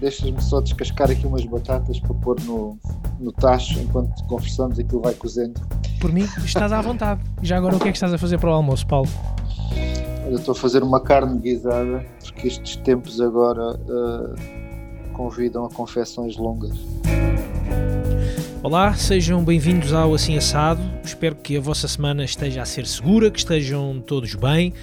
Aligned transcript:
deixas-me 0.00 0.40
só 0.40 0.60
descascar 0.60 1.10
aqui 1.10 1.26
umas 1.26 1.44
batatas 1.44 1.98
para 2.00 2.14
pôr 2.14 2.40
no, 2.42 2.78
no 3.18 3.32
tacho 3.32 3.78
enquanto 3.80 4.22
conversamos 4.24 4.78
aquilo 4.78 5.00
vai 5.00 5.14
cozendo. 5.14 5.60
Por 6.00 6.12
mim, 6.12 6.26
estás 6.44 6.72
à 6.72 6.80
vontade. 6.80 7.20
Já 7.42 7.56
agora 7.56 7.76
o 7.76 7.80
que 7.80 7.88
é 7.88 7.90
que 7.90 7.96
estás 7.96 8.12
a 8.12 8.18
fazer 8.18 8.38
para 8.38 8.50
o 8.50 8.52
almoço, 8.52 8.86
Paulo? 8.86 9.08
Eu 10.26 10.36
estou 10.36 10.52
a 10.52 10.54
fazer 10.54 10.82
uma 10.82 11.00
carne 11.00 11.40
guisada 11.40 12.04
porque 12.22 12.48
estes 12.48 12.76
tempos 12.76 13.20
agora 13.20 13.74
uh, 13.74 15.12
convidam 15.14 15.64
a 15.64 15.70
confecções 15.70 16.36
longas. 16.36 16.76
Olá, 18.62 18.92
sejam 18.94 19.42
bem-vindos 19.42 19.92
ao 19.92 20.12
Assim 20.14 20.36
Assado. 20.36 20.80
Espero 21.02 21.36
que 21.36 21.56
a 21.56 21.60
vossa 21.60 21.88
semana 21.88 22.24
esteja 22.24 22.62
a 22.62 22.64
ser 22.64 22.86
segura, 22.86 23.30
que 23.30 23.38
estejam 23.38 24.02
todos 24.04 24.34
bem. 24.34 24.74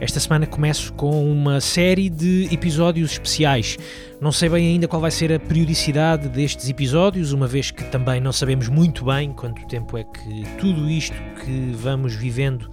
Esta 0.00 0.20
semana 0.20 0.46
começo 0.46 0.92
com 0.92 1.30
uma 1.30 1.60
série 1.60 2.10
de 2.10 2.48
episódios 2.52 3.12
especiais. 3.12 3.78
Não 4.22 4.30
sei 4.30 4.48
bem 4.48 4.68
ainda 4.68 4.86
qual 4.86 5.02
vai 5.02 5.10
ser 5.10 5.32
a 5.32 5.40
periodicidade 5.40 6.28
destes 6.28 6.68
episódios, 6.68 7.32
uma 7.32 7.48
vez 7.48 7.72
que 7.72 7.82
também 7.82 8.20
não 8.20 8.30
sabemos 8.30 8.68
muito 8.68 9.06
bem 9.06 9.32
quanto 9.32 9.66
tempo 9.66 9.98
é 9.98 10.04
que 10.04 10.44
tudo 10.60 10.88
isto 10.88 11.16
que 11.44 11.72
vamos 11.74 12.14
vivendo 12.14 12.70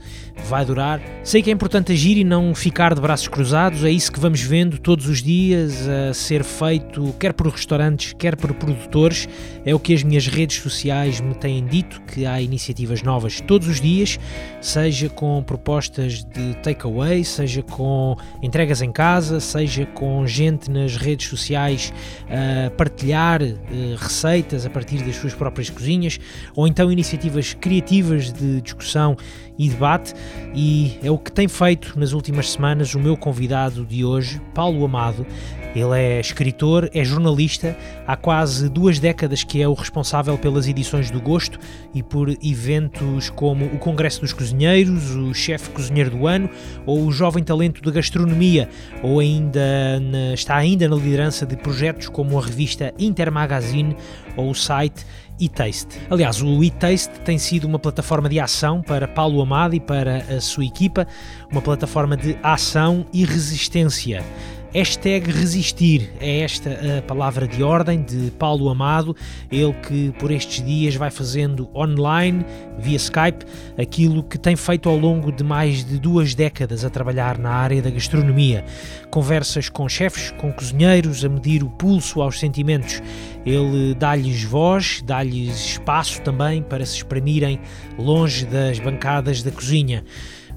vai 0.47 0.63
durar. 0.63 1.01
Sei 1.23 1.41
que 1.41 1.49
é 1.49 1.53
importante 1.53 1.91
agir 1.91 2.17
e 2.17 2.23
não 2.23 2.53
ficar 2.53 2.93
de 2.93 3.01
braços 3.01 3.27
cruzados, 3.27 3.83
é 3.83 3.89
isso 3.89 4.11
que 4.11 4.19
vamos 4.19 4.41
vendo 4.41 4.77
todos 4.77 5.07
os 5.07 5.23
dias 5.23 5.87
a 5.87 6.13
ser 6.13 6.43
feito, 6.43 7.15
quer 7.19 7.33
por 7.33 7.47
restaurantes, 7.47 8.13
quer 8.13 8.35
por 8.35 8.53
produtores. 8.53 9.27
É 9.65 9.73
o 9.73 9.79
que 9.79 9.95
as 9.95 10.03
minhas 10.03 10.27
redes 10.27 10.61
sociais 10.61 11.19
me 11.19 11.33
têm 11.33 11.65
dito, 11.65 11.99
que 12.01 12.27
há 12.27 12.39
iniciativas 12.39 13.01
novas 13.01 13.41
todos 13.41 13.67
os 13.67 13.81
dias, 13.81 14.19
seja 14.61 15.09
com 15.09 15.41
propostas 15.41 16.23
de 16.23 16.53
takeaway, 16.61 17.23
seja 17.23 17.63
com 17.63 18.15
entregas 18.43 18.83
em 18.83 18.91
casa, 18.91 19.39
seja 19.39 19.87
com 19.87 20.27
gente 20.27 20.69
nas 20.69 20.95
redes 20.95 21.27
sociais 21.27 21.38
sociais 21.39 21.93
a 22.29 22.69
partilhar 22.71 23.41
uh, 23.41 23.55
receitas 23.97 24.65
a 24.65 24.69
partir 24.69 25.03
das 25.03 25.15
suas 25.15 25.33
próprias 25.33 25.69
cozinhas, 25.69 26.19
ou 26.55 26.67
então 26.67 26.91
iniciativas 26.91 27.53
criativas 27.53 28.31
de 28.31 28.61
discussão 28.61 29.15
e 29.59 29.67
debate, 29.69 30.13
e 30.55 30.97
é 31.03 31.11
o 31.11 31.17
que 31.17 31.31
tem 31.33 31.49
feito 31.49 31.99
nas 31.99 32.13
últimas 32.13 32.49
semanas 32.49 32.95
o 32.95 32.99
meu 32.99 33.17
convidado 33.17 33.85
de 33.85 34.05
hoje, 34.05 34.41
Paulo 34.55 34.85
Amado, 34.85 35.27
ele 35.75 35.99
é 35.99 36.19
escritor, 36.19 36.89
é 36.93 37.03
jornalista, 37.03 37.77
há 38.07 38.15
quase 38.15 38.69
duas 38.69 38.99
décadas 38.99 39.43
que 39.43 39.61
é 39.61 39.67
o 39.67 39.73
responsável 39.73 40.37
pelas 40.37 40.67
edições 40.67 41.11
do 41.11 41.21
Gosto 41.21 41.59
e 41.93 42.01
por 42.01 42.29
eventos 42.41 43.29
como 43.29 43.65
o 43.65 43.77
Congresso 43.77 44.21
dos 44.21 44.33
Cozinheiros, 44.33 45.15
o 45.15 45.33
Chefe 45.33 45.69
Cozinheiro 45.71 46.11
do 46.11 46.25
Ano 46.25 46.49
ou 46.85 47.05
o 47.05 47.11
Jovem 47.11 47.43
Talento 47.43 47.81
de 47.81 47.91
Gastronomia, 47.91 48.69
ou 49.03 49.19
ainda 49.19 49.99
na, 49.99 50.33
está 50.33 50.55
ainda 50.55 50.87
na 50.87 50.95
liderança 50.95 51.45
de 51.45 51.57
projetos 51.57 52.07
como 52.07 52.39
a 52.39 52.41
revista 52.41 52.93
Intermagazine 52.97 53.95
ou 54.37 54.49
o 54.49 54.55
site 54.55 55.05
eTaste. 55.39 55.97
Aliás, 56.09 56.41
o 56.41 56.63
eTaste 56.63 57.19
tem 57.21 57.37
sido 57.37 57.65
uma 57.65 57.79
plataforma 57.79 58.27
de 58.27 58.39
ação 58.39 58.81
para 58.81 59.07
Paulo 59.07 59.41
Amado 59.41 59.48
e 59.75 59.79
para 59.79 60.17
a 60.17 60.39
sua 60.39 60.65
equipa, 60.65 61.07
uma 61.51 61.61
plataforma 61.61 62.15
de 62.15 62.37
ação 62.43 63.05
e 63.11 63.25
resistência. 63.25 64.23
Hashtag 64.71 65.31
resistir 65.31 66.11
é 66.21 66.41
esta 66.41 66.69
a 66.99 67.01
palavra 67.01 67.47
de 67.47 67.63
ordem 67.63 68.03
de 68.03 68.29
Paulo 68.37 68.69
Amado, 68.69 69.15
ele 69.51 69.73
que 69.73 70.13
por 70.19 70.29
estes 70.29 70.63
dias 70.63 70.93
vai 70.93 71.09
fazendo 71.09 71.67
online, 71.73 72.45
via 72.77 72.97
Skype, 72.97 73.45
aquilo 73.79 74.21
que 74.21 74.37
tem 74.37 74.55
feito 74.55 74.87
ao 74.87 74.95
longo 74.95 75.31
de 75.31 75.43
mais 75.43 75.83
de 75.83 75.97
duas 75.97 76.35
décadas 76.35 76.85
a 76.85 76.89
trabalhar 76.91 77.39
na 77.39 77.49
área 77.49 77.81
da 77.81 77.89
gastronomia. 77.89 78.63
Conversas 79.09 79.69
com 79.69 79.89
chefes, 79.89 80.29
com 80.37 80.53
cozinheiros, 80.53 81.25
a 81.25 81.29
medir 81.29 81.63
o 81.63 81.69
pulso 81.71 82.21
aos 82.21 82.39
sentimentos. 82.39 83.01
Ele 83.43 83.95
dá-lhes 83.95 84.43
voz, 84.43 85.01
dá-lhes 85.03 85.65
espaço 85.65 86.21
também 86.21 86.61
para 86.61 86.85
se 86.85 86.97
exprimirem 86.97 87.59
longe 87.97 88.45
das 88.45 88.77
bancadas 88.77 89.41
da 89.41 89.49
cozinha. 89.49 90.03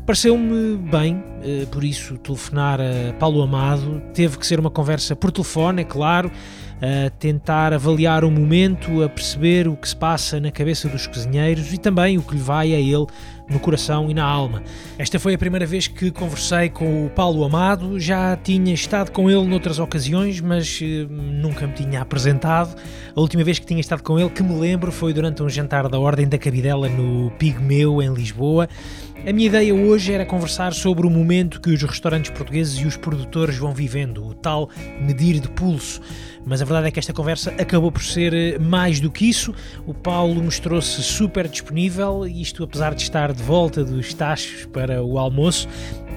Pareceu-me 0.05 0.77
bem, 0.91 1.23
eh, 1.45 1.65
por 1.71 1.85
isso, 1.85 2.19
telefonar 2.19 2.81
a 2.81 3.13
Paulo 3.21 3.41
Amado. 3.41 4.03
Teve 4.13 4.37
que 4.37 4.45
ser 4.45 4.59
uma 4.59 4.71
conversa 4.71 5.15
por 5.15 5.31
telefone, 5.31 5.83
é 5.83 5.85
claro, 5.85 6.29
a 6.83 7.09
tentar 7.11 7.73
avaliar 7.73 8.25
o 8.25 8.31
momento, 8.31 9.05
a 9.05 9.09
perceber 9.09 9.69
o 9.69 9.77
que 9.77 9.89
se 9.89 9.95
passa 9.95 10.41
na 10.41 10.51
cabeça 10.51 10.89
dos 10.89 11.07
cozinheiros 11.07 11.73
e 11.73 11.79
também 11.79 12.19
o 12.19 12.23
que 12.23 12.35
lhe 12.35 12.41
vai 12.41 12.75
a 12.75 12.81
ele 12.81 13.07
no 13.49 13.61
coração 13.61 14.11
e 14.11 14.15
na 14.15 14.25
alma. 14.25 14.65
Esta 14.99 15.21
foi 15.21 15.35
a 15.35 15.39
primeira 15.39 15.67
vez 15.67 15.87
que 15.87 16.11
conversei 16.11 16.69
com 16.69 17.07
o 17.07 17.11
Paulo 17.11 17.45
Amado, 17.45 18.01
já 18.01 18.37
tinha 18.37 18.75
estado 18.75 19.13
com 19.13 19.31
ele 19.31 19.45
noutras 19.47 19.79
ocasiões, 19.79 20.41
mas 20.41 20.81
eh, 20.83 21.07
nunca 21.09 21.67
me 21.69 21.75
tinha 21.75 22.01
apresentado. 22.01 22.77
A 23.15 23.21
última 23.21 23.45
vez 23.45 23.61
que 23.61 23.67
tinha 23.67 23.81
estado 23.81 24.03
com 24.03 24.19
ele, 24.19 24.31
que 24.31 24.43
me 24.43 24.59
lembro, 24.59 24.91
foi 24.91 25.13
durante 25.13 25.41
um 25.43 25.49
jantar 25.49 25.89
da 25.89 26.01
Ordem 26.01 26.27
da 26.27 26.39
Cabidela 26.39 26.89
no 26.89 27.31
Pigmeu, 27.39 28.03
em 28.03 28.13
Lisboa. 28.13 28.69
A 29.25 29.33
minha 29.33 29.47
ideia 29.47 29.73
hoje 29.73 30.13
era 30.13 30.27
conversar 30.27 30.75
sobre 30.75 31.07
o 31.07 31.11
momento 31.11 31.61
que 31.61 31.71
os 31.71 31.81
restaurantes 31.81 32.33
portugueses 32.33 32.81
e 32.81 32.87
os 32.89 32.97
produtores 32.97 33.57
vão 33.57 33.73
vivendo, 33.73 34.27
o 34.27 34.35
tal 34.35 34.69
medir 35.01 35.39
de 35.39 35.49
pulso. 35.49 36.01
Mas 36.45 36.61
a 36.61 36.65
verdade 36.65 36.89
é 36.89 36.91
que 36.91 36.99
esta 36.99 37.13
conversa 37.13 37.55
acabou 37.57 37.93
por 37.93 38.03
ser 38.03 38.35
eh, 38.35 38.59
mais 38.59 38.99
do 38.99 39.13
que 39.13 39.29
isso. 39.29 39.55
O 39.87 39.95
Paulo 39.95 40.43
mostrou-se 40.43 41.01
super 41.05 41.47
disponível, 41.47 42.27
isto 42.27 42.65
apesar 42.65 42.97
de 42.97 43.03
estar 43.03 43.33
de 43.33 43.45
volta 43.45 43.85
dos 43.85 44.13
tachos 44.13 44.67
para 44.67 45.01
o 45.01 45.17
almoço, 45.17 45.69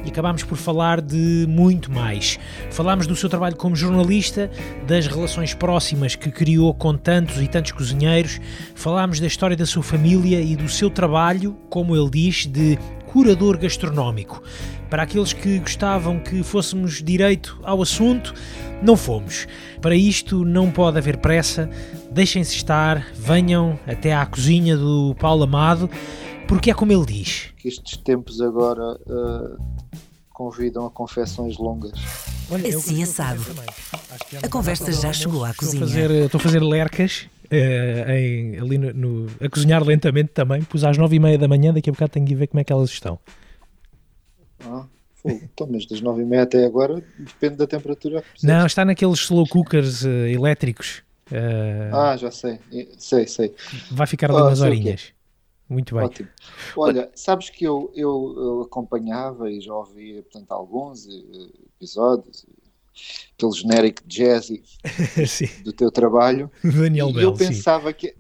e 0.06 0.10
acabámos 0.10 0.44
por 0.44 0.58
falar 0.58 1.02
de 1.02 1.46
muito 1.50 1.92
mais. 1.92 2.40
Falámos 2.72 3.08
do 3.08 3.16
seu 3.16 3.30
trabalho 3.30 3.56
como 3.56 3.76
jornalista, 3.76 4.50
das 4.88 5.08
relações 5.08 5.54
próximas 5.54 6.16
que 6.16 6.32
criou 6.32 6.74
com 6.74 6.96
tantos 6.96 7.42
e 7.42 7.48
tantos 7.48 7.72
cozinheiros, 7.72 8.40
falámos 8.76 9.20
da 9.20 9.28
história 9.28 9.58
da 9.58 9.66
sua 9.66 9.84
família 9.84 10.40
e 10.40 10.56
do 10.56 10.70
seu 10.70 10.90
trabalho, 10.90 11.58
como 11.70 11.96
ele 11.96 12.10
diz, 12.10 12.46
de 12.46 12.78
curador 13.16 13.58
gastronómico. 13.58 14.44
Para 14.90 15.04
aqueles 15.04 15.34
que 15.34 15.60
gostavam 15.60 16.20
que 16.20 16.44
fôssemos 16.44 17.02
direito 17.02 17.58
ao 17.64 17.82
assunto, 17.82 18.34
não 18.82 18.98
fomos. 18.98 19.48
Para 19.82 19.96
isto 19.96 20.44
não 20.44 20.70
pode 20.70 20.98
haver 20.98 21.18
pressa, 21.18 21.70
deixem-se 22.12 22.56
estar, 22.56 23.08
venham 23.16 23.80
até 23.88 24.14
à 24.14 24.26
cozinha 24.26 24.76
do 24.76 25.16
Paulo 25.16 25.44
Amado, 25.44 25.90
porque 26.48 26.70
é 26.70 26.74
como 26.74 26.92
ele 26.92 27.06
diz. 27.06 27.54
Que 27.58 27.68
estes 27.68 27.98
tempos 27.98 28.42
agora 28.42 28.98
uh, 29.08 29.58
convidam 30.36 30.86
a 30.86 30.92
confecções 30.92 31.58
longas. 31.58 31.98
Olha, 32.52 32.78
assim 32.78 33.02
assado. 33.02 33.42
A 34.44 34.50
conversa 34.50 34.92
já 34.92 35.14
chegou 35.14 35.46
à 35.46 35.54
cozinha. 35.54 35.86
Estou 35.86 35.88
a 35.88 36.08
fazer, 36.08 36.26
estou 36.26 36.40
a 36.40 36.42
fazer 36.42 36.60
lercas 36.62 37.28
Uh, 37.46 38.10
em, 38.10 38.58
ali 38.58 38.76
no, 38.76 38.92
no, 38.92 39.28
a 39.40 39.48
cozinhar 39.48 39.84
lentamente 39.84 40.32
também. 40.34 40.64
Pus 40.64 40.84
às 40.84 40.98
nove 40.98 41.18
e 41.18 41.20
meia 41.20 41.38
da 41.38 41.48
manhã, 41.48 41.72
daqui 41.72 41.92
a 41.92 41.94
bocado 41.94 42.14
tenho 42.14 42.26
que 42.26 42.34
ver 42.34 42.48
como 42.48 42.60
é 42.60 42.64
que 42.64 42.74
elas 42.74 42.90
estão. 42.90 43.20
Ah, 44.64 44.88
então, 45.24 45.68
mas 45.70 45.86
das 45.86 46.02
nove 46.02 46.24
e 46.24 46.26
meia 46.26 46.42
até 46.42 46.66
agora 46.66 47.04
depende 47.20 47.58
da 47.58 47.68
temperatura. 47.68 48.24
Não, 48.42 48.66
está 48.66 48.84
naqueles 48.84 49.20
slow 49.20 49.48
cookers 49.48 50.04
uh, 50.04 50.10
elétricos. 50.10 51.04
Uh, 51.32 51.94
ah, 51.96 52.18
já 52.18 52.32
sei, 52.32 52.60
sei, 52.98 53.28
sei. 53.28 53.54
Vai 53.92 54.08
ficar 54.08 54.32
ali 54.32 54.40
ah, 54.40 54.46
umas 54.46 54.62
horinhas. 54.62 55.14
Muito 55.68 55.96
bem. 55.96 56.06
Ótimo. 56.06 56.30
Olha, 56.78 57.12
sabes 57.16 57.50
que 57.50 57.66
eu, 57.66 57.92
eu, 57.96 58.36
eu 58.38 58.62
acompanhava 58.62 59.50
e 59.50 59.60
já 59.60 59.74
ouvi 59.74 60.22
portanto, 60.22 60.52
alguns 60.52 61.08
episódios 61.76 62.46
aquele 63.36 63.52
genérico 63.52 64.02
jazzy 64.08 64.64
do 65.64 65.74
teu 65.74 65.92
trabalho. 65.92 66.50
Daniel 66.64 67.10
e 67.10 67.14
Bell, 67.14 67.24
eu 67.24 67.34
pensava 67.34 67.90
sim. 67.90 67.96
que 67.98 68.16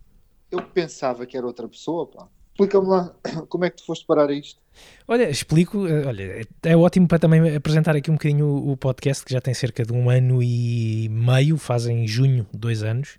eu 0.51 0.61
pensava 0.61 1.25
que 1.25 1.38
era 1.38 1.45
outra 1.45 1.67
pessoa, 1.67 2.07
pá. 2.07 2.28
Explica-me 2.51 2.88
lá 2.88 3.13
como 3.50 3.66
é 3.66 3.69
que 3.69 3.78
tu 3.78 3.85
foste 3.85 4.05
parar 4.05 4.29
a 4.29 4.34
isto. 4.34 4.59
Olha, 5.07 5.29
explico, 5.29 5.88
eh, 5.88 6.05
olha, 6.05 6.47
é 6.64 6.78
ótimo 6.78 7.08
para 7.08 7.19
também 7.19 7.55
apresentar 7.55 7.96
aqui 7.96 8.09
um 8.09 8.16
bocadinho 8.16 8.47
o 8.47 8.78
podcast, 8.78 9.25
que 9.25 9.34
já 9.34 9.41
tem 9.41 9.53
cerca 9.53 9.85
de 9.85 9.93
um 9.93 10.09
ano 10.09 10.41
e 10.41 11.08
meio, 11.09 11.58
fazem 11.58 12.08
junho, 12.08 12.46
dois 12.53 12.84
anos. 12.84 13.17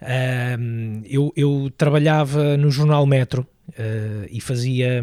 Um, 0.00 1.02
eu, 1.04 1.32
eu 1.36 1.70
trabalhava 1.76 2.56
no 2.56 2.70
jornal 2.70 3.06
Metro, 3.06 3.46
Uh, 3.70 4.26
e 4.30 4.40
fazia, 4.40 5.02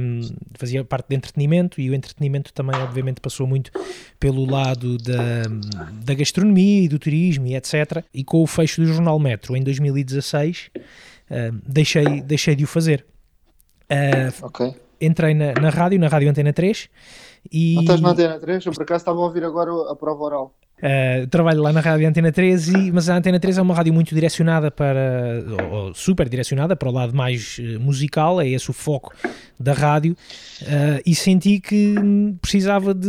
fazia 0.54 0.86
parte 0.86 1.10
de 1.10 1.16
entretenimento 1.16 1.82
e 1.82 1.90
o 1.90 1.94
entretenimento 1.94 2.54
também 2.54 2.76
obviamente 2.82 3.20
passou 3.20 3.46
muito 3.46 3.70
pelo 4.18 4.50
lado 4.50 4.98
da, 4.98 5.44
da 5.92 6.14
gastronomia 6.14 6.86
e 6.86 6.88
do 6.88 6.98
turismo 6.98 7.46
e 7.46 7.56
etc. 7.56 8.04
E 8.14 8.24
com 8.24 8.42
o 8.42 8.48
fecho 8.48 8.82
do 8.82 8.88
Jornal 8.88 9.20
Metro 9.20 9.56
em 9.58 9.62
2016 9.62 10.72
uh, 10.76 10.80
eh, 11.30 11.52
deixei, 11.68 12.22
deixei 12.22 12.56
de 12.56 12.64
o 12.64 12.68
fazer. 12.68 13.06
Uh. 13.92 14.74
Entrei 15.00 15.34
na, 15.34 15.54
na 15.54 15.70
rádio, 15.70 16.00
na 16.00 16.08
Rádio 16.08 16.30
Antena 16.30 16.54
3 16.54 16.90
e... 17.52 17.76
Não 17.76 17.82
estás 17.82 18.00
na 18.00 18.10
Antena 18.12 18.40
3? 18.40 18.66
Eu 18.66 18.72
por 18.72 18.84
acaso 18.84 19.02
estava 19.02 19.20
a 19.20 19.24
ouvir 19.24 19.44
agora 19.44 19.92
a 19.92 19.96
prova 19.96 20.24
oral. 20.24 20.56
Uh, 20.84 21.26
trabalho 21.28 21.62
lá 21.62 21.72
na 21.72 21.80
rádio 21.80 22.06
Antena 22.06 22.30
13, 22.30 22.92
mas 22.92 23.08
a 23.08 23.16
Antena 23.16 23.40
13 23.40 23.58
é 23.58 23.62
uma 23.62 23.74
rádio 23.74 23.94
muito 23.94 24.14
direcionada 24.14 24.70
para, 24.70 25.42
ou, 25.72 25.86
ou 25.86 25.94
super 25.94 26.28
direcionada 26.28 26.76
para 26.76 26.90
o 26.90 26.92
lado 26.92 27.16
mais 27.16 27.58
uh, 27.58 27.80
musical, 27.80 28.42
é 28.42 28.50
esse 28.50 28.70
o 28.70 28.74
foco 28.74 29.14
da 29.58 29.72
rádio, 29.72 30.12
uh, 30.64 31.02
e 31.06 31.16
senti 31.16 31.62
que 31.62 31.96
precisava 32.42 32.94
de, 32.94 33.08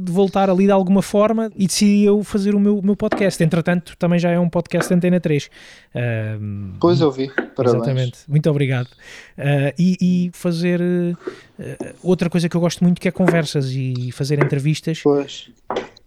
de, 0.00 0.10
voltar 0.10 0.50
ali 0.50 0.66
de 0.66 0.72
alguma 0.72 1.00
forma 1.00 1.48
e 1.56 1.68
decidi 1.68 2.02
eu 2.02 2.24
fazer 2.24 2.56
o 2.56 2.58
meu, 2.58 2.82
meu 2.82 2.96
podcast. 2.96 3.40
Entretanto, 3.40 3.96
também 3.96 4.18
já 4.18 4.30
é 4.30 4.38
um 4.40 4.48
podcast 4.48 4.92
Antena 4.92 5.20
3. 5.20 5.48
pois 6.80 7.00
eu 7.00 7.12
vi, 7.12 7.28
parabéns. 7.54 7.76
Exatamente, 7.76 8.18
muito 8.26 8.50
obrigado. 8.50 8.88
E, 9.78 9.96
e, 10.00 10.30
fazer 10.32 10.80
outra 12.02 12.28
coisa 12.28 12.48
que 12.48 12.56
eu 12.56 12.60
gosto 12.60 12.82
muito 12.82 13.00
que 13.00 13.06
é 13.06 13.12
conversas 13.12 13.70
e 13.70 14.10
fazer 14.10 14.42
entrevistas. 14.42 15.02
Pois 15.04 15.48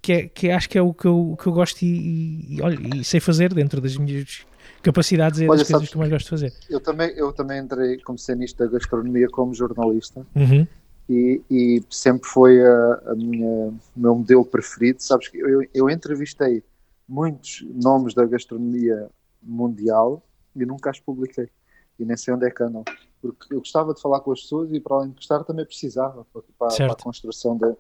que, 0.06 0.14
é, 0.14 0.28
que 0.28 0.52
acho 0.52 0.70
que 0.70 0.78
é 0.78 0.82
o 0.84 0.94
que 0.94 1.08
eu, 1.08 1.36
que 1.42 1.48
eu 1.48 1.54
gosto 1.54 1.82
e, 1.82 2.58
e, 2.58 2.62
olha, 2.62 2.78
e 2.96 3.04
sei 3.04 3.20
fazer 3.20 3.52
dentro 3.52 3.82
das 3.82 3.98
minhas 3.98 4.46
capacidades 4.84 5.40
e 5.40 5.48
das 5.48 5.68
coisas 5.68 5.90
que 5.90 5.96
eu 5.96 6.00
mais 6.00 6.12
gosto 6.12 6.26
de 6.26 6.30
fazer. 6.30 6.54
Eu 6.70 6.80
também, 6.80 7.10
eu 7.18 7.34
também 7.34 7.60
entrei, 7.60 7.98
comecei 8.02 8.36
nisto 8.36 8.64
da 8.64 8.70
gastronomia 8.70 9.28
como 9.30 9.52
jornalista 9.56 10.24
uhum. 10.36 10.68
e, 11.10 11.42
e, 11.50 11.84
sempre 11.90 12.30
foi 12.30 12.64
a, 12.64 13.02
a 13.08 13.16
minha, 13.16 13.50
o 13.50 13.80
meu 13.96 14.16
modelo 14.16 14.46
preferido. 14.46 15.02
Sabes 15.02 15.28
que 15.28 15.40
eu, 15.40 15.68
eu 15.74 15.90
entrevistei 15.90 16.64
muitos 17.10 17.66
nomes 17.74 18.14
da 18.14 18.28
gastronomia 18.28 19.10
mundial 19.42 20.22
e 20.56 20.68
nunca 20.68 20.92
as 20.92 21.00
publiquei. 21.00 21.50
E 21.98 22.06
nem 22.06 22.16
sei 22.16 22.32
onde 22.32 22.46
é 22.46 22.52
que 22.52 22.62
andam. 22.62 22.84
Porque 23.20 23.56
eu 23.56 23.58
gostava 23.58 23.92
de 23.92 24.00
falar 24.00 24.20
com 24.20 24.32
as 24.32 24.42
pessoas 24.42 24.72
e, 24.72 24.80
para 24.80 24.98
além 24.98 25.10
de 25.10 25.16
gostar, 25.16 25.44
também 25.46 25.66
precisava 25.66 26.28
para, 26.32 26.44
para 26.60 26.92
a 26.92 26.96
construção 26.96 27.58
da, 27.58 27.74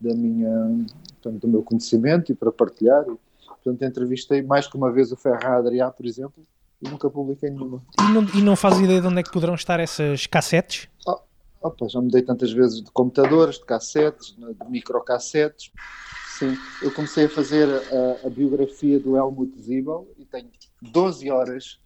da 0.00 0.14
minha, 0.14 0.86
portanto, 1.20 1.40
do 1.42 1.48
meu 1.48 1.62
conhecimento 1.62 2.32
e 2.32 2.34
para 2.34 2.50
partilhar. 2.50 3.04
Portanto, 3.46 3.82
entrevistei 3.82 4.42
mais 4.42 4.66
que 4.66 4.76
uma 4.76 4.90
vez 4.90 5.12
o 5.12 5.16
Ferran 5.16 5.58
Adrià, 5.58 5.90
por 5.90 6.06
exemplo, 6.06 6.46
e 6.80 6.88
nunca 6.88 7.10
publiquei 7.10 7.50
nenhuma. 7.50 7.82
E 7.98 8.12
não, 8.12 8.22
e 8.34 8.42
não 8.42 8.56
faz 8.56 8.80
ideia 8.80 9.00
de 9.00 9.06
onde 9.06 9.20
é 9.20 9.22
que 9.22 9.30
poderão 9.30 9.54
estar 9.54 9.78
essas 9.78 10.26
cassetes? 10.26 10.88
Oh, 11.06 11.18
opa, 11.60 11.88
já 11.88 12.00
mudei 12.00 12.22
tantas 12.22 12.52
vezes 12.52 12.82
de 12.82 12.90
computadores, 12.90 13.56
de 13.56 13.66
cassetes, 13.66 14.34
de 14.36 14.70
microcassetes. 14.70 15.70
Sim, 16.38 16.56
eu 16.82 16.90
comecei 16.92 17.26
a 17.26 17.28
fazer 17.28 17.68
a, 17.68 18.26
a 18.26 18.30
biografia 18.30 18.98
do 18.98 19.14
Helmut 19.14 19.60
Zibel 19.60 20.08
e 20.18 20.24
tenho 20.24 20.48
12 20.80 21.30
horas 21.30 21.78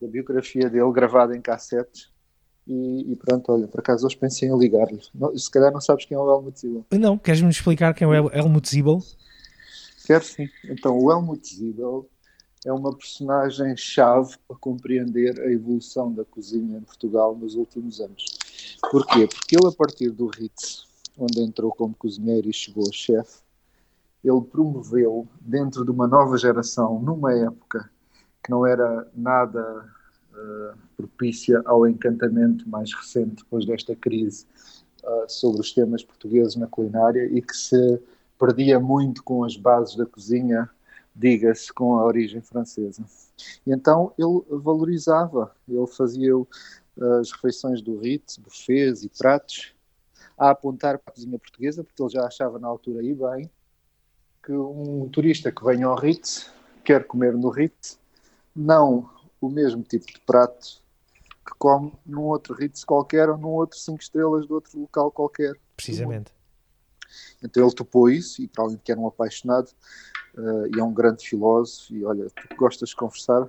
da 0.00 0.08
biografia 0.08 0.70
dele 0.70 0.90
gravada 0.92 1.36
em 1.36 1.42
cassetes 1.42 2.11
e, 2.66 3.12
e, 3.12 3.16
pronto, 3.16 3.50
olha, 3.50 3.66
por 3.66 3.80
acaso 3.80 4.06
hoje 4.06 4.16
pensei 4.16 4.48
em 4.48 4.56
ligar-lhe. 4.56 5.00
Se 5.36 5.50
calhar 5.50 5.72
não 5.72 5.80
sabes 5.80 6.04
quem 6.04 6.16
é 6.16 6.20
o 6.20 6.30
Helmut 6.30 6.58
Zibel. 6.58 6.86
Não, 6.92 7.18
queres-me 7.18 7.50
explicar 7.50 7.92
quem 7.94 8.06
é 8.06 8.20
o 8.20 8.32
Helmut 8.32 8.68
Zibel? 8.68 9.02
Quero 10.06 10.24
sim. 10.24 10.48
Então, 10.64 10.96
o 10.98 11.10
Helmut 11.10 11.54
Zibel 11.54 12.08
é 12.64 12.72
uma 12.72 12.96
personagem-chave 12.96 14.36
para 14.46 14.56
compreender 14.56 15.40
a 15.40 15.50
evolução 15.50 16.12
da 16.12 16.24
cozinha 16.24 16.78
em 16.78 16.82
Portugal 16.82 17.36
nos 17.36 17.56
últimos 17.56 18.00
anos. 18.00 18.38
Porquê? 18.90 19.26
Porque 19.26 19.56
ele, 19.56 19.66
a 19.66 19.72
partir 19.72 20.10
do 20.10 20.28
Ritz, 20.28 20.86
onde 21.18 21.40
entrou 21.40 21.72
como 21.72 21.94
cozinheiro 21.94 22.48
e 22.48 22.52
chegou 22.52 22.84
a 22.88 22.92
chefe, 22.92 23.40
ele 24.24 24.40
promoveu, 24.40 25.26
dentro 25.40 25.84
de 25.84 25.90
uma 25.90 26.06
nova 26.06 26.38
geração, 26.38 27.00
numa 27.00 27.32
época 27.34 27.90
que 28.42 28.50
não 28.50 28.64
era 28.64 29.08
nada 29.14 29.84
uh, 30.32 30.76
propícia 30.96 31.62
ao 31.64 31.86
encantamento 31.86 32.68
mais 32.68 32.92
recente 32.92 33.36
depois 33.36 33.66
desta 33.66 33.94
crise 33.94 34.46
uh, 35.02 35.28
sobre 35.28 35.60
os 35.60 35.72
temas 35.72 36.02
portugueses 36.02 36.56
na 36.56 36.66
culinária 36.66 37.24
e 37.26 37.40
que 37.40 37.56
se 37.56 38.00
perdia 38.38 38.80
muito 38.80 39.22
com 39.22 39.44
as 39.44 39.56
bases 39.56 39.94
da 39.96 40.04
cozinha, 40.04 40.68
diga-se, 41.14 41.72
com 41.72 41.98
a 41.98 42.04
origem 42.04 42.40
francesa. 42.40 43.04
E 43.66 43.72
então 43.72 44.12
ele 44.18 44.42
valorizava, 44.58 45.54
ele 45.68 45.86
fazia 45.86 46.36
uh, 46.36 46.48
as 47.20 47.30
refeições 47.30 47.80
do 47.80 47.98
Ritz, 47.98 48.38
buffets 48.38 49.04
e 49.04 49.08
pratos, 49.08 49.74
a 50.36 50.50
apontar 50.50 50.98
para 50.98 51.12
a 51.12 51.14
cozinha 51.14 51.38
portuguesa, 51.38 51.84
porque 51.84 52.02
ele 52.02 52.10
já 52.10 52.26
achava 52.26 52.58
na 52.58 52.66
altura 52.66 53.00
aí 53.00 53.14
bem 53.14 53.50
que 54.42 54.52
um 54.52 55.08
turista 55.08 55.52
que 55.52 55.64
venha 55.64 55.86
ao 55.86 55.94
Ritz 55.94 56.50
quer 56.82 57.04
comer 57.04 57.32
no 57.34 57.48
Ritz, 57.48 58.00
não 58.54 59.08
o 59.46 59.50
mesmo 59.50 59.82
tipo 59.82 60.06
de 60.06 60.20
prato 60.20 60.82
que 61.44 61.52
come 61.58 61.92
num 62.06 62.22
outro 62.22 62.54
Ritz 62.54 62.84
qualquer 62.84 63.28
ou 63.28 63.36
num 63.36 63.48
outro 63.48 63.78
5 63.78 64.00
estrelas 64.00 64.46
de 64.46 64.52
outro 64.52 64.80
local 64.80 65.10
qualquer. 65.10 65.54
Precisamente. 65.76 66.32
Então 67.42 67.64
ele 67.64 67.74
topou 67.74 68.08
isso 68.08 68.40
e 68.42 68.48
para 68.48 68.64
além 68.64 68.76
de 68.76 68.82
que 68.82 68.92
era 68.92 69.00
um 69.00 69.06
apaixonado 69.06 69.68
uh, 70.36 70.74
e 70.74 70.78
é 70.78 70.84
um 70.84 70.94
grande 70.94 71.26
filósofo 71.26 71.92
e 71.94 72.04
olha, 72.04 72.26
tu 72.30 72.56
gostas 72.56 72.90
de 72.90 72.96
conversar, 72.96 73.46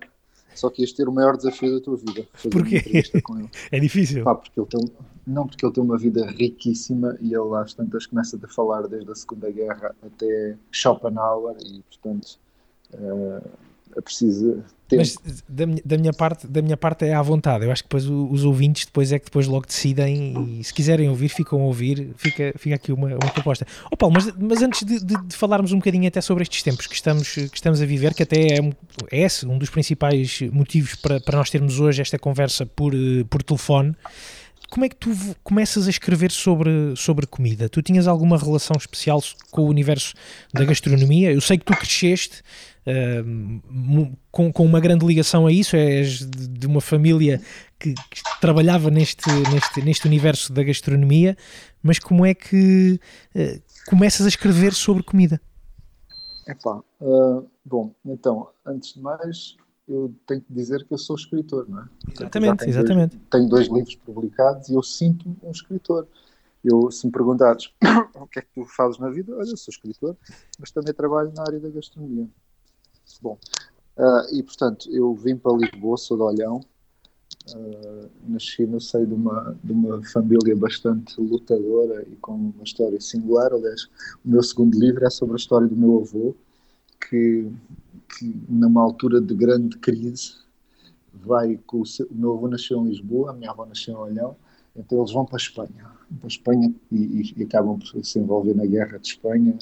só 0.56 0.70
que 0.70 0.82
ias 0.82 0.92
ter 0.92 1.08
o 1.08 1.12
maior 1.12 1.38
desafio 1.38 1.78
da 1.78 1.84
tua 1.84 1.98
vida. 1.98 2.28
Porquê? 2.52 3.04
é 3.72 3.80
difícil. 3.80 4.24
Pá, 4.24 4.36
porque 4.36 4.60
ele 4.60 4.68
tem, 4.68 4.92
não, 5.26 5.48
porque 5.48 5.66
ele 5.66 5.74
tem 5.74 5.84
uma 5.84 5.98
vida 5.98 6.26
riquíssima 6.26 7.18
e 7.22 7.34
ele 7.34 7.56
às 7.56 7.74
tantas 7.74 8.06
começa 8.06 8.38
a 8.42 8.48
falar 8.48 8.88
desde 8.88 9.12
a 9.12 9.16
Segunda 9.16 9.50
Guerra 9.52 9.96
até 10.02 10.58
Schopenhauer 10.72 11.56
e 11.62 11.82
portanto 11.84 12.40
uh, 12.94 13.50
é 13.96 14.02
preciso 14.02 14.64
ter. 14.88 14.98
Mas 14.98 15.18
da 15.48 15.66
minha, 15.66 15.82
da 15.84 15.98
minha, 15.98 16.14
parte, 16.14 16.48
da 16.48 16.62
minha 16.62 16.78
parte 16.78 17.06
é 17.06 17.14
à 17.14 17.22
vontade. 17.22 17.66
Eu 17.66 17.72
acho 17.72 17.84
que 17.84 17.90
depois 17.90 18.06
os 18.06 18.44
ouvintes 18.44 18.86
depois 18.86 19.12
é 19.12 19.20
que 19.20 19.26
depois 19.26 19.48
logo 19.48 19.66
decidem 19.66 20.60
e 20.60 20.64
se 20.64 20.74
quiserem 20.74 21.10
ouvir, 21.10 21.30
ficam 21.30 21.62
a 21.62 21.66
ouvir. 21.66 22.10
Fica, 22.16 22.54
fica 22.58 22.76
aqui 22.76 22.92
uma, 22.92 23.08
uma 23.08 23.32
proposta. 23.34 23.66
Oh 23.92 23.98
Paulo, 23.98 24.16
mas, 24.16 24.32
mas 24.38 24.62
antes 24.62 24.86
de, 24.86 25.00
de, 25.04 25.28
de, 25.28 25.36
falarmos 25.36 25.72
um 25.72 25.78
bocadinho 25.78 26.08
até 26.08 26.22
sobre 26.22 26.44
estes 26.44 26.62
tempos 26.64 26.88
que 26.88 26.96
estamos, 26.96 27.34
que 27.34 27.56
estamos 27.56 27.82
a 27.82 27.86
viver, 27.86 28.14
que 28.14 28.24
até 28.24 28.58
é, 28.58 28.60
é 29.12 29.22
esse 29.22 29.46
um 29.46 29.58
dos 29.58 29.70
principais 29.70 30.42
motivos 30.52 30.96
para, 30.96 31.20
para 31.20 31.38
nós 31.38 31.50
termos 31.50 31.80
hoje 31.80 32.02
esta 32.02 32.20
conversa 32.20 32.66
por, 32.66 32.94
por 33.30 33.42
telefone 33.44 33.96
como 34.74 34.86
é 34.86 34.90
que 34.90 34.96
tu 34.96 35.12
começas 35.44 35.86
a 35.86 35.90
escrever 35.92 36.32
sobre, 36.32 36.96
sobre 36.96 37.28
comida? 37.28 37.70
Tu 37.70 37.80
tinhas 37.84 38.08
alguma 38.08 38.40
relação 38.40 38.76
especial 38.76 39.22
com 39.52 39.62
o 39.62 39.68
universo 39.68 40.16
da 40.52 40.66
gastronomia? 40.66 41.32
Eu 41.32 41.42
sei 41.42 41.60
que 41.60 41.66
tu 41.66 41.74
cresceste 41.74 42.42
uh, 42.88 44.12
com, 44.32 44.52
com 44.52 44.66
uma 44.66 44.80
grande 44.80 45.06
ligação 45.06 45.46
a 45.46 45.52
isso, 45.52 45.76
és 45.76 46.26
de, 46.28 46.66
uma 46.66 46.82
família 46.82 47.40
que, 47.80 47.94
que, 47.94 48.24
trabalhava 48.42 48.90
neste, 48.90 49.30
neste, 49.52 49.82
neste 49.84 50.08
universo 50.08 50.52
da 50.52 50.64
gastronomia, 50.64 51.38
mas 51.84 52.00
como 52.00 52.26
é 52.26 52.34
que 52.34 53.00
uh, 53.36 53.62
começas 53.88 54.26
a 54.26 54.30
escrever 54.30 54.74
sobre 54.74 55.04
comida? 55.04 55.40
Epá, 56.48 56.82
uh, 57.00 57.48
bom, 57.64 57.94
então, 58.04 58.50
antes 58.66 58.96
de 58.96 59.02
mais, 59.02 59.56
eu 59.88 60.14
tenho 60.26 60.42
que 60.42 60.54
dizer 60.54 60.86
que 60.86 60.94
eu 60.94 60.98
sou 60.98 61.16
escritor, 61.16 61.68
não 61.68 61.82
é? 61.82 61.90
Exatamente, 62.12 62.60
tenho 62.60 62.70
exatamente. 62.70 63.18
Dois, 63.18 63.30
tenho 63.30 63.50
dois 63.50 63.68
livros 63.68 63.96
publicados 63.96 64.70
e 64.70 64.74
eu 64.74 64.84
sinto 64.84 65.36
um 65.44 65.52
escritor. 65.52 66.08
Eu, 66.64 66.90
se 66.92 67.06
me 67.06 67.12
perguntares 67.12 67.74
o 68.16 68.26
que 68.26 68.40
é 68.40 68.42
que 68.42 68.48
tu 68.56 68.66
fazes 68.66 68.98
na 68.98 69.10
vida, 69.10 69.36
olha, 69.36 69.50
eu 69.50 69.58
sou 69.58 69.72
escritor, 69.72 70.16
mas 70.58 70.72
também 70.72 70.94
trabalho 70.94 71.32
na 71.36 71.44
área 71.44 71.60
da 71.60 71.70
gastronomia. 71.70 72.28
Bom, 73.22 73.38
uh, 73.98 74.34
e 74.34 74.42
portanto, 74.42 74.90
eu 74.90 75.14
vim 75.14 75.36
para 75.36 75.58
Lisboa, 75.58 75.98
sou 75.98 76.16
de 76.16 76.24
Olhão, 76.24 76.62
uh, 77.54 78.10
nasci 78.26 78.66
no 78.66 78.80
seio 78.80 79.06
de 79.06 79.14
uma, 79.14 79.58
de 79.62 79.74
uma 79.74 80.02
família 80.04 80.56
bastante 80.56 81.20
lutadora 81.20 82.08
e 82.10 82.16
com 82.16 82.34
uma 82.34 82.64
história 82.64 83.00
singular. 83.02 83.52
Aliás, 83.52 83.90
o 84.24 84.30
meu 84.30 84.42
segundo 84.42 84.80
livro 84.80 85.06
é 85.06 85.10
sobre 85.10 85.34
a 85.34 85.38
história 85.38 85.68
do 85.68 85.76
meu 85.76 86.00
avô, 86.00 86.34
que 87.10 87.52
que 88.18 88.46
numa 88.48 88.82
altura 88.82 89.20
de 89.20 89.34
grande 89.34 89.78
crise 89.78 90.36
vai 91.14 91.60
com 91.68 91.82
o, 91.82 91.86
seu, 91.86 92.08
o 92.08 92.16
meu 92.16 92.34
avô 92.34 92.48
nasceu 92.48 92.80
em 92.80 92.90
Lisboa, 92.90 93.32
a 93.32 93.34
minha 93.34 93.52
avó 93.52 93.66
nasceu 93.66 93.94
em 93.94 93.98
Olhão, 93.98 94.36
então 94.76 95.00
eles 95.00 95.12
vão 95.12 95.26
para 95.26 95.36
a 95.36 95.38
Espanha, 95.38 95.92
para 96.18 96.26
a 96.26 96.28
Espanha 96.28 96.74
e, 96.92 97.34
e, 97.38 97.44
acabam 97.44 97.78
por 97.78 98.04
se 98.04 98.20
envolver 98.20 98.56
na 98.56 98.66
guerra 98.66 98.98
de 98.98 99.08
Espanha 99.08 99.58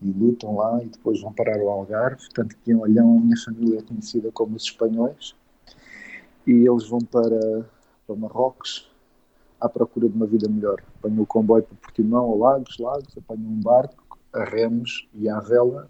e 0.00 0.10
lutam 0.12 0.56
lá 0.56 0.82
e 0.82 0.86
depois 0.86 1.20
vão 1.20 1.32
parar 1.32 1.58
ao 1.58 1.68
Algarve, 1.68 2.28
tanto 2.34 2.56
que 2.58 2.70
em 2.70 2.76
Olhão 2.76 3.18
a 3.18 3.20
minha 3.20 3.36
família 3.36 3.78
é 3.78 3.82
conhecida 3.82 4.30
como 4.32 4.56
os 4.56 4.64
espanhóis 4.64 5.34
e 6.46 6.52
eles 6.52 6.88
vão 6.88 7.00
para, 7.00 7.68
para 8.06 8.16
Marrocos 8.16 8.88
à 9.60 9.68
procura 9.68 10.08
de 10.08 10.14
uma 10.14 10.26
vida 10.26 10.48
melhor. 10.48 10.82
Apanham 10.98 11.22
o 11.22 11.26
comboio 11.26 11.64
para 11.64 11.76
Portimão 11.78 12.28
ou 12.28 12.38
Lagos, 12.38 12.78
Lagos, 12.78 13.16
apanham 13.16 13.50
um 13.50 13.60
barco 13.60 14.18
a 14.32 14.44
remos 14.44 15.08
e 15.14 15.28
à 15.28 15.40
vela 15.40 15.88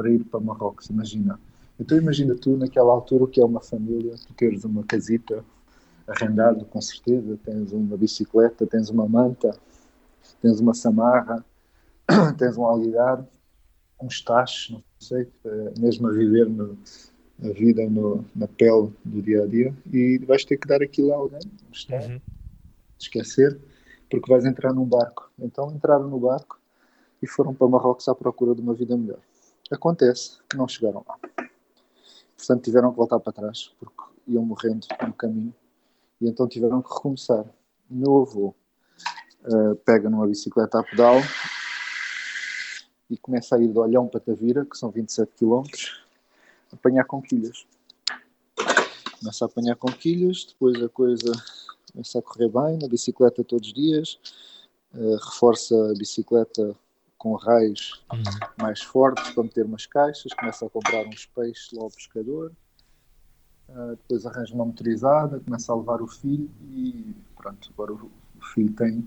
para 0.00 0.10
ir 0.10 0.24
para 0.24 0.40
Marrocos, 0.40 0.88
imagina. 0.88 1.38
Então 1.78 1.98
imagina 1.98 2.34
tu 2.34 2.56
naquela 2.56 2.90
altura 2.90 3.24
o 3.24 3.26
que 3.26 3.38
é 3.38 3.44
uma 3.44 3.60
família, 3.60 4.14
tu 4.26 4.32
teres 4.32 4.64
uma 4.64 4.82
casita 4.82 5.44
arrendada, 6.08 6.64
com 6.64 6.80
certeza, 6.80 7.38
tens 7.44 7.70
uma 7.70 7.98
bicicleta, 7.98 8.66
tens 8.66 8.88
uma 8.88 9.06
manta, 9.06 9.54
tens 10.40 10.58
uma 10.58 10.72
samarra, 10.72 11.44
tens 12.38 12.56
um 12.56 12.64
alguidar, 12.64 13.22
uns 14.00 14.22
tachos, 14.22 14.70
não 14.70 14.82
sei, 14.98 15.28
eh, 15.44 15.74
mesmo 15.78 16.08
a 16.08 16.12
viver 16.12 16.48
no, 16.48 16.78
a 17.44 17.48
vida 17.52 17.86
no, 17.90 18.24
na 18.34 18.48
pele 18.48 18.90
do 19.04 19.20
dia 19.20 19.42
a 19.42 19.46
dia 19.46 19.74
e 19.92 20.18
vais 20.26 20.46
ter 20.46 20.56
que 20.56 20.66
dar 20.66 20.82
aquilo 20.82 21.12
a 21.12 21.16
alguém, 21.16 21.40
uhum. 21.90 22.20
esquecer, 22.98 23.60
porque 24.10 24.30
vais 24.32 24.46
entrar 24.46 24.72
num 24.72 24.86
barco. 24.86 25.30
Então 25.38 25.70
entraram 25.70 26.08
no 26.08 26.18
barco 26.18 26.58
e 27.22 27.26
foram 27.26 27.54
para 27.54 27.68
Marrocos 27.68 28.08
à 28.08 28.14
procura 28.14 28.54
de 28.54 28.62
uma 28.62 28.72
vida 28.72 28.96
melhor. 28.96 29.20
Acontece 29.74 30.38
que 30.48 30.56
não 30.56 30.66
chegaram 30.66 31.04
lá. 31.06 31.18
Portanto, 32.36 32.64
tiveram 32.64 32.90
que 32.90 32.96
voltar 32.96 33.20
para 33.20 33.32
trás, 33.32 33.72
porque 33.78 34.02
iam 34.26 34.44
morrendo 34.44 34.86
no 35.06 35.12
caminho. 35.12 35.54
E 36.20 36.28
então 36.28 36.48
tiveram 36.48 36.82
que 36.82 36.92
recomeçar. 36.92 37.44
O 37.90 37.94
meu 37.94 38.22
avô 38.22 38.54
uh, 39.44 39.76
pega 39.84 40.08
numa 40.08 40.26
bicicleta 40.26 40.80
a 40.80 40.82
pedal 40.82 41.16
e 43.10 43.16
começa 43.18 43.56
a 43.56 43.58
ir 43.58 43.68
de 43.68 43.78
Olhão 43.78 44.06
para 44.06 44.20
Tavira, 44.20 44.64
que 44.64 44.76
são 44.76 44.90
27 44.90 45.32
km, 45.36 45.64
apanhar 46.72 47.04
conquilhas. 47.04 47.66
Começa 49.18 49.44
a 49.44 49.46
apanhar 49.46 49.76
conquilhas, 49.76 50.44
depois 50.44 50.82
a 50.82 50.88
coisa 50.88 51.32
começa 51.92 52.18
a 52.20 52.22
correr 52.22 52.48
bem, 52.48 52.78
na 52.80 52.88
bicicleta 52.88 53.42
todos 53.42 53.68
os 53.68 53.74
dias, 53.74 54.18
uh, 54.94 55.16
reforça 55.16 55.74
a 55.90 55.94
bicicleta 55.94 56.76
com 57.20 57.34
raios 57.34 58.02
uhum. 58.10 58.22
mais 58.58 58.80
fortes 58.80 59.30
para 59.34 59.42
meter 59.42 59.66
umas 59.66 59.84
caixas, 59.84 60.32
começa 60.32 60.64
a 60.64 60.70
comprar 60.70 61.06
uns 61.06 61.26
peixes 61.26 61.70
lá 61.74 61.82
ao 61.82 61.90
pescador, 61.90 62.50
uh, 63.68 63.90
depois 63.90 64.24
arranja 64.24 64.54
uma 64.54 64.64
motorizada, 64.64 65.38
começa 65.38 65.70
a 65.70 65.76
levar 65.76 66.00
o 66.00 66.06
filho 66.06 66.50
e 66.72 67.14
pronto, 67.36 67.70
agora 67.74 67.92
o, 67.92 68.10
o 68.38 68.44
filho 68.54 68.72
tem 68.72 69.06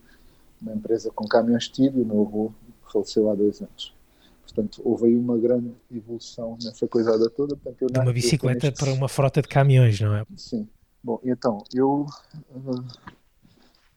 uma 0.62 0.76
empresa 0.76 1.10
com 1.10 1.28
caminhões 1.28 1.68
tiro 1.68 1.98
e 1.98 2.04
o 2.04 2.06
meu 2.06 2.22
avô 2.22 2.54
faleceu 2.92 3.32
há 3.32 3.36
dois 3.36 3.60
anos. 3.64 3.96
Portanto, 4.44 4.80
houve 4.86 5.08
aí 5.08 5.18
uma 5.18 5.36
grande 5.36 5.74
evolução 5.92 6.56
nessa 6.64 6.88
coisada 6.88 7.28
toda. 7.32 7.56
Portanto, 7.56 7.82
eu 7.82 7.88
de 7.88 8.00
uma 8.00 8.14
bicicleta 8.14 8.72
para 8.72 8.94
uma 8.94 9.10
frota 9.10 9.42
de 9.42 9.48
caminhões, 9.48 10.00
não 10.00 10.16
é? 10.16 10.24
Sim. 10.38 10.70
Bom, 11.04 11.20
então, 11.24 11.64
eu 11.74 12.06
uh, 12.52 12.86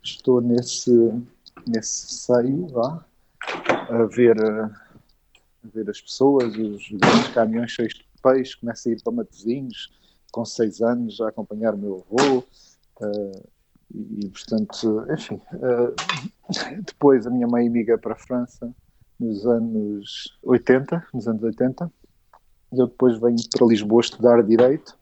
estou 0.02 0.40
nesse, 0.40 0.90
nesse 1.66 2.14
seio 2.14 2.72
lá, 2.72 3.06
a 3.88 4.04
ver, 4.04 4.36
a 4.42 4.70
ver 5.64 5.88
as 5.88 6.00
pessoas, 6.00 6.54
os 6.56 6.88
grandes 6.90 7.28
caminhões 7.32 7.70
cheios 7.70 7.94
de 7.94 8.04
peixe, 8.22 8.58
começo 8.58 8.88
a 8.88 8.92
ir 8.92 9.02
para 9.02 9.12
Matosinhos, 9.12 9.92
com 10.32 10.44
seis 10.44 10.80
anos, 10.80 11.20
a 11.20 11.28
acompanhar 11.28 11.74
o 11.74 11.78
meu 11.78 12.06
avô, 12.10 12.38
uh, 13.00 13.48
e, 13.94 14.28
portanto, 14.28 15.06
enfim, 15.10 15.40
uh, 15.54 15.94
depois 16.84 17.26
a 17.26 17.30
minha 17.30 17.46
mãe 17.46 17.66
emigra 17.66 17.96
para 17.96 18.14
a 18.14 18.18
França 18.18 18.74
nos 19.18 19.46
anos 19.46 20.38
80, 20.42 21.06
nos 21.14 21.26
anos 21.28 21.42
80, 21.42 21.90
e 22.72 22.78
eu 22.78 22.86
depois 22.86 23.18
venho 23.18 23.36
para 23.50 23.66
Lisboa 23.66 24.00
estudar 24.00 24.42
Direito, 24.42 24.98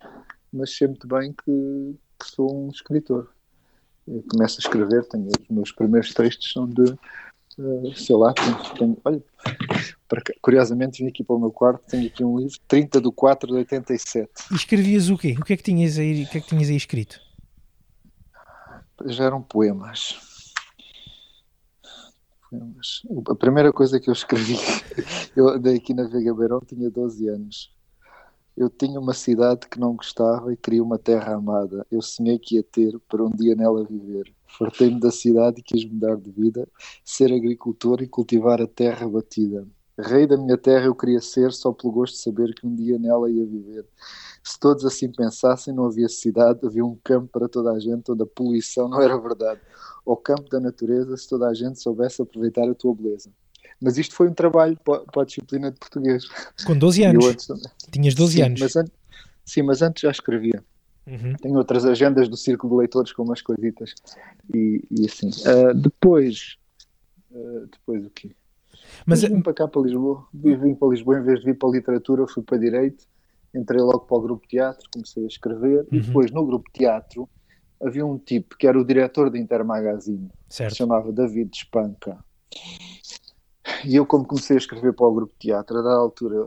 mas 0.52 0.76
sei 0.76 0.86
muito 0.86 1.08
bem 1.08 1.32
que, 1.32 1.96
que 2.20 2.30
sou 2.30 2.66
um 2.66 2.68
escritor. 2.68 3.32
Eu 4.06 4.22
começo 4.30 4.60
a 4.60 4.62
escrever, 4.62 5.08
tenho 5.08 5.26
os 5.26 5.48
meus 5.48 5.72
primeiros 5.72 6.12
textos 6.12 6.52
são 6.52 6.68
de 6.68 6.96
sei 7.94 8.16
lá, 8.16 8.32
tenho, 8.32 8.74
tenho, 8.74 8.96
olha, 9.04 9.22
para, 10.08 10.22
curiosamente 10.40 11.02
vim 11.02 11.08
aqui 11.08 11.22
para 11.22 11.36
o 11.36 11.40
meu 11.40 11.50
quarto, 11.50 11.84
tenho 11.86 12.06
aqui 12.06 12.24
um 12.24 12.38
livro, 12.38 12.58
30 12.66 13.00
de 13.00 13.10
4 13.10 13.48
de 13.48 13.54
87. 13.58 14.30
E 14.50 14.54
escrevias 14.54 15.08
o 15.08 15.16
quê? 15.16 15.34
O 15.38 15.44
que 15.44 15.52
é 15.52 15.56
que 15.56 15.62
tinhas 15.62 15.98
aí, 15.98 16.24
o 16.24 16.28
que 16.28 16.38
é 16.38 16.40
que 16.40 16.48
tinhas 16.48 16.68
aí 16.68 16.76
escrito? 16.76 17.20
Já 19.06 19.24
eram 19.24 19.42
poemas. 19.42 20.18
poemas. 22.50 23.02
A 23.28 23.34
primeira 23.34 23.72
coisa 23.72 24.00
que 24.00 24.08
eu 24.08 24.12
escrevi, 24.12 24.56
eu 25.36 25.48
andei 25.48 25.76
aqui 25.76 25.94
na 25.94 26.06
Vega 26.08 26.34
Beirão, 26.34 26.60
tinha 26.60 26.90
12 26.90 27.28
anos. 27.28 27.74
Eu 28.56 28.70
tinha 28.70 29.00
uma 29.00 29.14
cidade 29.14 29.66
que 29.68 29.80
não 29.80 29.96
gostava 29.96 30.52
e 30.52 30.56
queria 30.56 30.82
uma 30.82 30.98
terra 30.98 31.34
amada. 31.34 31.84
Eu 31.90 32.00
sonhei 32.00 32.38
que 32.38 32.54
ia 32.54 32.62
ter 32.62 32.98
para 33.08 33.24
um 33.24 33.30
dia 33.30 33.56
nela 33.56 33.84
viver. 33.84 34.32
Fartei-me 34.58 35.00
da 35.00 35.10
cidade 35.10 35.60
e 35.60 35.62
quis 35.62 35.84
mudar 35.84 36.16
de 36.16 36.30
vida, 36.30 36.68
ser 37.04 37.32
agricultor 37.32 38.02
e 38.02 38.06
cultivar 38.06 38.60
a 38.62 38.66
terra 38.66 39.08
batida. 39.08 39.66
Rei 39.98 40.26
da 40.26 40.36
minha 40.36 40.58
terra 40.58 40.86
eu 40.86 40.94
queria 40.94 41.20
ser 41.20 41.52
só 41.52 41.72
pelo 41.72 41.92
gosto 41.92 42.14
de 42.14 42.20
saber 42.20 42.52
que 42.54 42.66
um 42.66 42.74
dia 42.74 42.98
nela 42.98 43.30
ia 43.30 43.46
viver. 43.46 43.86
Se 44.42 44.58
todos 44.58 44.84
assim 44.84 45.10
pensassem, 45.10 45.72
não 45.72 45.86
havia 45.86 46.08
cidade, 46.08 46.60
havia 46.64 46.84
um 46.84 46.98
campo 47.02 47.28
para 47.28 47.48
toda 47.48 47.72
a 47.72 47.78
gente 47.78 48.10
onde 48.10 48.22
a 48.22 48.26
poluição 48.26 48.88
não 48.88 49.00
era 49.00 49.16
verdade. 49.16 49.60
O 50.04 50.16
campo 50.16 50.50
da 50.50 50.60
natureza, 50.60 51.16
se 51.16 51.28
toda 51.28 51.48
a 51.48 51.54
gente 51.54 51.80
soubesse 51.80 52.20
aproveitar 52.20 52.68
a 52.68 52.74
tua 52.74 52.94
beleza. 52.94 53.30
Mas 53.80 53.96
isto 53.96 54.14
foi 54.14 54.28
um 54.28 54.34
trabalho 54.34 54.76
para 54.84 55.22
a 55.22 55.24
disciplina 55.24 55.70
de 55.70 55.78
português. 55.78 56.24
Com 56.66 56.76
12 56.76 57.04
anos? 57.04 57.26
Antes, 57.26 57.48
Tinhas 57.90 58.14
12 58.14 58.32
sim, 58.34 58.42
anos? 58.42 58.60
Mas 58.60 58.76
an... 58.76 58.84
Sim, 59.44 59.62
mas 59.62 59.82
antes 59.82 60.02
já 60.02 60.10
escrevia. 60.10 60.62
Uhum. 61.06 61.34
Tenho 61.40 61.56
outras 61.56 61.84
agendas 61.84 62.28
do 62.28 62.36
Círculo 62.36 62.74
de 62.74 62.78
Leitores 62.80 63.12
com 63.12 63.22
umas 63.22 63.42
coisitas. 63.42 63.94
E, 64.54 64.82
e 64.90 65.06
assim. 65.06 65.28
Uh, 65.28 65.74
depois. 65.74 66.56
Uh, 67.30 67.66
depois 67.70 68.04
o 68.04 68.10
quê? 68.10 68.34
Mas 69.06 69.22
vim 69.22 69.40
para 69.40 69.54
cá 69.54 69.68
para 69.68 69.82
Lisboa. 69.82 70.26
Vim 70.32 70.74
para 70.74 70.88
Lisboa 70.88 71.18
em 71.18 71.22
vez 71.22 71.40
de 71.40 71.46
vir 71.46 71.58
para 71.58 71.68
a 71.68 71.72
literatura, 71.72 72.26
fui 72.26 72.42
para 72.42 72.58
Direito. 72.58 73.04
Entrei 73.54 73.80
logo 73.80 74.00
para 74.00 74.16
o 74.16 74.20
grupo 74.20 74.46
teatro, 74.48 74.88
comecei 74.92 75.24
a 75.24 75.26
escrever. 75.26 75.80
Uhum. 75.80 75.98
E 75.98 76.00
depois 76.00 76.30
no 76.30 76.44
grupo 76.44 76.70
teatro 76.72 77.28
havia 77.82 78.04
um 78.04 78.18
tipo 78.18 78.56
que 78.56 78.66
era 78.66 78.78
o 78.78 78.84
diretor 78.84 79.30
da 79.30 79.38
Intermagazine. 79.38 80.30
Certo. 80.48 80.70
Se 80.70 80.78
chamava 80.78 81.12
David 81.12 81.50
Espanca. 81.54 82.24
E 83.84 83.96
eu, 83.96 84.06
como 84.06 84.26
comecei 84.26 84.56
a 84.56 84.58
escrever 84.58 84.94
para 84.94 85.06
o 85.06 85.14
grupo 85.14 85.32
de 85.34 85.48
teatro, 85.48 85.78
a 85.78 85.82
da 85.82 85.94
altura, 85.94 86.46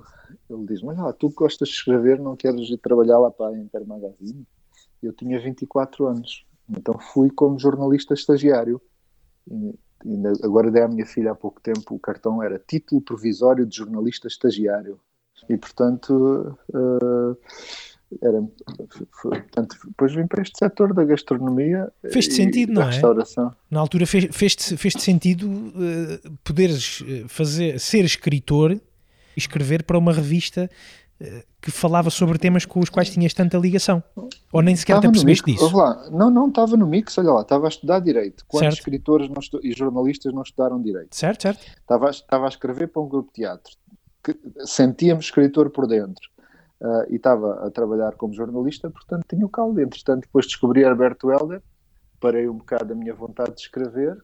ele 0.50 0.66
diz-me: 0.66 0.90
Olha, 0.90 1.14
tu 1.14 1.30
gostas 1.30 1.70
de 1.70 1.76
escrever, 1.76 2.20
não 2.20 2.36
queres 2.36 2.70
ir 2.70 2.78
trabalhar 2.78 3.20
lá 3.20 3.32
para 3.32 3.56
a 3.56 3.58
Inter 3.58 3.86
Magazine? 3.86 4.46
Eu 5.02 5.14
tinha 5.14 5.40
24 5.40 6.08
anos, 6.08 6.46
então 6.70 6.98
fui 7.00 7.30
como 7.30 7.60
jornalista 7.60 8.14
estagiário. 8.14 8.82
E, 9.50 9.76
e 10.06 10.28
agora 10.44 10.72
dei 10.72 10.84
à 10.84 10.88
minha 10.88 11.06
filha 11.06 11.32
há 11.32 11.36
pouco 11.36 11.62
tempo 11.62 11.96
o 11.96 12.00
cartão, 12.00 12.42
era 12.42 12.60
título 12.60 13.02
provisório 13.02 13.66
de 13.66 13.76
jornalista 13.76 14.28
estagiário. 14.28 15.00
E 15.50 15.58
portanto. 15.58 16.58
Uh, 16.74 17.38
era, 18.22 18.42
portanto, 19.22 19.78
depois 19.86 20.14
vim 20.16 20.26
para 20.28 20.42
este 20.42 20.58
setor 20.58 20.94
da 20.94 21.04
gastronomia 21.04 21.92
fez-te 22.10 22.36
sentido, 22.36 22.74
não 22.74 22.84
é? 22.84 22.86
restauração. 22.86 23.54
Na 23.70 23.82
altura 23.82 24.06
fez-te 24.06 24.32
fez 24.32 24.56
fez 24.78 24.94
sentido 24.94 25.50
uh, 25.50 26.38
poderes 26.44 27.04
eh, 27.06 27.26
fazer, 27.28 27.78
ser 27.80 28.06
escritor 28.06 28.80
escrever 29.38 29.84
para 29.84 29.98
uma 29.98 30.12
revista 30.12 30.70
uh, 31.22 31.26
que 31.62 31.72
falava 31.72 32.10
sobre 32.10 32.38
temas 32.38 32.66
com 32.66 32.80
os 32.80 32.90
quais 32.90 33.10
tinhas 33.10 33.34
tanta 33.34 33.58
ligação. 33.58 34.04
Ou 34.52 34.62
nem 34.62 34.76
sequer 34.76 34.94
estava 34.94 35.02
te 35.02 35.08
apercebeste 35.08 35.52
disso? 35.52 35.76
Lá. 35.76 36.10
Não, 36.10 36.30
não, 36.30 36.50
estava 36.50 36.76
no 36.76 36.88
mix, 36.88 37.18
olha 37.18 37.32
lá, 37.32 37.42
estava 37.42 37.68
a 37.68 37.70
estudar 37.70 38.00
Direito. 38.00 38.44
Quantos 38.48 38.76
certo. 38.76 38.80
escritores 38.80 39.30
e 39.64 39.74
jornalistas 39.74 40.34
não 40.34 40.42
estudaram 40.42 40.82
Direito? 40.82 41.16
Certo, 41.16 41.42
certo. 41.44 41.66
Estava, 41.80 42.10
estava 42.10 42.46
a 42.46 42.50
escrever 42.50 42.88
para 42.88 43.02
um 43.02 43.08
grupo 43.08 43.30
de 43.30 43.42
teatro. 43.42 43.74
Sentíamos 44.66 45.26
escritor 45.26 45.70
por 45.70 45.88
dentro 45.88 46.30
uh, 46.82 47.12
e 47.12 47.16
estava 47.16 47.66
a 47.66 47.72
trabalhar 47.72 48.16
como 48.16 48.34
jornalista, 48.34 48.90
portanto 48.90 49.26
tinha 49.30 49.46
o 49.46 49.50
caldo. 49.50 49.80
Entretanto, 49.80 50.22
depois 50.22 50.46
descobri 50.46 50.84
Alberto 50.84 51.32
Helder, 51.32 51.62
parei 52.20 52.48
um 52.48 52.58
bocado 52.58 52.94
a 52.94 52.96
minha 52.96 53.14
vontade 53.14 53.56
de 53.56 53.62
escrever, 53.62 54.18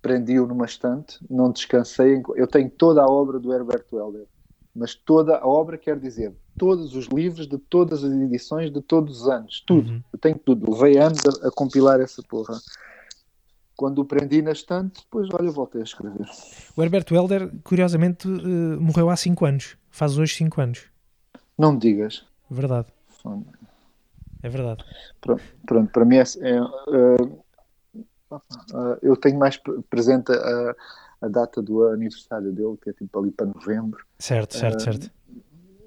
prendi-o 0.00 0.46
numa 0.46 0.66
estante, 0.66 1.18
não 1.28 1.50
descansei. 1.50 2.22
Eu 2.36 2.46
tenho 2.46 2.70
toda 2.70 3.02
a 3.02 3.06
obra 3.06 3.38
do 3.38 3.52
Herberto 3.52 3.98
Helder, 3.98 4.26
mas 4.74 4.94
toda 4.94 5.38
a 5.38 5.46
obra 5.46 5.78
quer 5.78 5.98
dizer 5.98 6.34
todos 6.58 6.94
os 6.94 7.06
livros 7.06 7.46
de 7.46 7.58
todas 7.58 8.02
as 8.04 8.12
edições 8.12 8.72
de 8.72 8.80
todos 8.80 9.22
os 9.22 9.28
anos, 9.28 9.62
tudo. 9.66 9.90
Uhum. 9.90 10.02
Eu 10.12 10.18
tenho 10.18 10.38
tudo. 10.38 10.70
Levei 10.72 10.98
anos 10.98 11.20
a, 11.26 11.48
a, 11.48 11.50
compilar 11.50 12.00
essa 12.00 12.22
porra. 12.22 12.58
Quando 13.76 14.00
o 14.00 14.04
prendi 14.04 14.40
na 14.40 14.52
estante, 14.52 15.00
depois, 15.02 15.28
olha, 15.32 15.50
voltei 15.50 15.80
a 15.80 15.84
escrever. 15.84 16.26
O 16.76 16.82
Herberto 16.82 17.14
Helder, 17.14 17.50
curiosamente, 17.64 18.28
uh, 18.28 18.80
morreu 18.80 19.10
há 19.10 19.16
5 19.16 19.44
anos. 19.44 19.76
Faz 19.90 20.16
hoje 20.16 20.34
5 20.36 20.60
anos. 20.60 20.84
Não 21.58 21.72
me 21.72 21.78
digas. 21.78 22.24
Verdade. 22.48 22.86
É 24.42 24.48
verdade. 24.48 24.84
Pronto, 25.20 25.42
pronto 25.66 25.90
para 25.90 26.04
mim 26.04 26.16
é, 26.16 26.24
é 26.40 26.62
uh, 26.62 27.24
uh, 28.30 28.98
eu 29.02 29.16
tenho 29.16 29.38
mais 29.38 29.58
presente 29.88 30.30
a, 30.32 30.76
a, 31.24 31.28
data 31.28 31.62
do 31.62 31.84
aniversário 31.84 32.52
dele, 32.52 32.76
que 32.82 32.90
é 32.90 32.92
tipo 32.92 33.18
ali 33.18 33.30
para 33.30 33.46
novembro. 33.46 34.04
Certo, 34.18 34.56
certo, 34.56 34.80
uh, 34.80 34.82
certo. 34.82 35.10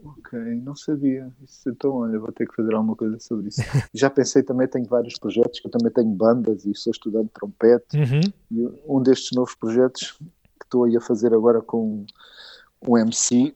Ok, 0.04 0.40
não 0.64 0.76
sabia. 0.76 1.32
Isso, 1.44 1.70
então, 1.70 1.92
olha, 1.96 2.20
vou 2.20 2.32
ter 2.32 2.48
que 2.48 2.56
fazer 2.56 2.74
alguma 2.74 2.96
coisa 2.96 3.20
sobre 3.20 3.50
isso. 3.50 3.62
Já 3.94 4.10
pensei 4.10 4.44
também, 4.44 4.68
tenho 4.68 4.86
vários 4.86 5.18
projetos, 5.18 5.60
que 5.60 5.68
eu 5.68 5.72
também 5.72 5.92
tenho 5.92 6.10
bandas 6.10 6.66
e 6.66 6.74
sou 6.76 6.92
estudante 6.92 7.26
de 7.26 7.34
trompete. 7.34 7.98
Uhum. 7.98 8.22
E 8.52 8.82
um 8.88 9.02
destes 9.02 9.32
novos 9.36 9.56
projetos 9.56 10.14
que 10.60 10.66
estou 10.66 10.84
aí 10.84 10.96
a 10.96 11.02
fazer 11.02 11.34
agora 11.34 11.62
com 11.62 12.06
um 12.88 12.98
MC 12.98 13.56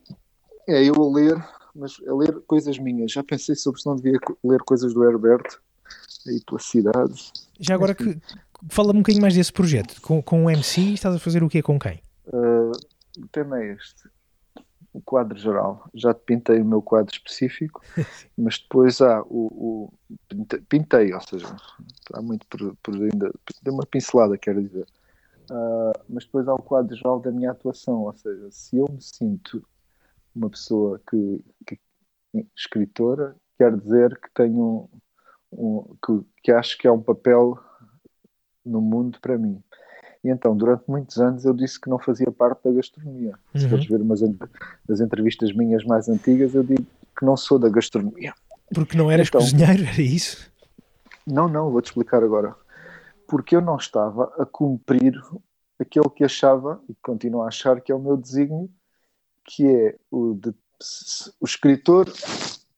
é 0.66 0.84
eu 0.84 0.94
a 0.94 1.12
ler 1.12 1.44
mas 1.74 1.96
a 2.06 2.14
ler 2.14 2.40
coisas 2.46 2.78
minhas. 2.78 3.12
Já 3.12 3.22
pensei 3.22 3.54
sobre 3.54 3.80
se 3.80 3.86
não 3.86 3.96
devia 3.96 4.18
ler 4.44 4.60
coisas 4.60 4.92
do 4.92 5.04
Herberto 5.04 5.60
aí 6.28 6.40
pela 6.44 6.60
cidade. 6.60 7.32
Já 7.58 7.74
agora 7.74 7.94
que 7.94 8.18
fala-me 8.68 8.98
um 8.98 9.02
bocadinho 9.02 9.22
mais 9.22 9.34
desse 9.34 9.52
projeto. 9.52 10.00
Com, 10.00 10.22
com 10.22 10.44
o 10.44 10.50
MC 10.50 10.94
estás 10.94 11.14
a 11.14 11.18
fazer 11.18 11.42
o 11.42 11.48
quê 11.48 11.62
com 11.62 11.78
quem? 11.78 12.00
Uh, 12.26 12.72
o 13.18 13.28
tema 13.30 13.60
é 13.60 13.72
este. 13.72 14.08
O 14.92 15.00
quadro 15.00 15.38
geral. 15.38 15.88
Já 15.94 16.12
te 16.12 16.20
pintei 16.24 16.60
o 16.60 16.64
meu 16.64 16.82
quadro 16.82 17.12
específico, 17.12 17.80
mas 18.36 18.58
depois 18.58 19.00
há 19.00 19.22
o, 19.22 19.90
o 19.90 19.92
pintei, 20.68 21.12
ou 21.14 21.20
seja, 21.20 21.56
há 22.12 22.22
muito 22.22 22.46
por, 22.46 22.76
por 22.82 22.94
ainda. 22.94 23.32
Dei 23.62 23.72
uma 23.72 23.86
pincelada, 23.86 24.36
quero 24.36 24.62
dizer. 24.62 24.86
Uh, 25.50 25.92
mas 26.08 26.24
depois 26.24 26.46
há 26.46 26.54
o 26.54 26.62
quadro 26.62 26.94
geral 26.94 27.20
da 27.20 27.30
minha 27.30 27.50
atuação, 27.50 28.02
ou 28.02 28.14
seja, 28.14 28.48
se 28.50 28.76
eu 28.76 28.86
me 28.90 29.00
sinto 29.00 29.66
uma 30.34 30.48
pessoa 30.48 31.00
que, 31.10 31.44
que 31.66 31.78
escritora, 32.56 33.36
quer 33.58 33.76
dizer 33.76 34.18
que 34.18 34.28
tenho 34.34 34.88
um, 35.52 35.96
que, 36.04 36.26
que 36.44 36.52
acho 36.52 36.76
que 36.78 36.86
é 36.86 36.92
um 36.92 37.00
papel 37.00 37.58
no 38.64 38.80
mundo 38.80 39.18
para 39.20 39.38
mim. 39.38 39.62
E 40.24 40.28
então, 40.28 40.56
durante 40.56 40.84
muitos 40.86 41.18
anos, 41.18 41.44
eu 41.44 41.52
disse 41.52 41.80
que 41.80 41.90
não 41.90 41.98
fazia 41.98 42.30
parte 42.30 42.62
da 42.64 42.72
gastronomia. 42.72 43.34
Uhum. 43.54 43.60
Se 43.60 43.68
fores 43.68 43.86
ver 43.86 44.00
umas 44.00 44.20
das 44.86 45.00
entrevistas 45.00 45.52
minhas 45.52 45.84
mais 45.84 46.08
antigas, 46.08 46.54
eu 46.54 46.62
digo 46.62 46.86
que 47.18 47.24
não 47.24 47.36
sou 47.36 47.58
da 47.58 47.68
gastronomia. 47.68 48.32
Porque 48.72 48.96
não 48.96 49.10
eras 49.10 49.28
então, 49.28 49.40
cozinheiro, 49.40 49.82
era 49.84 50.00
isso? 50.00 50.50
Não, 51.26 51.48
não, 51.48 51.70
vou-te 51.70 51.86
explicar 51.86 52.22
agora. 52.22 52.54
Porque 53.26 53.56
eu 53.56 53.60
não 53.60 53.76
estava 53.76 54.32
a 54.38 54.46
cumprir 54.46 55.20
aquele 55.78 56.08
que 56.10 56.24
achava, 56.24 56.80
e 56.88 56.94
continuo 57.02 57.42
a 57.42 57.48
achar 57.48 57.80
que 57.80 57.90
é 57.90 57.94
o 57.94 58.00
meu 58.00 58.16
desígnio, 58.16 58.70
que 59.44 59.66
é 59.66 59.96
o 60.10 60.34
de 60.34 60.54
o 61.40 61.44
escritor 61.44 62.12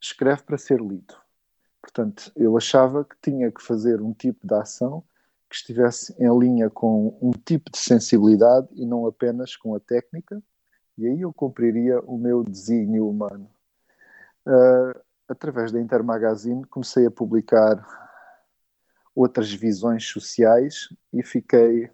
escreve 0.01 0.43
para 0.43 0.59
ser 0.59 0.81
lido. 0.81 1.15
Portanto, 1.95 2.33
eu 2.35 2.57
achava 2.57 3.05
que 3.05 3.15
tinha 3.23 3.53
que 3.53 3.63
fazer 3.63 4.03
um 4.03 4.13
tipo 4.13 4.45
de 4.45 4.55
ação 4.55 5.05
que 5.49 5.55
estivesse 5.55 6.13
em 6.19 6.39
linha 6.39 6.69
com 6.69 7.17
um 7.23 7.31
tipo 7.31 7.71
de 7.71 7.79
sensibilidade 7.79 8.67
e 8.73 8.85
não 8.85 9.07
apenas 9.07 9.55
com 9.55 9.77
a 9.77 9.79
técnica, 9.79 10.43
e 10.99 11.07
aí 11.07 11.21
eu 11.21 11.33
cumpriria 11.33 12.01
o 12.01 12.19
meu 12.19 12.43
desígnio 12.43 13.09
humano. 13.09 13.49
Uh, 14.45 14.99
através 15.29 15.71
da 15.71 15.81
Intermagazine 15.81 16.65
comecei 16.65 17.07
a 17.07 17.11
publicar 17.13 17.81
outras 19.15 19.53
visões 19.53 20.05
sociais 20.05 20.89
e 21.13 21.23
fiquei 21.23 21.89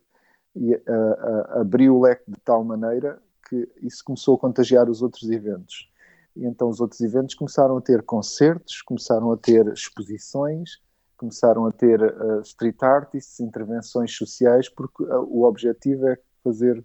e 0.57 0.75
uh, 0.75 0.79
uh, 0.79 1.61
abri 1.61 1.91
o 1.91 2.01
leque 2.01 2.25
de 2.27 2.41
tal 2.41 2.65
maneira 2.65 3.23
que 3.47 3.71
isso 3.83 4.03
começou 4.03 4.37
a 4.37 4.39
contagiar 4.39 4.89
os 4.89 5.03
outros 5.03 5.29
eventos. 5.31 5.90
E 6.37 6.47
então 6.47 6.69
os 6.69 6.81
outros 6.81 7.01
eventos 7.01 7.35
começaram 7.35 7.77
a 7.77 7.81
ter 7.81 8.03
concertos, 8.03 8.83
começaram 8.83 9.33
a 9.33 9.37
ter 9.37 9.67
exposições, 9.73 10.79
começaram 11.17 11.67
a 11.67 11.73
ter 11.73 12.01
uh, 12.01 12.41
street 12.41 12.83
artists, 12.83 13.41
intervenções 13.41 14.17
sociais, 14.17 14.69
porque 14.69 15.03
uh, 15.03 15.23
o 15.29 15.45
objetivo 15.45 16.09
é 16.09 16.19
fazer 16.43 16.83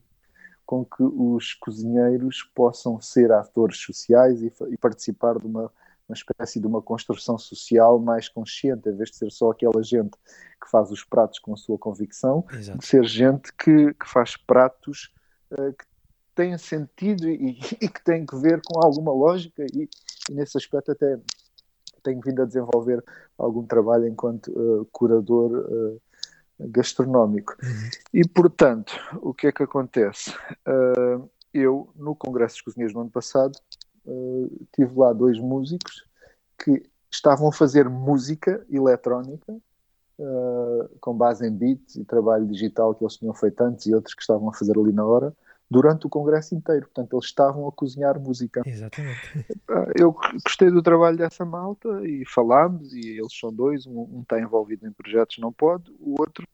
com 0.66 0.84
que 0.84 1.04
os 1.04 1.54
cozinheiros 1.54 2.44
possam 2.56 3.00
ser 3.00 3.32
atores 3.32 3.78
sociais 3.78 4.42
e, 4.42 4.52
e 4.70 4.78
participar 4.78 5.38
de 5.40 5.46
uma, 5.46 5.72
uma, 6.10 6.14
espécie 6.14 6.60
de 6.60 6.68
uma 6.68 6.82
construção 6.82 7.38
social 7.38 8.00
mais 8.00 8.28
consciente, 8.28 8.90
em 8.90 8.96
vez 8.96 9.12
de 9.12 9.18
ser 9.18 9.32
só 9.32 9.52
aquela 9.52 9.82
gente 9.84 10.18
que 10.62 10.70
faz 10.70 10.92
os 10.92 11.04
pratos 11.04 11.40
com 11.40 11.54
a 11.54 11.58
sua 11.58 11.78
convicção, 11.78 12.44
Exato. 12.52 12.80
de 12.80 12.86
ser 12.86 13.06
gente 13.06 13.54
que, 13.54 13.94
que 13.94 14.10
faz 14.10 14.36
pratos 14.36 15.14
uh, 15.52 15.72
que 15.72 15.86
tenha 16.36 16.58
sentido 16.58 17.28
e, 17.28 17.58
e, 17.82 17.88
que 17.88 18.04
tem 18.04 18.26
que 18.26 18.36
ver 18.36 18.62
com 18.64 18.80
alguma 18.86 19.12
lógica 19.12 19.66
e, 19.74 19.90
e, 20.30 20.34
nesse 20.34 20.58
aspecto 20.58 20.92
até 20.92 21.18
tenho 22.04 22.22
vindo 22.22 22.42
a 22.44 22.46
desenvolver 22.46 23.04
algum 23.36 23.66
trabalho 23.66 24.08
enquanto 24.08 24.52
uh, 24.52 24.86
curador 24.92 25.52
uh, 25.52 26.02
gastronómico. 26.60 27.56
Uhum. 27.64 27.90
E, 28.14 28.28
portanto, 28.28 28.94
o 29.22 29.34
que 29.34 29.48
é 29.48 29.52
que 29.52 29.64
acontece? 29.64 30.32
Uh, 30.68 31.28
eu, 31.52 31.90
no 31.96 32.16
Congresso 32.16 32.56
dos 32.56 32.62
Cozinheiros 32.62 32.94
no 32.94 33.02
ano 33.02 33.10
passado, 33.10 33.58
tive 34.76 35.00
lá 35.00 35.12
dois 35.14 35.40
músicos 35.40 36.06
que 36.64 36.84
estavam 37.10 37.48
a 37.48 37.52
fazer 37.52 37.90
música 37.90 38.64
eletrónica 38.70 39.58
com 41.00 41.18
base 41.18 41.48
em 41.48 41.52
beats 41.52 41.96
e 41.96 42.04
trabalho 42.06 42.46
digital 42.46 42.94
que 42.94 43.04
eles 43.04 43.16
tinham 43.16 43.34
feito 43.34 43.62
antes 43.62 43.88
e 43.88 43.96
outros 43.96 44.14
que 44.14 44.22
estavam 44.22 44.50
a 44.50 44.54
fazer 44.54 44.78
ali 44.78 44.94
na 44.94 45.04
hora 45.04 45.34
durante 45.70 46.06
o 46.06 46.10
congresso 46.10 46.56
inteiro. 46.56 46.84
Portanto, 46.84 47.14
eles 47.14 47.26
estavam 47.26 47.68
a 47.68 47.72
cozinhar 47.72 48.20
música. 48.20 48.62
Exatamente. 48.66 49.46
Eu 49.98 50.16
gostei 50.44 50.70
do 50.70 50.82
trabalho 50.82 51.18
dessa 51.18 51.46
malta 51.46 51.90
e 52.04 52.24
falámos, 52.26 52.94
e 52.94 53.20
eles 53.20 53.38
são 53.38 53.52
dois, 53.52 53.86
um, 53.86 54.00
um 54.00 54.22
está 54.22 54.40
envolvido 54.40 54.88
em 54.88 54.92
projetos, 54.92 55.38
não 55.40 55.52
pode, 55.52 55.92
o 56.00 56.20
outro, 56.20 56.48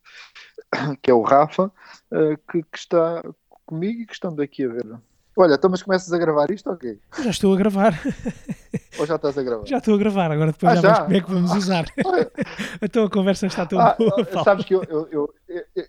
que 1.02 1.10
é 1.10 1.14
o 1.14 1.22
Rafa, 1.22 1.70
eh, 2.12 2.36
que, 2.50 2.62
que 2.62 2.78
está 2.78 3.22
comigo 3.66 4.02
e 4.02 4.06
que 4.06 4.12
estamos 4.12 4.38
aqui 4.38 4.64
a 4.64 4.68
ver. 4.68 4.98
Olha, 5.36 5.54
então 5.54 5.70
mas 5.70 5.82
começas 5.82 6.12
a 6.12 6.18
gravar 6.18 6.50
isto 6.50 6.68
ou 6.68 6.74
okay? 6.74 6.98
Já 7.22 7.30
estou 7.30 7.54
a 7.54 7.56
gravar. 7.56 7.98
Ou 8.98 9.06
já 9.06 9.16
estás 9.16 9.36
a 9.36 9.42
gravar? 9.42 9.66
Já 9.66 9.78
estou 9.78 9.94
a 9.94 9.98
gravar, 9.98 10.30
agora 10.30 10.52
depois 10.52 10.72
ah, 10.72 10.76
já, 10.76 10.94
já? 10.94 11.02
como 11.04 11.16
é 11.16 11.20
que 11.20 11.30
vamos 11.30 11.52
usar. 11.52 11.86
então 12.80 13.04
a 13.04 13.10
conversa 13.10 13.46
está 13.46 13.64
toda 13.64 13.84
ah, 13.84 13.96
boa. 13.98 14.44
Sabes 14.44 14.66
que 14.66 14.74
eu, 14.74 14.84
eu, 14.84 15.08
eu, 15.10 15.34
eu 15.74 15.84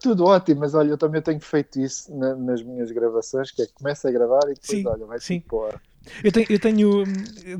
tudo 0.00 0.24
ótimo, 0.24 0.60
mas 0.60 0.74
olha, 0.74 0.90
eu 0.90 0.98
também 0.98 1.22
tenho 1.22 1.40
feito 1.40 1.80
isso 1.80 2.14
na, 2.14 2.34
nas 2.34 2.62
minhas 2.62 2.90
gravações, 2.90 3.50
que 3.50 3.62
é 3.62 3.66
que 3.66 3.72
começa 3.72 4.08
a 4.08 4.12
gravar 4.12 4.40
e 4.44 4.54
depois, 4.54 4.66
sim, 4.66 4.86
olha, 4.86 5.06
vai 5.06 5.20
sim. 5.20 5.40
Pôr. 5.40 5.80
Eu 6.24 6.32
tenho, 6.32 6.46
eu 6.48 6.58
tenho, 6.58 7.04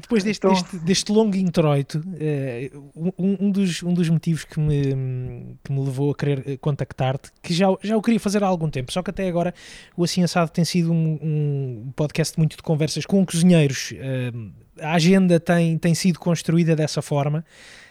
depois 0.00 0.24
deste, 0.24 0.46
então... 0.46 0.52
deste, 0.52 0.78
deste, 0.78 1.12
longo 1.12 1.36
introito, 1.36 2.02
eh, 2.18 2.70
um, 2.96 3.12
um, 3.18 3.50
dos, 3.50 3.82
um 3.82 3.92
dos 3.92 4.08
motivos 4.08 4.44
que 4.44 4.58
me, 4.58 5.58
que 5.62 5.70
me 5.70 5.84
levou 5.84 6.10
a 6.10 6.14
querer 6.14 6.56
contactar-te, 6.58 7.30
que 7.42 7.52
já, 7.52 7.66
já 7.82 7.96
o 7.96 8.02
queria 8.02 8.18
fazer 8.18 8.42
há 8.42 8.46
algum 8.46 8.70
tempo, 8.70 8.90
só 8.90 9.02
que 9.02 9.10
até 9.10 9.28
agora 9.28 9.54
o 9.94 10.02
Assim 10.02 10.22
Assado 10.22 10.50
tem 10.50 10.64
sido 10.64 10.90
um, 10.90 11.18
um 11.22 11.92
podcast 11.94 12.38
muito 12.38 12.56
de 12.56 12.62
conversas 12.62 13.04
com 13.04 13.24
cozinheiros. 13.26 13.92
Eh, 13.94 14.32
a 14.80 14.94
agenda 14.94 15.38
tem, 15.38 15.76
tem 15.76 15.94
sido 15.94 16.18
construída 16.18 16.74
dessa 16.74 17.02
forma. 17.02 17.44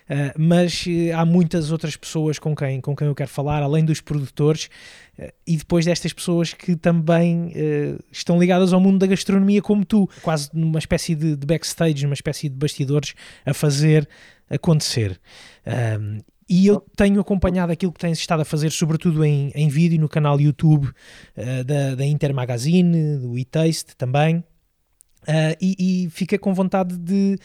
Uh, 0.09 0.33
mas 0.39 0.87
uh, 0.87 1.15
há 1.15 1.23
muitas 1.23 1.71
outras 1.71 1.95
pessoas 1.95 2.39
com 2.39 2.55
quem, 2.55 2.81
com 2.81 2.95
quem 2.95 3.07
eu 3.07 3.13
quero 3.13 3.29
falar, 3.29 3.61
além 3.61 3.85
dos 3.85 4.01
produtores, 4.01 4.67
uh, 5.19 5.31
e 5.45 5.55
depois 5.55 5.85
destas 5.85 6.11
pessoas 6.11 6.51
que 6.51 6.75
também 6.75 7.53
estão 8.11 8.39
ligadas 8.39 8.73
ao 8.73 8.79
mundo 8.79 8.97
da 8.97 9.05
gastronomia, 9.05 9.61
como 9.61 9.85
tu, 9.85 10.09
quase 10.21 10.49
numa 10.53 10.79
espécie 10.79 11.13
de, 11.13 11.35
de 11.35 11.45
backstage, 11.45 12.03
numa 12.03 12.13
espécie 12.13 12.49
de 12.49 12.55
bastidores 12.55 13.13
a 13.45 13.53
fazer 13.53 14.07
acontecer. 14.49 15.19
e 16.49 16.65
eu 16.65 16.83
tenho 16.95 17.19
acompanhado 17.19 17.71
aquilo 17.71 17.91
que 17.91 17.99
tens 17.99 18.17
estado 18.17 18.41
a 18.41 18.45
fazer, 18.45 18.71
sobretudo 18.71 19.23
em, 19.23 19.51
em 19.53 19.67
vídeo 19.67 19.99
no 19.99 20.09
canal 20.09 20.39
YouTube 20.39 20.89
da, 21.65 21.95
da 21.95 22.05
Inter 22.05 22.33
Magazine, 22.33 23.17
do 23.17 23.37
e-Taste 23.37 23.95
também. 23.95 24.43
Uh, 25.29 25.55
e, 25.61 26.05
e, 26.05 26.09
fica 26.09 26.39
com 26.39 26.55
vontade 26.55 26.97
de, 26.97 27.37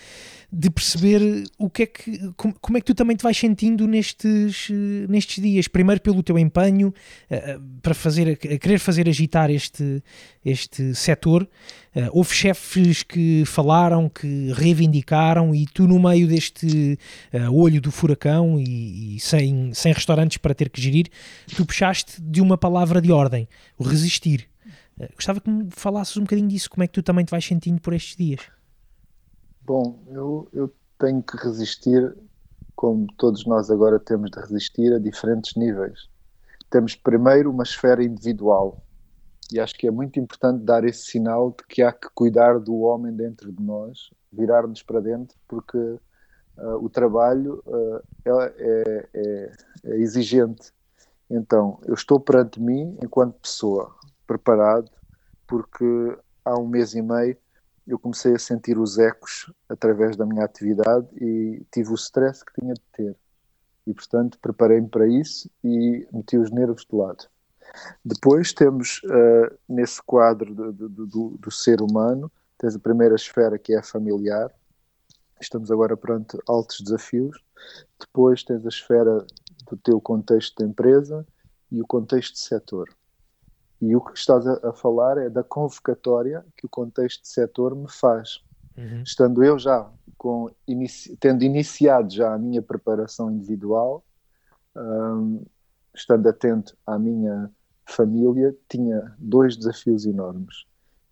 de 0.50 0.70
perceber 0.70 1.44
o 1.58 1.68
que 1.68 1.82
é 1.82 1.86
que 1.86 2.32
como, 2.34 2.54
como, 2.58 2.78
é 2.78 2.80
que 2.80 2.86
tu 2.86 2.94
também 2.94 3.14
te 3.14 3.22
vais 3.22 3.36
sentindo 3.36 3.86
nestes, 3.86 4.70
nestes 5.06 5.42
dias. 5.42 5.68
Primeiro 5.68 6.00
pelo 6.00 6.22
teu 6.22 6.38
empenho 6.38 6.88
uh, 6.88 7.60
para 7.82 7.92
fazer, 7.92 8.38
querer 8.38 8.78
fazer 8.78 9.06
agitar 9.06 9.50
este, 9.50 10.02
este 10.42 10.94
setor. 10.94 11.46
Uh, 11.94 12.08
houve 12.10 12.34
chefes 12.34 13.02
que 13.02 13.44
falaram, 13.44 14.08
que 14.08 14.50
reivindicaram, 14.54 15.54
e 15.54 15.66
tu, 15.66 15.86
no 15.86 16.00
meio 16.00 16.26
deste 16.26 16.98
olho 17.52 17.82
do 17.82 17.90
furacão 17.90 18.58
e, 18.58 19.16
e, 19.16 19.20
sem, 19.20 19.74
sem 19.74 19.92
restaurantes 19.92 20.38
para 20.38 20.54
ter 20.54 20.70
que 20.70 20.80
gerir, 20.80 21.08
tu 21.54 21.66
puxaste 21.66 22.18
de 22.22 22.40
uma 22.40 22.56
palavra 22.56 22.98
de 23.02 23.12
ordem: 23.12 23.46
o 23.76 23.84
resistir. 23.84 24.48
Eh, 24.98 25.10
gostava 25.14 25.40
que 25.40 25.50
me 25.50 25.68
falasses 25.70 26.16
um 26.16 26.22
bocadinho 26.22 26.48
disso, 26.48 26.70
como 26.70 26.84
é 26.84 26.86
que 26.86 26.92
tu 26.92 27.02
também 27.02 27.24
te 27.24 27.30
vais 27.30 27.44
sentindo 27.44 27.80
por 27.80 27.92
estes 27.92 28.16
dias? 28.16 28.40
Bom, 29.62 30.02
eu, 30.08 30.48
eu 30.52 30.74
tenho 30.98 31.22
que 31.22 31.36
resistir, 31.36 32.16
como 32.76 33.06
todos 33.16 33.46
nós 33.46 33.70
agora 33.70 33.98
temos 33.98 34.30
de 34.30 34.40
resistir, 34.40 34.92
a 34.92 34.98
diferentes 34.98 35.54
níveis. 35.56 36.08
Temos 36.70 36.94
primeiro 36.94 37.50
uma 37.50 37.62
esfera 37.62 38.02
individual, 38.02 38.82
e 39.52 39.60
acho 39.60 39.74
que 39.74 39.86
é 39.86 39.90
muito 39.90 40.18
importante 40.18 40.64
dar 40.64 40.84
esse 40.84 41.04
sinal 41.04 41.50
de 41.50 41.64
que 41.68 41.82
há 41.82 41.92
que 41.92 42.08
cuidar 42.14 42.58
do 42.58 42.80
homem 42.80 43.14
dentro 43.14 43.52
de 43.52 43.62
nós, 43.62 44.10
virar-nos 44.32 44.82
para 44.82 45.00
dentro, 45.00 45.36
porque 45.46 45.78
uh, 45.78 46.00
o 46.80 46.88
trabalho 46.88 47.62
uh, 47.66 48.02
é, 48.24 49.08
é, 49.14 49.52
é 49.84 49.96
exigente. 49.96 50.72
Então, 51.30 51.78
eu 51.84 51.94
estou 51.94 52.18
perante 52.20 52.60
mim 52.60 52.96
enquanto 53.02 53.34
pessoa, 53.40 53.94
preparado, 54.26 54.90
porque 55.46 55.84
há 56.44 56.58
um 56.58 56.66
mês 56.66 56.94
e 56.94 57.02
meio 57.02 57.36
eu 57.86 57.98
comecei 57.98 58.34
a 58.34 58.38
sentir 58.38 58.78
os 58.78 58.98
ecos 58.98 59.52
através 59.68 60.16
da 60.16 60.24
minha 60.24 60.44
atividade 60.44 61.06
e 61.20 61.66
tive 61.70 61.90
o 61.90 61.94
stress 61.94 62.44
que 62.44 62.60
tinha 62.60 62.72
de 62.72 62.82
ter. 62.92 63.16
E, 63.86 63.92
portanto, 63.92 64.38
preparei-me 64.40 64.88
para 64.88 65.06
isso 65.06 65.50
e 65.62 66.06
meti 66.10 66.38
os 66.38 66.50
nervos 66.50 66.86
de 66.90 66.96
lado. 66.96 67.26
Depois 68.04 68.52
temos, 68.52 69.02
uh, 69.04 69.54
nesse 69.68 70.02
quadro 70.02 70.54
do, 70.54 70.72
do, 70.72 70.88
do, 70.88 71.28
do, 71.38 71.50
ser 71.50 71.82
humano, 71.82 72.32
tens 72.56 72.74
a 72.74 72.78
primeira 72.78 73.14
esfera 73.14 73.58
que 73.58 73.74
é 73.74 73.78
a 73.78 73.82
familiar. 73.82 74.50
Estamos 75.40 75.70
agora 75.70 75.96
perante 75.96 76.38
altos 76.48 76.80
desafios. 76.80 77.42
Depois 78.00 78.42
tens 78.42 78.64
a 78.64 78.68
esfera 78.68 79.26
do 79.68 79.76
teu 79.76 80.00
contexto 80.00 80.62
de 80.62 80.70
empresa 80.70 81.26
e 81.70 81.82
o 81.82 81.86
contexto 81.86 82.34
de 82.34 82.40
setor. 82.40 82.88
E 83.84 83.94
o 83.94 84.00
que 84.00 84.18
estás 84.18 84.46
a, 84.46 84.70
a, 84.70 84.72
falar 84.72 85.18
é 85.18 85.28
da 85.28 85.42
convocatória 85.42 86.42
que 86.56 86.64
o 86.64 86.68
contexto 86.70 87.20
de 87.20 87.28
setor 87.28 87.76
me 87.76 87.90
faz. 87.90 88.42
Uhum. 88.78 89.02
Estando 89.02 89.44
eu 89.44 89.58
já 89.58 89.86
com 90.16 90.50
inici, 90.66 91.14
tendo 91.18 91.44
iniciado 91.44 92.10
já 92.10 92.32
a 92.32 92.38
minha 92.38 92.62
preparação 92.62 93.30
individual, 93.30 94.02
um, 94.74 95.44
estando 95.94 96.26
atento 96.26 96.74
à 96.86 96.98
minha 96.98 97.50
família, 97.84 98.56
tinha 98.70 99.14
dois 99.18 99.54
desafios 99.54 100.06
enormes, 100.06 100.64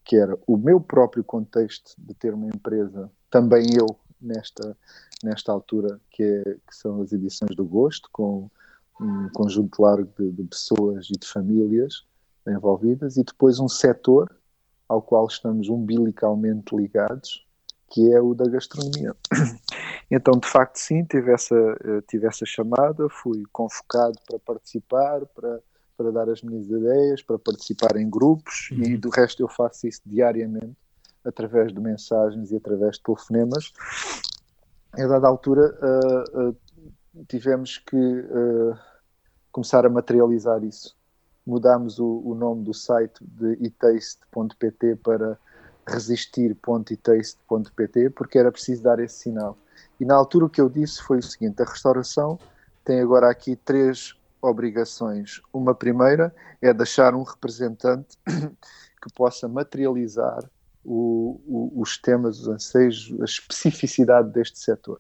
que 0.03 0.17
era 0.17 0.39
o 0.47 0.57
meu 0.57 0.81
próprio 0.81 1.23
contexto 1.23 1.93
de 1.99 2.15
ter 2.15 2.33
uma 2.33 2.49
empresa, 2.49 3.11
também 3.31 3.67
eu 3.79 3.87
nesta, 4.19 4.75
nesta 5.23 5.53
altura, 5.53 6.01
que, 6.11 6.23
é, 6.23 6.43
que 6.43 6.75
são 6.75 7.03
as 7.03 7.13
edições 7.13 7.55
do 7.55 7.67
Gosto, 7.67 8.09
com 8.11 8.51
um 8.99 9.29
conjunto 9.29 9.83
largo 9.83 10.11
de, 10.19 10.33
de 10.33 10.45
pessoas 10.45 11.09
e 11.11 11.19
de 11.19 11.29
famílias 11.29 12.07
envolvidas, 12.47 13.17
e 13.17 13.25
depois 13.25 13.59
um 13.59 13.69
setor 13.69 14.35
ao 14.89 15.01
qual 15.01 15.27
estamos 15.27 15.69
umbilicalmente 15.69 16.75
ligados, 16.75 17.47
que 17.91 18.13
é 18.13 18.21
o 18.21 18.35
da 18.35 18.49
gastronomia. 18.49 19.15
Então, 20.15 20.39
de 20.39 20.47
facto, 20.47 20.77
sim, 20.77 21.03
tive 21.05 21.33
essa, 21.33 21.57
eh, 21.57 22.03
tive 22.07 22.27
essa 22.27 22.45
chamada, 22.45 23.09
fui 23.09 23.45
convocado 23.51 24.13
para 24.27 24.39
participar, 24.39 25.25
para, 25.35 25.59
para 25.97 26.13
dar 26.13 26.29
as 26.29 26.43
minhas 26.43 26.67
ideias, 26.67 27.23
para 27.23 27.39
participar 27.39 27.97
em 27.97 28.11
grupos, 28.11 28.69
uhum. 28.73 28.83
e 28.83 28.99
do 28.99 29.09
resto 29.09 29.43
eu 29.43 29.49
faço 29.49 29.87
isso 29.87 30.03
diariamente, 30.05 30.77
através 31.25 31.73
de 31.73 31.81
mensagens 31.81 32.51
e 32.51 32.57
através 32.57 32.97
de 32.97 33.05
telefonemas. 33.05 33.73
A 34.93 35.07
dada 35.07 35.27
altura, 35.27 35.75
uh, 35.81 36.51
uh, 36.51 36.57
tivemos 37.27 37.79
que 37.79 37.97
uh, 37.97 38.77
começar 39.51 39.87
a 39.87 39.89
materializar 39.89 40.63
isso. 40.63 40.95
Mudámos 41.47 41.99
o, 41.99 42.23
o 42.25 42.35
nome 42.35 42.65
do 42.65 42.73
site 42.73 43.23
de 43.23 43.59
itaste.pt 43.61 44.97
para 44.97 45.39
resistir.itaste.pt 45.87 48.11
porque 48.11 48.39
era 48.39 48.53
preciso 48.53 48.83
dar 48.83 48.99
esse 49.01 49.19
sinal. 49.19 49.59
E 49.99 50.05
na 50.05 50.15
altura 50.15 50.45
o 50.47 50.51
que 50.51 50.61
eu 50.61 50.69
disse 50.69 51.03
foi 51.03 51.19
o 51.19 51.23
seguinte: 51.23 51.63
a 51.63 51.65
restauração 51.65 52.39
tem 52.85 53.01
agora 53.01 53.31
aqui 53.31 53.57
três 53.57 54.15
obrigações. 54.41 55.41
Uma 55.53 55.75
primeira 55.75 56.35
é 56.61 56.73
deixar 56.73 57.15
um 57.15 57.23
representante 57.23 58.17
que 58.27 59.13
possa 59.15 59.49
materializar 59.49 60.49
o, 60.85 61.41
o, 61.47 61.81
os 61.81 61.97
temas, 61.99 62.41
os 62.41 62.49
anseios, 62.49 63.15
a 63.21 63.25
especificidade 63.25 64.31
deste 64.31 64.59
setor. 64.59 64.99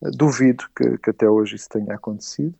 Duvido 0.00 0.64
que, 0.74 0.98
que, 0.98 1.10
até 1.10 1.28
hoje 1.28 1.56
isso 1.56 1.68
tenha 1.68 1.94
acontecido. 1.94 2.56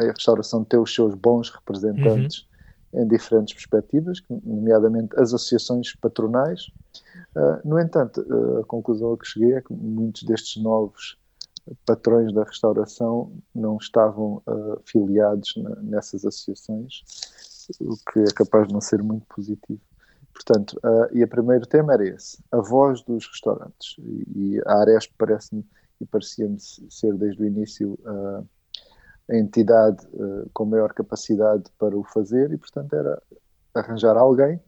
A 0.00 0.12
restauração 0.12 0.64
tem 0.64 0.80
os 0.80 0.94
seus 0.94 1.14
bons 1.14 1.50
representantes 1.50 2.46
uhum. 2.92 3.02
em 3.02 3.08
diferentes 3.08 3.54
perspectivas, 3.54 4.22
nomeadamente 4.44 5.18
as 5.18 5.34
associações 5.34 5.94
patronais. 5.96 6.68
Uh, 7.36 7.68
no 7.68 7.78
entanto, 7.78 8.20
uh, 8.22 8.60
a 8.60 8.64
conclusão 8.64 9.12
a 9.12 9.18
que 9.18 9.26
cheguei 9.26 9.54
é 9.54 9.60
que 9.60 9.72
muitos 9.72 10.22
destes 10.22 10.62
novos 10.62 11.18
patrões 11.86 12.32
da 12.32 12.44
restauração 12.44 13.32
não 13.54 13.76
estavam 13.76 14.42
uh, 14.46 14.80
filiados 14.84 15.54
na, 15.56 15.76
nessas 15.76 16.24
associações, 16.24 17.02
o 17.80 17.96
que 18.12 18.20
é 18.20 18.32
capaz 18.34 18.66
de 18.66 18.74
não 18.74 18.80
ser 18.80 19.02
muito 19.02 19.26
positivo. 19.26 19.80
Portanto, 20.32 20.80
uh, 20.84 21.14
e 21.14 21.22
o 21.22 21.28
primeiro 21.28 21.66
tema 21.66 21.92
era 21.92 22.08
esse, 22.08 22.42
a 22.50 22.58
voz 22.58 23.02
dos 23.02 23.26
restaurantes. 23.26 23.96
E, 23.98 24.54
e 24.56 24.62
a 24.66 24.80
Aresp 24.80 25.12
parece-me 25.18 25.64
e 26.00 26.06
parecia-me 26.06 26.58
ser 26.58 27.14
desde 27.14 27.42
o 27.42 27.46
início 27.46 27.98
uh, 28.04 28.46
a 29.30 29.36
entidade 29.36 30.04
uh, 30.14 30.50
com 30.52 30.64
maior 30.64 30.92
capacidade 30.92 31.64
para 31.78 31.96
o 31.96 32.02
fazer 32.02 32.52
e, 32.52 32.58
portanto, 32.58 32.92
era 32.94 33.22
arranjar 33.74 34.16
alguém 34.16 34.60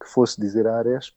que 0.00 0.08
fosse 0.08 0.40
dizer 0.40 0.66
à 0.66 0.78
Aresp 0.78 1.16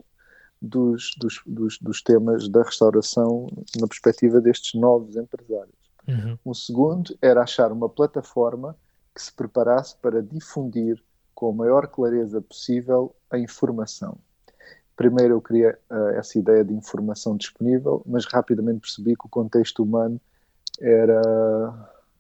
dos, 0.62 1.16
dos, 1.18 1.42
dos, 1.46 1.80
dos 1.80 2.02
temas 2.04 2.48
da 2.48 2.62
restauração 2.62 3.48
na 3.80 3.88
perspectiva 3.88 4.40
destes 4.40 4.80
novos 4.80 5.16
empresários. 5.16 5.76
Uhum. 6.08 6.38
Um 6.46 6.54
segundo 6.54 7.18
era 7.22 7.42
achar 7.42 7.72
uma 7.72 7.90
plataforma 7.90 8.78
que 9.14 9.22
se 9.22 9.34
preparasse 9.34 9.96
para 9.98 10.22
difundir 10.22 11.02
com 11.34 11.50
a 11.50 11.54
maior 11.54 11.88
clareza 11.88 12.42
possível 12.42 13.16
a 13.30 13.40
informação. 13.40 14.18
Primeiro 14.96 15.34
eu 15.34 15.42
queria 15.42 15.78
uh, 15.90 16.10
essa 16.10 16.38
ideia 16.38 16.64
de 16.64 16.74
informação 16.74 17.36
disponível, 17.36 18.04
mas 18.06 18.26
rapidamente 18.26 18.82
percebi 18.82 19.16
que 19.16 19.26
o 19.26 19.30
contexto 19.30 19.82
humano 19.82 20.22
era 20.80 21.22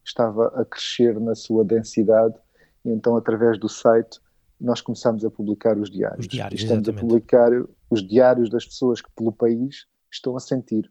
estava 0.04 0.48
a 0.60 0.66
crescer 0.66 1.20
na 1.20 1.36
sua 1.36 1.64
densidade 1.64 2.36
e 2.84 2.90
então 2.90 3.16
através 3.16 3.60
do 3.60 3.70
site 3.70 4.20
nós 4.60 4.80
começamos 4.80 5.26
a 5.26 5.30
publicar 5.30 5.78
os 5.78 5.90
diários. 5.90 6.26
Os 6.26 6.28
diários 6.28 6.62
Estamos 6.62 6.88
exatamente. 6.88 7.04
a 7.04 7.08
publicar 7.08 7.52
os 7.90 8.08
diários 8.08 8.50
das 8.50 8.66
pessoas 8.66 9.02
que 9.02 9.10
pelo 9.16 9.32
país 9.32 9.88
estão 10.12 10.38
a 10.38 10.40
sentir. 10.40 10.90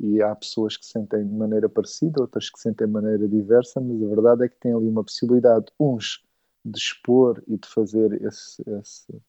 E 0.00 0.20
há 0.20 0.34
pessoas 0.34 0.76
que 0.76 0.84
sentem 0.84 1.24
de 1.24 1.32
maneira 1.32 1.68
parecida, 1.68 2.20
outras 2.20 2.50
que 2.50 2.58
sentem 2.58 2.86
de 2.86 2.92
maneira 2.92 3.28
diversa, 3.28 3.80
mas 3.80 4.02
a 4.02 4.08
verdade 4.08 4.44
é 4.44 4.48
que 4.48 4.56
tem 4.58 4.72
ali 4.72 4.88
uma 4.88 5.04
possibilidade, 5.04 5.66
uns 5.78 6.24
de 6.64 6.78
expor 6.78 7.42
e 7.46 7.56
de 7.56 7.68
fazer 7.68 8.20
esse, 8.22 8.62
esse, 8.80 9.22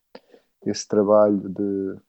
esse 0.66 0.88
trabalho 0.88 1.48
de, 1.50 2.00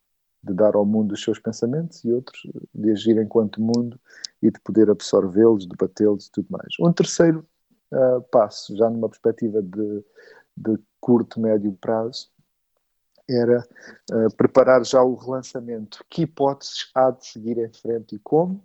de 0.47 0.55
dar 0.55 0.77
ao 0.77 0.87
mundo 0.87 1.13
os 1.13 1.23
seus 1.23 1.39
pensamentos 1.39 2.05
e 2.05 2.13
outros 2.13 2.41
de 2.75 2.91
agir 2.91 3.19
enquanto 3.19 3.61
mundo 3.61 3.99
e 4.41 4.51
de 4.51 4.61
poder 4.61 4.89
absorvê-los, 4.89 5.67
debatê-los 5.67 6.27
e 6.27 6.33
tudo 6.33 6.47
mais. 6.51 6.75
Um 6.81 6.93
terceiro 6.93 7.47
uh, 7.93 8.23
passo, 8.31 8.77
já 8.77 8.89
numa 8.89 9.09
perspectiva 9.09 9.61
de, 9.61 10.05
de 10.57 10.79
curto, 11.01 11.41
médio 11.41 11.73
prazo, 11.81 12.31
era 13.29 13.67
uh, 14.13 14.37
preparar 14.37 14.85
já 14.85 15.03
o 15.03 15.17
relançamento. 15.17 16.05
Que 16.09 16.23
hipóteses 16.23 16.91
há 16.95 17.11
de 17.11 17.27
seguir 17.27 17.59
em 17.59 17.73
frente 17.73 18.15
e 18.15 18.19
como? 18.21 18.63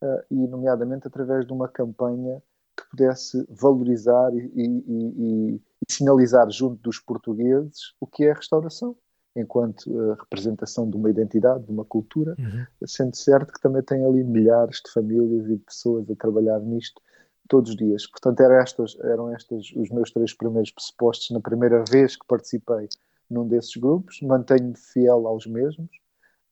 Uh, 0.00 0.22
e, 0.30 0.46
nomeadamente, 0.46 1.08
através 1.08 1.44
de 1.44 1.52
uma 1.52 1.68
campanha 1.68 2.40
que 2.76 2.88
pudesse 2.90 3.44
valorizar 3.48 4.32
e, 4.34 4.52
e, 4.54 4.66
e, 4.66 5.54
e 5.56 5.60
sinalizar 5.90 6.48
junto 6.50 6.76
dos 6.82 6.98
portugueses 7.00 7.94
o 7.98 8.06
que 8.06 8.24
é 8.24 8.30
a 8.30 8.34
restauração, 8.34 8.94
enquanto 9.36 9.86
uh, 9.86 10.14
representação 10.14 10.88
de 10.88 10.96
uma 10.96 11.10
identidade, 11.10 11.64
de 11.64 11.70
uma 11.70 11.84
cultura, 11.84 12.34
uhum. 12.38 12.66
sendo 12.86 13.14
certo 13.14 13.52
que 13.52 13.60
também 13.60 13.82
tem 13.82 14.04
ali 14.04 14.24
milhares 14.24 14.80
de 14.84 14.90
famílias 14.90 15.46
e 15.46 15.56
de 15.56 15.62
pessoas 15.62 16.10
a 16.10 16.14
trabalhar 16.16 16.58
nisto 16.60 17.00
todos 17.48 17.70
os 17.70 17.76
dias. 17.76 18.06
Portanto, 18.06 18.40
eram 18.40 18.56
estas, 18.56 18.96
eram 19.00 19.34
estas 19.34 19.70
os 19.76 19.90
meus 19.90 20.10
três 20.10 20.34
primeiros 20.34 20.70
pressupostos 20.70 21.30
na 21.30 21.40
primeira 21.40 21.84
vez 21.88 22.16
que 22.16 22.26
participei 22.26 22.88
num 23.30 23.46
desses 23.46 23.76
grupos, 23.76 24.20
mantenho-me 24.22 24.76
fiel 24.76 25.26
aos 25.26 25.46
mesmos. 25.46 25.90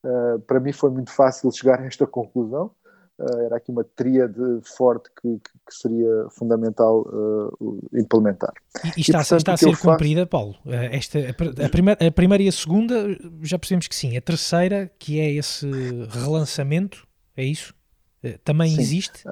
Uh, 0.04 0.38
para 0.40 0.60
mim 0.60 0.72
foi 0.72 0.90
muito 0.90 1.10
fácil 1.10 1.50
chegar 1.50 1.80
a 1.80 1.86
esta 1.86 2.06
conclusão, 2.06 2.70
era 3.18 3.56
aqui 3.56 3.70
uma 3.70 3.84
tríade 3.84 4.40
forte 4.76 5.08
que, 5.20 5.38
que, 5.38 5.74
seria 5.74 6.26
fundamental 6.30 7.02
uh, 7.02 7.88
implementar. 7.92 8.52
E, 8.96 9.00
está, 9.00 9.20
e, 9.20 9.22
portanto, 9.22 9.38
está 9.38 9.52
a 9.52 9.56
ser 9.56 9.76
cumprida, 9.78 10.22
faço... 10.22 10.30
Paulo? 10.30 10.56
Eh, 10.66 10.96
esta, 10.96 11.18
a, 11.18 11.66
a, 11.66 11.68
primeira, 11.68 12.06
a 12.06 12.10
primeira 12.10 12.42
e 12.42 12.48
a 12.48 12.52
segunda, 12.52 13.06
já 13.42 13.58
percebemos 13.58 13.86
que 13.86 13.94
sim. 13.94 14.16
A 14.16 14.20
terceira, 14.20 14.90
que 14.98 15.20
é 15.20 15.30
esse 15.30 15.66
relançamento, 16.10 17.06
é 17.36 17.44
isso? 17.44 17.72
Eh, 18.22 18.38
também 18.42 18.70
sim. 18.70 18.80
existe? 18.80 19.24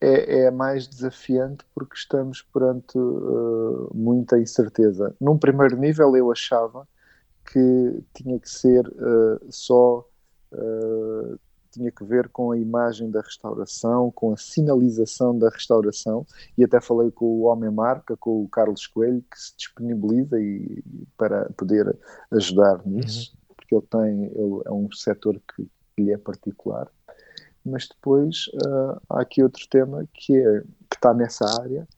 É, 0.00 0.44
é, 0.44 0.50
mais 0.50 0.86
desafiante 0.86 1.64
porque 1.74 1.96
estamos 1.96 2.42
perante 2.42 2.98
uh, 2.98 3.90
muita 3.94 4.38
incerteza. 4.38 5.14
Num 5.20 5.38
primeiro 5.38 5.76
nível, 5.76 6.16
eu 6.16 6.32
achava 6.32 6.88
que 7.52 8.02
tinha 8.14 8.38
que 8.38 8.48
ser 8.48 8.86
uh, 8.88 9.40
só 9.50 10.06
tinha 11.74 11.90
que 11.90 12.04
ver 12.04 12.28
com 12.28 12.52
a 12.52 12.58
imagem 12.58 13.10
da 13.10 13.20
restauração, 13.20 14.10
com 14.10 14.32
a 14.32 14.36
sinalização 14.36 15.38
da 15.38 15.48
restauração, 15.48 16.26
e 16.56 16.64
até 16.64 16.80
falei 16.80 17.10
com 17.10 17.26
o 17.26 17.42
Homem 17.42 17.70
Marca, 17.70 18.16
com 18.16 18.44
o 18.44 18.48
Carlos 18.48 18.86
Coelho, 18.86 19.22
que 19.30 19.38
se 19.38 19.56
disponibiliza 19.56 20.40
e, 20.40 20.82
para 21.16 21.50
poder 21.56 21.96
ajudar 22.30 22.84
nisso, 22.86 23.32
uhum. 23.32 23.54
porque 23.56 23.74
ele 23.74 23.86
tem, 23.90 24.24
ele 24.24 24.62
é 24.64 24.72
um 24.72 24.90
setor 24.92 25.40
que, 25.54 25.68
que 25.94 26.02
lhe 26.02 26.12
é 26.12 26.18
particular. 26.18 26.90
Mas 27.64 27.88
depois 27.88 28.46
uh, 28.66 29.00
há 29.08 29.22
aqui 29.22 29.42
outro 29.42 29.66
tema 29.68 30.06
que, 30.12 30.36
é, 30.36 30.60
que 30.60 30.96
está 30.96 31.14
nessa 31.14 31.44
área 31.60 31.88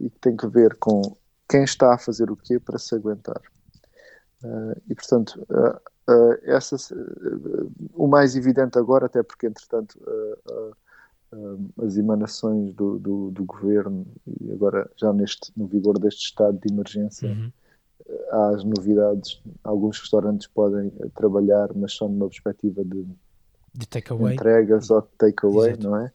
e 0.00 0.10
que 0.10 0.18
tem 0.20 0.36
que 0.36 0.46
ver 0.46 0.76
com 0.76 1.00
quem 1.48 1.64
está 1.64 1.94
a 1.94 1.98
fazer 1.98 2.30
o 2.30 2.36
quê 2.36 2.60
para 2.60 2.78
se 2.78 2.94
aguentar. 2.94 3.40
Uh, 4.44 4.80
e 4.88 4.94
portanto, 4.94 5.44
uh, 5.50 5.80
Uh, 6.08 6.38
essa, 6.44 6.74
uh, 6.94 7.70
o 7.94 8.06
mais 8.06 8.34
evidente 8.34 8.78
agora, 8.78 9.04
até 9.04 9.22
porque, 9.22 9.46
entretanto, 9.46 10.00
uh, 10.06 10.74
as 11.84 11.98
emanações 11.98 12.72
do, 12.72 12.98
do, 12.98 13.30
do, 13.30 13.44
governo 13.44 14.06
e 14.40 14.50
agora 14.50 14.90
já 14.96 15.12
neste, 15.12 15.52
no 15.54 15.66
vigor 15.66 15.98
deste 15.98 16.24
estado 16.24 16.58
de 16.58 16.72
emergência, 16.72 17.28
uhum. 17.28 17.52
há 18.30 18.48
as 18.48 18.64
novidades. 18.64 19.38
Alguns 19.62 20.00
restaurantes 20.00 20.46
podem 20.46 20.90
trabalhar, 21.14 21.68
mas 21.74 21.92
só 21.92 22.08
numa 22.08 22.28
perspectiva 22.28 22.82
de, 22.82 23.04
de 23.74 23.86
entregas 24.32 24.88
ou 24.88 25.02
de 25.02 25.08
takeaway, 25.18 25.76
não 25.76 25.94
é? 25.94 26.10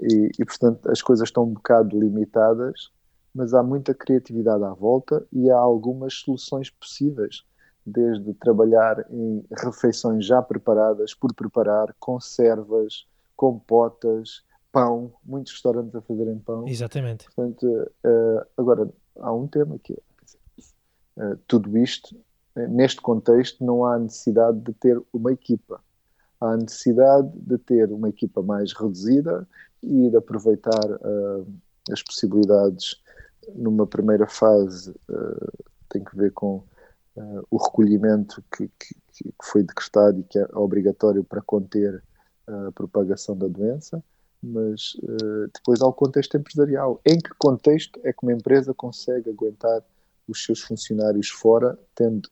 E, 0.00 0.32
e, 0.40 0.44
portanto, 0.44 0.90
as 0.90 1.00
coisas 1.00 1.28
estão 1.28 1.44
um 1.44 1.54
bocado 1.54 1.96
limitadas, 1.96 2.90
mas 3.32 3.54
há 3.54 3.62
muita 3.62 3.94
criatividade 3.94 4.64
à 4.64 4.74
volta 4.74 5.24
e 5.32 5.48
há 5.48 5.56
algumas 5.56 6.14
soluções 6.14 6.68
possíveis 6.68 7.44
desde 7.86 8.34
trabalhar 8.34 9.06
em 9.10 9.44
refeições 9.52 10.26
já 10.26 10.42
preparadas, 10.42 11.14
por 11.14 11.32
preparar, 11.32 11.94
conservas, 12.00 13.06
compotas, 13.36 14.42
pão, 14.72 15.12
muitos 15.24 15.52
restaurantes 15.52 15.94
a 15.94 16.02
fazerem 16.02 16.38
pão. 16.40 16.66
Exatamente. 16.66 17.26
Portanto, 17.26 17.64
uh, 18.04 18.46
agora, 18.56 18.90
há 19.20 19.32
um 19.32 19.46
tema 19.46 19.78
que 19.78 19.92
é, 19.92 21.22
uh, 21.22 21.38
tudo 21.46 21.78
isto 21.78 22.16
neste 22.68 23.02
contexto, 23.02 23.62
não 23.62 23.84
há 23.84 23.98
necessidade 23.98 24.58
de 24.60 24.72
ter 24.72 25.00
uma 25.12 25.30
equipa. 25.30 25.78
Há 26.40 26.56
necessidade 26.56 27.30
de 27.34 27.58
ter 27.58 27.92
uma 27.92 28.08
equipa 28.08 28.42
mais 28.42 28.72
reduzida 28.72 29.46
e 29.82 30.08
de 30.08 30.16
aproveitar 30.16 30.98
as 31.92 32.02
possibilidades 32.02 33.02
numa 33.54 33.86
primeira 33.86 34.26
fase, 34.26 34.94
tem 35.90 36.02
que 36.02 36.16
ver 36.16 36.32
com 36.32 36.64
uh, 37.16 37.46
o 37.50 37.56
recolhimento 37.56 38.42
que, 38.54 38.68
que, 38.78 38.94
que, 39.12 39.34
foi 39.42 39.62
decretado 39.62 40.20
e 40.20 40.24
que 40.24 40.38
é 40.38 40.46
obrigatório 40.54 41.24
para 41.24 41.42
conter 41.42 42.02
a 42.46 42.70
propagação 42.72 43.36
da 43.36 43.48
doença, 43.48 44.02
mas 44.42 44.94
uh, 45.02 45.50
depois 45.52 45.80
há 45.80 45.86
o 45.86 45.92
contexto 45.92 46.36
empresarial. 46.36 47.00
Em 47.04 47.18
que 47.18 47.30
contexto 47.38 48.00
é 48.04 48.12
que 48.12 48.22
uma 48.22 48.32
empresa 48.32 48.72
consegue 48.72 49.30
aguentar 49.30 49.82
os 50.28 50.44
seus 50.44 50.60
funcionários 50.60 51.28
fora, 51.28 51.78
tendo 51.94 52.28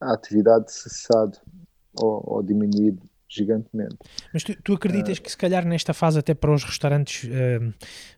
a 0.00 0.12
atividade 0.14 0.72
cessado 0.72 1.38
ou, 1.94 2.22
ou 2.26 2.42
diminuído 2.42 3.09
gigantemente. 3.30 3.96
Mas 4.34 4.42
tu, 4.42 4.60
tu 4.60 4.74
acreditas 4.74 5.18
uh, 5.18 5.22
que 5.22 5.30
se 5.30 5.36
calhar 5.36 5.64
nesta 5.64 5.94
fase 5.94 6.18
até 6.18 6.34
para 6.34 6.52
os 6.52 6.64
restaurantes 6.64 7.24
uh, 7.24 7.72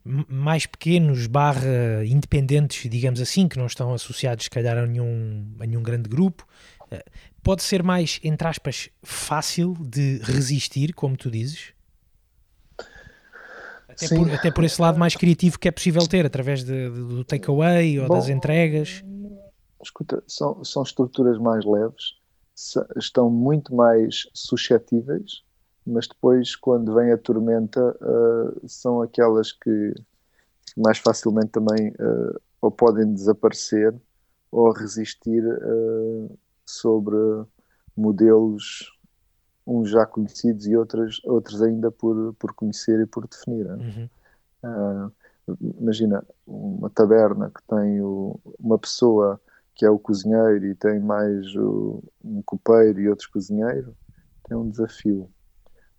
mais 0.04 0.64
pequenos, 0.64 1.26
barra 1.26 2.04
independentes, 2.06 2.88
digamos 2.90 3.20
assim, 3.20 3.46
que 3.46 3.58
não 3.58 3.66
estão 3.66 3.92
associados 3.92 4.44
se 4.44 4.50
calhar 4.50 4.78
a 4.78 4.86
nenhum, 4.86 5.54
a 5.60 5.66
nenhum 5.66 5.82
grande 5.82 6.08
grupo, 6.08 6.46
uh, 6.90 7.10
pode 7.42 7.62
ser 7.62 7.82
mais, 7.82 8.18
entre 8.24 8.48
aspas, 8.48 8.88
fácil 9.02 9.76
de 9.78 10.18
resistir, 10.22 10.94
como 10.94 11.16
tu 11.16 11.30
dizes? 11.30 11.74
Até 13.86 14.08
por, 14.08 14.30
até 14.32 14.50
por, 14.50 14.64
esse 14.64 14.80
lado 14.80 14.98
mais 14.98 15.14
criativo 15.14 15.58
que 15.58 15.68
é 15.68 15.70
possível 15.70 16.06
ter, 16.06 16.24
através 16.24 16.64
de, 16.64 16.90
de, 16.90 16.98
do 16.98 17.24
takeaway 17.24 18.00
ou 18.00 18.08
Bom, 18.08 18.14
das 18.14 18.30
entregas. 18.30 19.04
Escuta, 19.82 20.22
são, 20.26 20.64
são 20.64 20.82
estruturas 20.82 21.38
mais 21.38 21.62
leves, 21.66 22.14
estão 22.96 23.30
muito 23.30 23.74
mais 23.74 24.28
suscetíveis, 24.34 25.42
mas 25.86 26.06
depois, 26.06 26.54
quando 26.54 26.94
vem 26.94 27.12
a 27.12 27.18
tormenta, 27.18 27.96
uh, 28.00 28.68
são 28.68 29.02
aquelas 29.02 29.52
que 29.52 29.94
mais 30.76 30.98
facilmente 30.98 31.48
também 31.48 31.90
uh, 31.90 32.40
ou 32.60 32.70
podem 32.70 33.12
desaparecer 33.12 33.94
ou 34.50 34.70
resistir 34.72 35.42
uh, 35.44 36.38
sobre 36.64 37.16
modelos 37.96 38.92
uns 39.66 39.90
já 39.90 40.04
conhecidos 40.04 40.66
e 40.66 40.76
outros, 40.76 41.20
outros 41.24 41.62
ainda 41.62 41.90
por, 41.90 42.34
por 42.34 42.52
conhecer 42.52 43.00
e 43.00 43.06
por 43.06 43.26
definir. 43.28 43.66
Uhum. 43.66 44.08
Uh, 44.64 45.12
imagina 45.80 46.24
uma 46.46 46.90
taberna 46.90 47.50
que 47.50 47.62
tem 47.66 48.00
o, 48.00 48.38
uma 48.58 48.78
pessoa 48.78 49.40
que 49.74 49.84
é 49.84 49.90
o 49.90 49.98
cozinheiro 49.98 50.66
e 50.66 50.74
tem 50.74 51.00
mais 51.00 51.54
o, 51.56 52.02
um 52.24 52.42
copeiro 52.42 53.00
e 53.00 53.08
outros 53.08 53.26
cozinheiros, 53.26 53.94
tem 54.46 54.56
um 54.56 54.68
desafio. 54.68 55.30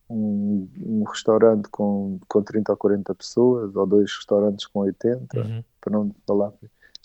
Um, 0.09 0.69
um, 0.85 1.03
restaurante 1.03 1.67
com, 1.69 2.19
com 2.27 2.43
30 2.43 2.71
ou 2.71 2.77
40 2.77 3.15
pessoas, 3.15 3.75
ou 3.75 3.87
dois 3.87 4.13
restaurantes 4.15 4.67
com 4.67 4.81
80, 4.81 5.39
uhum. 5.39 5.63
para 5.81 5.93
não 5.93 6.15
falar, 6.27 6.53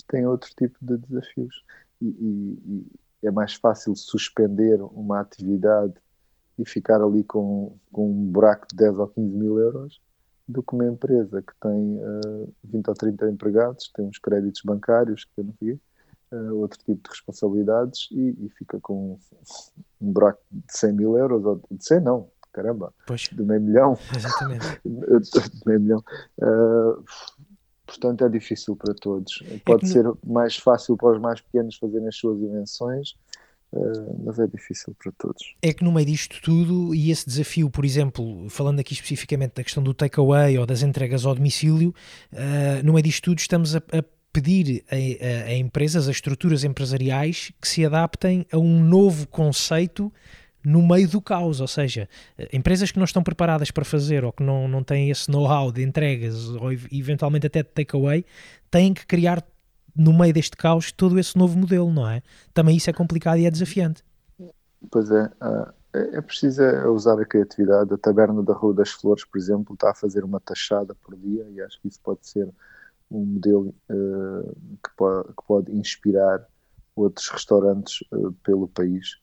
tem 0.08 0.26
outro 0.26 0.50
tipo 0.56 0.76
de 0.82 0.98
desafios. 0.98 1.64
E, 2.02 2.06
e, 2.06 2.86
e 3.22 3.26
é 3.26 3.30
mais 3.30 3.54
fácil 3.54 3.96
suspender 3.96 4.80
uma 4.82 5.20
atividade 5.20 5.94
e 6.58 6.68
ficar 6.68 7.00
ali 7.00 7.24
com, 7.24 7.76
com 7.92 8.10
um 8.10 8.30
buraco 8.30 8.66
de 8.68 8.76
10 8.76 8.98
ou 8.98 9.08
15 9.08 9.36
mil 9.36 9.58
euros 9.58 10.00
do 10.46 10.62
que 10.62 10.74
uma 10.74 10.86
empresa 10.86 11.42
que 11.42 11.52
tem 11.60 11.98
uh, 11.98 12.44
eh, 12.44 12.48
20 12.64 12.88
ou 12.88 12.94
30 12.94 13.30
empregados, 13.30 13.90
tem 13.94 14.06
uns 14.06 14.18
créditos 14.18 14.62
bancários, 14.64 15.24
que 15.24 15.42
não 15.42 15.52
sei, 15.58 15.78
uh, 16.32 16.54
outro 16.56 16.78
tipo 16.78 17.02
de 17.02 17.10
responsabilidades 17.10 18.08
e, 18.10 18.36
e, 18.44 18.48
fica 18.50 18.78
com 18.80 19.18
um 20.00 20.12
buraco 20.12 20.40
de 20.50 20.62
100 20.68 20.92
mil 20.92 21.18
euros, 21.18 21.44
ou 21.44 21.62
de 21.70 21.84
100 21.84 22.00
não, 22.00 22.28
caramba, 22.52 22.92
pois. 23.06 23.22
de 23.22 23.42
meio 23.42 23.60
milhão. 23.60 23.98
Exatamente. 24.14 24.80
de 24.84 25.66
meio 25.66 25.80
milhão. 25.80 26.04
Uh, 26.38 27.04
portanto, 27.86 28.24
é 28.24 28.28
difícil 28.28 28.76
para 28.76 28.94
todos. 28.94 29.42
É 29.50 29.58
Pode 29.64 29.88
ser 29.88 30.04
mais 30.26 30.56
fácil 30.56 30.96
para 30.96 31.12
os 31.12 31.20
mais 31.20 31.40
pequenos 31.40 31.76
fazerem 31.76 32.08
as 32.08 32.16
suas 32.16 32.38
invenções, 32.40 33.14
Uh, 33.70 34.22
mas 34.24 34.38
é 34.38 34.46
difícil 34.46 34.96
para 34.98 35.12
todos. 35.12 35.54
É 35.60 35.74
que 35.74 35.84
no 35.84 35.92
meio 35.92 36.06
disto 36.06 36.40
tudo, 36.42 36.94
e 36.94 37.10
esse 37.10 37.26
desafio, 37.26 37.68
por 37.68 37.84
exemplo, 37.84 38.48
falando 38.48 38.80
aqui 38.80 38.94
especificamente 38.94 39.56
da 39.56 39.62
questão 39.62 39.82
do 39.82 39.92
takeaway 39.92 40.56
ou 40.56 40.64
das 40.64 40.82
entregas 40.82 41.26
ao 41.26 41.34
domicílio, 41.34 41.94
uh, 42.32 42.82
no 42.82 42.94
meio 42.94 43.02
disto 43.02 43.24
tudo 43.24 43.38
estamos 43.40 43.76
a, 43.76 43.78
a 43.78 44.02
pedir 44.32 44.84
a, 44.90 44.94
a, 44.94 45.44
a, 45.50 45.54
empresas, 45.54 46.08
a 46.08 46.10
estruturas 46.10 46.64
empresariais 46.64 47.52
que 47.60 47.68
se 47.68 47.84
adaptem 47.84 48.46
a 48.52 48.58
um 48.58 48.82
novo 48.82 49.26
conceito 49.26 50.12
no 50.64 50.86
meio 50.86 51.08
do 51.08 51.20
caos, 51.20 51.60
ou 51.60 51.68
seja, 51.68 52.08
empresas 52.52 52.90
que 52.90 52.98
não 52.98 53.04
estão 53.04 53.22
preparadas 53.22 53.70
para 53.70 53.84
fazer 53.84 54.24
ou 54.24 54.32
que 54.32 54.42
não, 54.42 54.68
não 54.68 54.82
têm 54.82 55.08
esse 55.10 55.30
know-how 55.30 55.72
de 55.72 55.82
entregas 55.82 56.48
ou 56.50 56.72
eventualmente 56.92 57.46
até 57.46 57.62
de 57.62 57.70
takeaway, 57.70 58.24
têm 58.70 58.92
que 58.92 59.06
criar 59.06 59.42
no 59.96 60.12
meio 60.12 60.32
deste 60.32 60.56
caos 60.56 60.92
todo 60.92 61.18
esse 61.18 61.36
novo 61.36 61.58
modelo, 61.58 61.92
não 61.92 62.08
é? 62.08 62.22
Também 62.52 62.76
isso 62.76 62.90
é 62.90 62.92
complicado 62.92 63.38
e 63.38 63.46
é 63.46 63.50
desafiante. 63.50 64.04
Pois 64.90 65.10
é, 65.10 65.30
ah, 65.40 65.72
é, 65.92 66.18
é 66.18 66.20
preciso 66.20 66.62
é 66.62 66.88
usar 66.88 67.18
a 67.20 67.24
criatividade. 67.24 67.92
A 67.92 67.98
Taberna 67.98 68.42
da 68.42 68.52
Rua 68.52 68.74
das 68.74 68.90
Flores, 68.90 69.24
por 69.24 69.38
exemplo, 69.38 69.74
está 69.74 69.90
a 69.90 69.94
fazer 69.94 70.22
uma 70.24 70.40
taxada 70.40 70.94
por 70.94 71.16
dia 71.16 71.46
e 71.50 71.60
acho 71.60 71.80
que 71.80 71.88
isso 71.88 72.00
pode 72.02 72.26
ser 72.26 72.48
um 73.10 73.24
modelo 73.24 73.74
uh, 73.90 74.56
que, 74.82 74.90
pode, 74.96 75.28
que, 75.28 75.46
pode, 75.46 75.72
inspirar 75.72 76.46
outros 76.94 77.28
restaurantes 77.28 78.00
uh, 78.12 78.32
pelo 78.44 78.68
país. 78.68 79.16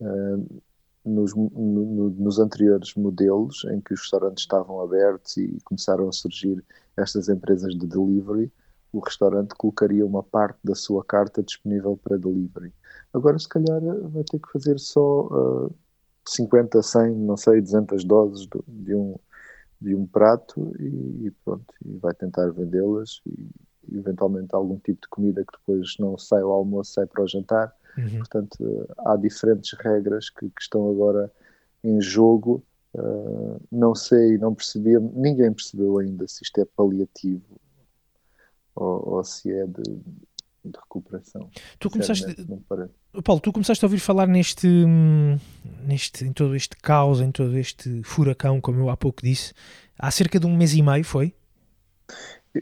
Uh, 0.00 0.62
nos, 1.04 1.34
no, 1.34 2.10
nos, 2.10 2.38
anteriores 2.38 2.94
modelos, 2.94 3.64
em 3.70 3.80
que 3.80 3.94
os 3.94 4.00
restaurantes 4.00 4.42
estavam 4.42 4.80
abertos 4.80 5.36
e 5.38 5.58
começaram 5.64 6.08
a 6.08 6.12
surgir 6.12 6.62
estas 6.96 7.28
empresas 7.28 7.74
de 7.74 7.86
delivery, 7.86 8.52
o 8.92 8.98
restaurante 8.98 9.54
colocaria 9.54 10.04
uma 10.04 10.22
parte 10.22 10.58
da 10.62 10.74
sua 10.74 11.04
carta 11.04 11.42
disponível 11.42 11.98
para 12.02 12.18
delivery. 12.18 12.72
Agora, 13.14 13.38
se 13.38 13.48
calhar, 13.48 13.80
vai 13.80 14.24
ter 14.24 14.38
que 14.38 14.52
fazer 14.52 14.78
só 14.78 15.26
uh, 15.28 15.74
50, 16.26 16.82
100, 16.82 17.14
não 17.14 17.36
sei, 17.36 17.60
200 17.60 18.04
doses 18.04 18.46
de 18.68 18.94
um, 18.94 19.16
de 19.80 19.94
um 19.94 20.06
prato 20.06 20.72
e, 20.78 21.26
e 21.26 21.30
pronto, 21.44 21.72
e 21.84 21.96
vai 21.96 22.14
tentar 22.14 22.50
vendê-las 22.50 23.20
e, 23.26 23.48
eventualmente 23.92 24.54
algum 24.54 24.78
tipo 24.78 25.00
de 25.02 25.08
comida 25.08 25.44
que 25.44 25.58
depois 25.58 25.96
não 25.98 26.16
sai 26.16 26.42
ao 26.42 26.52
almoço, 26.52 26.92
sai 26.92 27.06
para 27.06 27.24
o 27.24 27.28
jantar. 27.28 27.74
Uhum. 27.98 28.18
Portanto, 28.18 28.88
há 28.98 29.16
diferentes 29.16 29.72
regras 29.72 30.30
que, 30.30 30.48
que, 30.48 30.62
estão 30.62 30.88
agora 30.90 31.30
em 31.82 32.00
jogo. 32.00 32.62
Uh, 32.94 33.60
não 33.70 33.94
sei, 33.94 34.36
não 34.38 34.54
percebi, 34.54 34.98
ninguém 34.98 35.52
percebeu 35.52 35.98
ainda 35.98 36.26
se 36.26 36.42
isto 36.42 36.60
é 36.60 36.64
paliativo 36.64 37.60
ou, 38.74 39.14
ou 39.14 39.24
se 39.24 39.52
é 39.52 39.66
de, 39.66 39.82
de 40.64 40.78
recuperação. 40.78 41.48
Tu 41.78 41.90
começaste, 41.90 42.24
Paulo, 43.24 43.40
tu 43.40 43.52
começaste 43.52 43.84
a 43.84 43.86
ouvir 43.86 43.98
falar 43.98 44.26
neste, 44.26 44.68
neste, 45.86 46.24
em 46.24 46.32
todo 46.32 46.54
este 46.54 46.76
caos, 46.76 47.20
em 47.20 47.30
todo 47.30 47.56
este 47.56 48.02
furacão, 48.02 48.60
como 48.60 48.80
eu 48.80 48.90
há 48.90 48.96
pouco 48.96 49.22
disse, 49.22 49.54
há 49.98 50.10
cerca 50.10 50.38
de 50.38 50.46
um 50.46 50.56
mês 50.56 50.74
e 50.74 50.82
meio, 50.82 51.04
foi? 51.04 51.34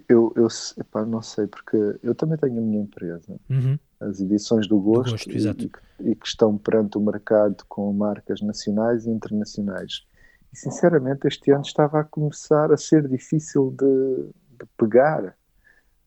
Eu, 0.08 0.32
eu 0.36 0.48
epá, 0.78 1.04
não 1.04 1.22
sei, 1.22 1.46
porque 1.46 1.76
eu 2.02 2.14
também 2.14 2.36
tenho 2.36 2.58
a 2.58 2.60
minha 2.60 2.82
empresa, 2.82 3.40
uhum. 3.48 3.78
as 4.00 4.20
edições 4.20 4.68
do 4.68 4.78
Gosto, 4.78 5.26
do 5.26 5.32
gosto 5.32 5.70
e, 6.00 6.10
e, 6.10 6.14
que 6.14 6.26
estão 6.26 6.58
perante 6.58 6.98
o 6.98 7.00
mercado 7.00 7.64
com 7.68 7.90
marcas 7.94 8.42
nacionais 8.42 9.06
e 9.06 9.10
internacionais. 9.10 10.04
E 10.52 10.58
sinceramente, 10.58 11.26
este 11.26 11.50
ano 11.50 11.62
estava 11.62 12.00
a 12.00 12.04
começar 12.04 12.70
a 12.70 12.76
ser 12.76 13.08
difícil 13.08 13.74
de, 13.78 14.26
de 14.60 14.66
pegar 14.76 15.34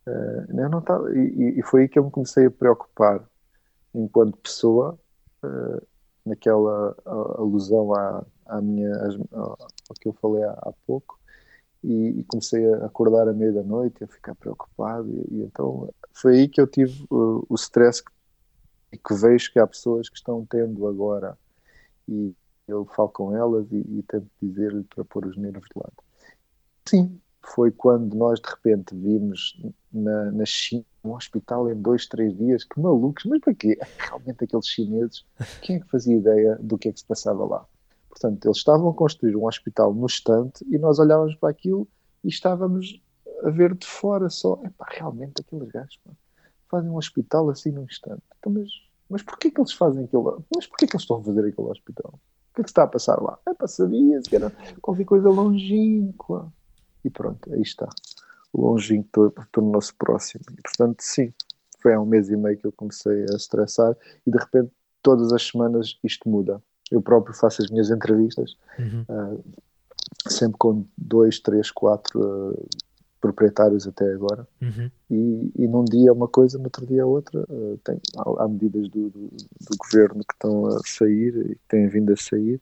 eu 0.05 0.69
não 0.69 0.81
tava, 0.81 1.15
e, 1.15 1.59
e, 1.59 1.63
foi 1.63 1.83
aí 1.83 1.89
que 1.89 1.99
eu 1.99 2.05
me 2.05 2.11
comecei 2.11 2.45
a 2.45 2.51
preocupar 2.51 3.23
enquanto 3.93 4.37
pessoa, 4.37 4.97
uh, 5.43 5.87
naquela 6.25 6.95
alusão 7.05 7.93
à, 7.93 8.25
à 8.45 8.61
minha, 8.61 8.91
ao 9.33 9.95
que 9.99 10.07
eu 10.07 10.13
falei 10.13 10.43
há, 10.43 10.51
há 10.51 10.73
pouco, 10.85 11.19
e, 11.83 12.19
e, 12.19 12.23
comecei 12.23 12.71
a 12.73 12.85
acordar 12.85 13.27
à 13.27 13.33
meia 13.33 13.51
da 13.51 13.63
noite, 13.63 14.03
a 14.03 14.07
ficar 14.07 14.35
preocupado, 14.35 15.09
e, 15.09 15.35
e, 15.35 15.43
então 15.43 15.89
foi 16.13 16.39
aí 16.39 16.47
que 16.47 16.61
eu 16.61 16.67
tive 16.67 17.05
o 17.09 17.55
stress 17.55 18.03
que, 18.03 18.97
que 18.97 19.13
vejo 19.13 19.51
que 19.51 19.59
há 19.59 19.67
pessoas 19.67 20.09
que 20.09 20.17
estão 20.17 20.45
tendo 20.45 20.87
agora, 20.87 21.37
e 22.07 22.33
eu 22.67 22.85
falo 22.85 23.09
com 23.09 23.35
elas 23.35 23.71
e, 23.71 23.77
e 23.77 24.03
tento 24.07 24.27
dizer-lhe 24.41 24.83
para 24.83 25.03
pôr 25.05 25.25
os 25.25 25.37
nervos 25.37 25.67
de 25.73 25.81
lado. 25.81 25.93
Sim, 26.87 27.21
foi 27.43 27.71
quando 27.71 28.15
nós 28.15 28.39
de 28.39 28.49
repente 28.49 28.95
vimos 28.95 29.59
na, 29.91 30.31
na 30.31 30.45
China 30.45 30.85
um 31.03 31.13
hospital 31.13 31.69
em 31.69 31.75
dois, 31.75 32.05
três 32.05 32.37
dias. 32.37 32.63
Que 32.63 32.79
malucos, 32.79 33.25
mas 33.25 33.39
para 33.39 33.53
quê? 33.55 33.77
Realmente 33.97 34.43
aqueles 34.43 34.67
chineses, 34.67 35.25
quem 35.61 35.77
é 35.77 35.79
que 35.79 35.89
fazia 35.89 36.17
ideia 36.17 36.57
do 36.61 36.77
que 36.77 36.89
é 36.89 36.91
que 36.91 36.99
se 36.99 37.05
passava 37.05 37.43
lá? 37.45 37.65
Portanto, 38.09 38.45
eles 38.45 38.57
estavam 38.57 38.89
a 38.89 38.93
construir 38.93 39.35
um 39.35 39.45
hospital 39.47 39.93
no 39.93 40.05
estante 40.05 40.65
e 40.69 40.77
nós 40.77 40.99
olhávamos 40.99 41.35
para 41.35 41.49
aquilo 41.49 41.87
e 42.23 42.27
estávamos 42.27 43.01
a 43.43 43.49
ver 43.49 43.73
de 43.73 43.87
fora 43.87 44.29
só. 44.29 44.61
Epá, 44.63 44.85
realmente 44.89 45.41
aqueles 45.41 45.69
gajos 45.69 45.99
pá, 46.03 46.11
fazem 46.69 46.89
um 46.91 46.97
hospital 46.97 47.49
assim 47.49 47.71
num 47.71 47.83
instante. 47.83 48.21
Então, 48.37 48.51
mas 48.51 48.69
Mas 49.09 49.23
porquê 49.23 49.51
que 49.51 49.59
eles 49.59 49.73
fazem 49.73 50.05
aquilo? 50.05 50.43
Mas 50.55 50.67
porquê 50.67 50.87
que 50.87 50.95
eles 50.95 51.03
estão 51.03 51.17
a 51.17 51.23
fazer 51.23 51.41
aquele 51.41 51.67
hospital? 51.67 52.13
O 52.13 52.53
que 52.53 52.61
é 52.61 52.63
que 52.63 52.69
está 52.69 52.83
a 52.83 52.87
passar 52.87 53.21
lá? 53.21 53.39
É 53.47 53.53
para 53.53 53.67
sabias 53.67 54.27
que 54.27 54.35
era 54.35 54.51
qualquer 54.81 55.05
coisa 55.05 55.29
longínqua. 55.29 56.51
E 57.03 57.09
pronto, 57.09 57.53
aí 57.53 57.61
está. 57.61 57.89
O 58.53 58.69
longínquo 58.69 59.33
tornou-se 59.51 59.93
próximo. 59.93 60.43
E 60.57 60.61
portanto, 60.61 61.01
sim, 61.01 61.33
foi 61.81 61.93
há 61.93 61.99
um 61.99 62.05
mês 62.05 62.29
e 62.29 62.37
meio 62.37 62.57
que 62.57 62.65
eu 62.65 62.71
comecei 62.71 63.23
a 63.31 63.35
estressar 63.35 63.95
e 64.25 64.31
de 64.31 64.37
repente 64.37 64.71
todas 65.01 65.33
as 65.33 65.47
semanas 65.47 65.97
isto 66.03 66.29
muda. 66.29 66.61
Eu 66.91 67.01
próprio 67.01 67.33
faço 67.33 67.61
as 67.61 67.69
minhas 67.69 67.89
entrevistas, 67.89 68.55
uhum. 68.77 69.05
uh, 69.07 69.43
sempre 70.27 70.57
com 70.57 70.85
dois, 70.97 71.39
três, 71.39 71.71
quatro 71.71 72.51
uh, 72.51 72.67
proprietários 73.21 73.87
até 73.87 74.11
agora, 74.11 74.47
uhum. 74.61 74.91
e, 75.09 75.51
e 75.55 75.67
num 75.67 75.85
dia 75.85 76.11
uma 76.11 76.27
coisa, 76.27 76.57
no 76.57 76.65
outro 76.65 76.85
dia 76.85 77.05
outra. 77.05 77.45
Uh, 77.49 77.79
tem, 77.83 77.97
há, 78.17 78.43
há, 78.43 78.47
medidas 78.47 78.89
do, 78.89 79.09
do, 79.09 79.27
do, 79.29 79.77
governo 79.77 80.23
que 80.25 80.33
estão 80.33 80.65
a 80.67 80.79
sair 80.85 81.51
e 81.51 81.55
que 81.55 81.67
têm 81.69 81.87
vindo 81.87 82.11
a 82.11 82.17
sair, 82.17 82.59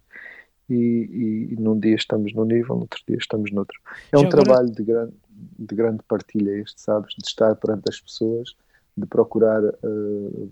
e, 0.70 1.50
e, 1.52 1.56
num 1.60 1.80
dia 1.80 1.96
estamos 1.96 2.34
num 2.34 2.46
nível, 2.46 2.76
no 2.76 2.82
outro 2.82 3.02
dia 3.08 3.18
estamos 3.18 3.52
noutro. 3.52 3.80
É 4.12 4.18
Já 4.18 4.24
um 4.24 4.28
agora... 4.28 4.44
trabalho 4.44 4.72
de 4.72 4.84
grande, 4.84 5.14
de 5.58 5.76
grande 5.76 6.04
partilha 6.08 6.52
este, 6.52 6.82
sabes? 6.82 7.14
De 7.16 7.28
estar 7.28 7.56
perante 7.56 7.84
as 7.90 8.00
pessoas 8.00 8.56
de 9.00 9.06
procurar 9.08 9.64
uh, 9.64 10.50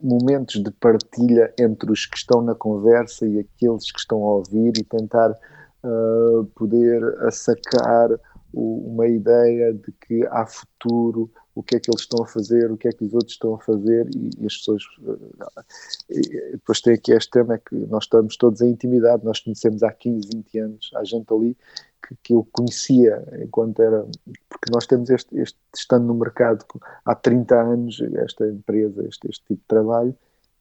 momentos 0.00 0.62
de 0.62 0.70
partilha 0.70 1.52
entre 1.58 1.90
os 1.90 2.06
que 2.06 2.16
estão 2.16 2.40
na 2.40 2.54
conversa 2.54 3.26
e 3.26 3.40
aqueles 3.40 3.90
que 3.90 3.98
estão 3.98 4.22
a 4.22 4.34
ouvir 4.36 4.72
e 4.78 4.84
tentar 4.84 5.32
uh, 5.32 6.44
poder 6.54 7.02
sacar 7.32 8.08
uma 8.52 9.06
ideia 9.06 9.74
de 9.74 9.92
que 10.06 10.26
há 10.28 10.46
futuro, 10.46 11.30
o 11.58 11.62
que 11.62 11.74
é 11.74 11.80
que 11.80 11.90
eles 11.90 12.02
estão 12.02 12.22
a 12.22 12.26
fazer, 12.26 12.70
o 12.70 12.76
que 12.76 12.86
é 12.86 12.92
que 12.92 13.04
os 13.04 13.12
outros 13.12 13.32
estão 13.32 13.52
a 13.56 13.58
fazer 13.58 14.08
e, 14.14 14.30
e 14.38 14.46
as 14.46 14.56
pessoas 14.58 14.82
uh, 15.00 15.64
e 16.08 16.52
depois 16.52 16.80
tem 16.80 16.94
aqui 16.94 17.10
este 17.10 17.30
tema 17.32 17.54
é 17.54 17.58
que 17.58 17.74
nós 17.74 18.04
estamos 18.04 18.36
todos 18.36 18.60
em 18.60 18.70
intimidade, 18.70 19.24
nós 19.24 19.40
conhecemos 19.40 19.82
há 19.82 19.90
15, 19.90 20.28
20 20.32 20.58
anos, 20.60 20.90
há 20.94 21.02
gente 21.02 21.26
ali 21.34 21.56
que, 22.00 22.14
que, 22.22 22.34
eu 22.34 22.46
conhecia 22.52 23.24
enquanto 23.42 23.82
era. 23.82 24.06
Porque 24.48 24.70
nós 24.72 24.86
temos 24.86 25.10
este, 25.10 25.36
este 25.36 25.58
estando 25.74 26.06
no 26.06 26.14
mercado 26.14 26.64
há 27.04 27.14
30 27.16 27.60
anos, 27.60 28.00
esta 28.14 28.46
empresa, 28.46 29.04
este, 29.08 29.28
este 29.28 29.44
tipo 29.44 29.60
de 29.60 29.66
trabalho, 29.66 30.14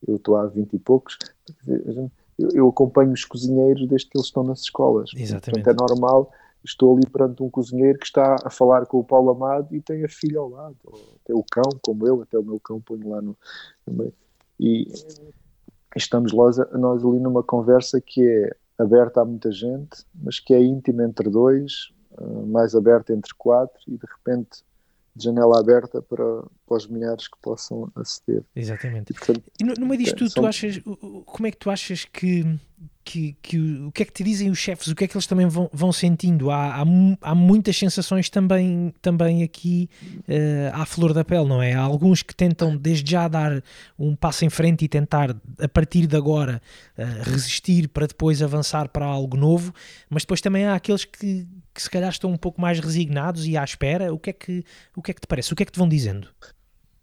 eu 0.07 0.15
estou 0.15 0.35
há 0.35 0.47
20 0.47 0.73
e 0.73 0.79
poucos, 0.79 1.19
eu, 1.67 2.09
eu 2.53 2.67
acompanho 2.69 3.11
os 3.11 3.23
cozinheiros 3.23 3.87
desde 3.87 4.09
que 4.09 4.17
eles 4.17 4.27
estão 4.27 4.43
nas 4.43 4.61
escolas. 4.61 5.11
Exatamente. 5.15 5.63
Portanto, 5.63 5.85
é 5.89 5.93
normal 5.93 6.31
estou 6.67 6.95
ali 6.95 7.07
perante 7.07 7.41
um 7.41 7.49
cozinheiro 7.49 7.97
que 7.97 8.05
está 8.05 8.35
a 8.43 8.49
falar 8.49 8.85
com 8.85 8.99
o 8.99 9.03
Paulo 9.03 9.31
Amado 9.31 9.73
e 9.73 9.81
tem 9.81 10.03
a 10.03 10.09
filha 10.09 10.39
ao 10.39 10.49
lado, 10.49 10.77
até 11.23 11.33
o 11.33 11.43
cão, 11.43 11.69
como 11.81 12.05
eu, 12.05 12.21
até 12.21 12.37
o 12.37 12.43
meu 12.43 12.59
cão 12.59 12.81
ponho 12.81 13.09
lá 13.09 13.21
no, 13.21 13.37
no. 13.87 14.13
E 14.59 14.91
estamos 15.95 16.33
nós, 16.33 16.57
nós 16.73 17.03
ali 17.03 17.19
numa 17.19 17.41
conversa 17.41 18.01
que 18.01 18.21
é 18.21 18.55
aberta 18.77 19.21
a 19.21 19.25
muita 19.25 19.51
gente, 19.51 20.05
mas 20.13 20.39
que 20.39 20.53
é 20.53 20.61
íntima 20.61 21.03
entre 21.03 21.29
dois, 21.29 21.91
uh, 22.11 22.45
mais 22.45 22.75
aberta 22.75 23.13
entre 23.13 23.33
quatro, 23.35 23.79
e 23.87 23.97
de 23.97 24.05
repente 24.05 24.63
de 25.15 25.23
janela 25.23 25.59
aberta 25.59 25.99
para, 25.99 26.43
para 26.67 26.77
os 26.77 26.87
milhares 26.87 27.27
que 27.27 27.37
possam 27.41 27.91
aceder. 27.95 28.43
Exatamente. 28.55 29.11
E, 29.11 29.15
portanto, 29.15 29.41
e 29.59 29.63
no, 29.63 29.73
no 29.73 29.87
meio 29.87 30.03
disto, 30.03 30.15
é, 30.15 30.17
tu, 30.17 30.29
são... 30.29 30.43
tu 30.43 30.47
achas, 30.47 30.79
como 31.25 31.47
é 31.47 31.51
que 31.51 31.57
tu 31.57 31.71
achas 31.71 32.05
que 32.05 32.45
que, 33.07 33.37
que, 33.41 33.57
o 33.85 33.91
que 33.93 34.03
é 34.03 34.05
que 34.05 34.11
te 34.11 34.21
dizem 34.21 34.49
os 34.49 34.57
chefes, 34.57 34.87
o 34.87 34.95
que 34.95 35.05
é 35.05 35.07
que 35.07 35.15
eles 35.15 35.25
também 35.25 35.47
vão, 35.47 35.69
vão 35.71 35.93
sentindo? 35.93 36.51
Há, 36.51 36.81
há, 36.81 36.85
há, 37.21 37.33
muitas 37.33 37.77
sensações 37.77 38.29
também, 38.29 38.93
também 39.01 39.43
aqui 39.43 39.89
uh, 40.27 40.73
à 40.73 40.85
flor 40.85 41.13
da 41.13 41.23
pele, 41.23 41.47
não 41.47 41.61
é? 41.61 41.73
Há 41.73 41.79
alguns 41.79 42.21
que 42.21 42.35
tentam 42.35 42.75
desde 42.75 43.09
já 43.09 43.29
dar 43.29 43.63
um 43.97 44.13
passo 44.13 44.43
em 44.43 44.49
frente 44.49 44.83
e 44.83 44.89
tentar, 44.89 45.33
a 45.57 45.69
partir 45.69 46.05
de 46.05 46.17
agora, 46.17 46.61
uh, 46.97 47.31
resistir 47.31 47.87
para 47.87 48.07
depois 48.07 48.43
avançar 48.43 48.89
para 48.89 49.05
algo 49.05 49.37
novo, 49.37 49.73
mas 50.09 50.23
depois 50.23 50.41
também 50.41 50.65
há 50.65 50.75
aqueles 50.75 51.05
que, 51.05 51.47
que 51.73 51.81
se 51.81 51.89
calhar 51.89 52.09
estão 52.09 52.29
um 52.29 52.37
pouco 52.37 52.59
mais 52.59 52.77
resignados 52.77 53.47
e 53.47 53.55
à 53.55 53.63
espera. 53.63 54.13
O 54.13 54.19
que 54.19 54.31
é 54.31 54.33
que, 54.33 54.65
o 54.93 55.01
que, 55.01 55.11
é 55.11 55.13
que 55.13 55.21
te 55.21 55.27
parece? 55.27 55.53
O 55.53 55.55
que 55.55 55.63
é 55.63 55.65
que 55.65 55.71
te 55.71 55.79
vão 55.79 55.87
dizendo? 55.87 56.27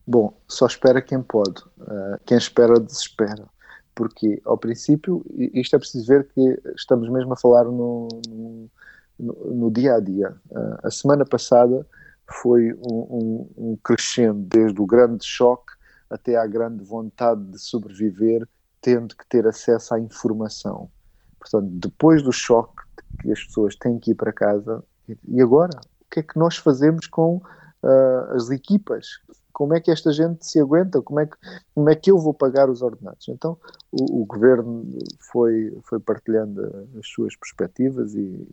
Bom, 0.07 0.38
só 0.47 0.67
espera 0.67 1.01
quem 1.01 1.23
pode. 1.23 1.62
Uh, 1.79 2.21
quem 2.27 2.37
espera, 2.37 2.79
desespera 2.79 3.54
porque 3.95 4.41
ao 4.45 4.59
princípio 4.59 5.25
isto 5.53 5.77
é 5.77 5.79
preciso 5.79 6.07
ver 6.07 6.29
que 6.29 6.61
estamos 6.77 7.09
mesmo 7.09 7.33
a 7.33 7.37
falar 7.37 7.65
no, 7.65 8.09
no, 8.29 9.35
no 9.55 9.71
dia 9.71 9.95
a 9.95 10.01
dia. 10.01 10.35
Uh, 10.51 10.87
a 10.87 10.91
semana 10.91 11.25
passada 11.25 11.87
foi 12.29 12.73
um, 12.75 12.79
um, 12.89 13.51
um, 13.57 13.77
crescendo 13.83 14.41
desde 14.41 14.81
o 14.81 14.87
grande 14.87 15.25
choque 15.25 15.73
até 16.11 16.37
à 16.37 16.47
grande 16.47 16.85
vontade 16.85 17.43
de 17.45 17.59
sobreviver, 17.59 18.47
tendo 18.81 19.17
que 19.17 19.27
ter 19.27 19.47
acesso 19.47 19.95
à 19.95 20.01
informação. 20.01 20.91
Portanto, 21.39 21.69
depois 21.73 22.23
do 22.23 22.33
choque 22.33 22.83
que 23.21 23.31
as 23.31 23.43
pessoas 23.45 23.77
têm 23.77 23.99
que 23.99 24.13
ir 24.13 24.15
para 24.15 24.33
casa, 24.33 24.83
e 25.29 25.41
agora? 25.41 25.79
O 26.01 26.11
que 26.11 26.21
é 26.21 26.23
que 26.23 26.39
nós 26.39 26.57
fazemos 26.57 27.07
com 27.07 27.37
uh, 27.37 28.35
as 28.35 28.51
equipas? 28.51 29.21
Como 29.55 29.73
é 29.73 29.81
que 29.81 29.90
esta 29.90 30.12
gente 30.12 30.45
se 30.45 30.61
aguenta, 30.61 31.01
como 31.01 31.21
é 31.21 31.27
que, 31.27 31.37
como 31.75 31.88
é 31.88 31.95
que 31.95 32.11
eu 32.11 32.19
vou 32.19 32.35
pagar 32.35 32.69
os 32.69 32.83
ordenados. 32.83 33.29
Então 33.29 33.57
o, 33.90 34.23
o 34.23 34.27
governo 34.27 34.85
foi, 35.31 35.73
foi 35.85 36.01
partilhando 36.01 36.88
as 36.99 37.07
suas 37.07 37.37
perspectivas 37.37 38.14
e, 38.14 38.47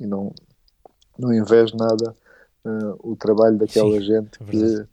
e 0.00 0.06
não, 0.06 0.32
não 1.18 1.32
invejo 1.32 1.76
nada 1.76 2.16
uh, 2.64 3.12
o 3.12 3.14
trabalho 3.14 3.58
daquela 3.58 3.92
Sim, 3.92 4.00
gente 4.00 4.42
é 4.42 4.46
que 4.46 4.86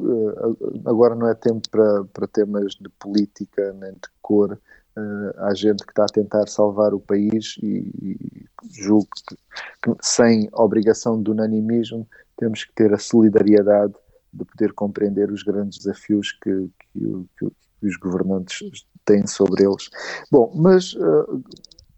uh, 0.00 0.80
agora 0.86 1.14
não 1.14 1.28
é 1.28 1.34
tempo 1.34 1.68
para, 1.68 2.04
para 2.04 2.26
temas 2.26 2.72
de 2.72 2.88
política 2.98 3.72
nem 3.74 3.92
de 3.92 4.08
cor. 4.22 4.58
Uh, 4.96 5.30
há 5.36 5.54
gente 5.54 5.84
que 5.84 5.92
está 5.92 6.04
a 6.04 6.12
tentar 6.12 6.48
salvar 6.48 6.94
o 6.94 6.98
país 6.98 7.56
e, 7.62 7.92
e 8.02 8.46
julgo 8.70 9.06
que, 9.28 9.36
que 9.82 9.96
sem 10.00 10.48
obrigação 10.54 11.22
de 11.22 11.30
unanimismo 11.30 12.08
temos 12.38 12.64
que 12.64 12.72
ter 12.72 12.92
a 12.94 12.98
solidariedade 12.98 13.94
de 14.32 14.44
poder 14.44 14.72
compreender 14.72 15.30
os 15.30 15.42
grandes 15.42 15.78
desafios 15.78 16.32
que, 16.32 16.70
que, 16.92 17.26
que, 17.38 17.50
que 17.80 17.86
os 17.86 17.96
governantes 17.96 18.86
têm 19.04 19.26
sobre 19.26 19.64
eles. 19.64 19.88
Bom, 20.30 20.52
mas 20.54 20.94
uh, 20.94 21.42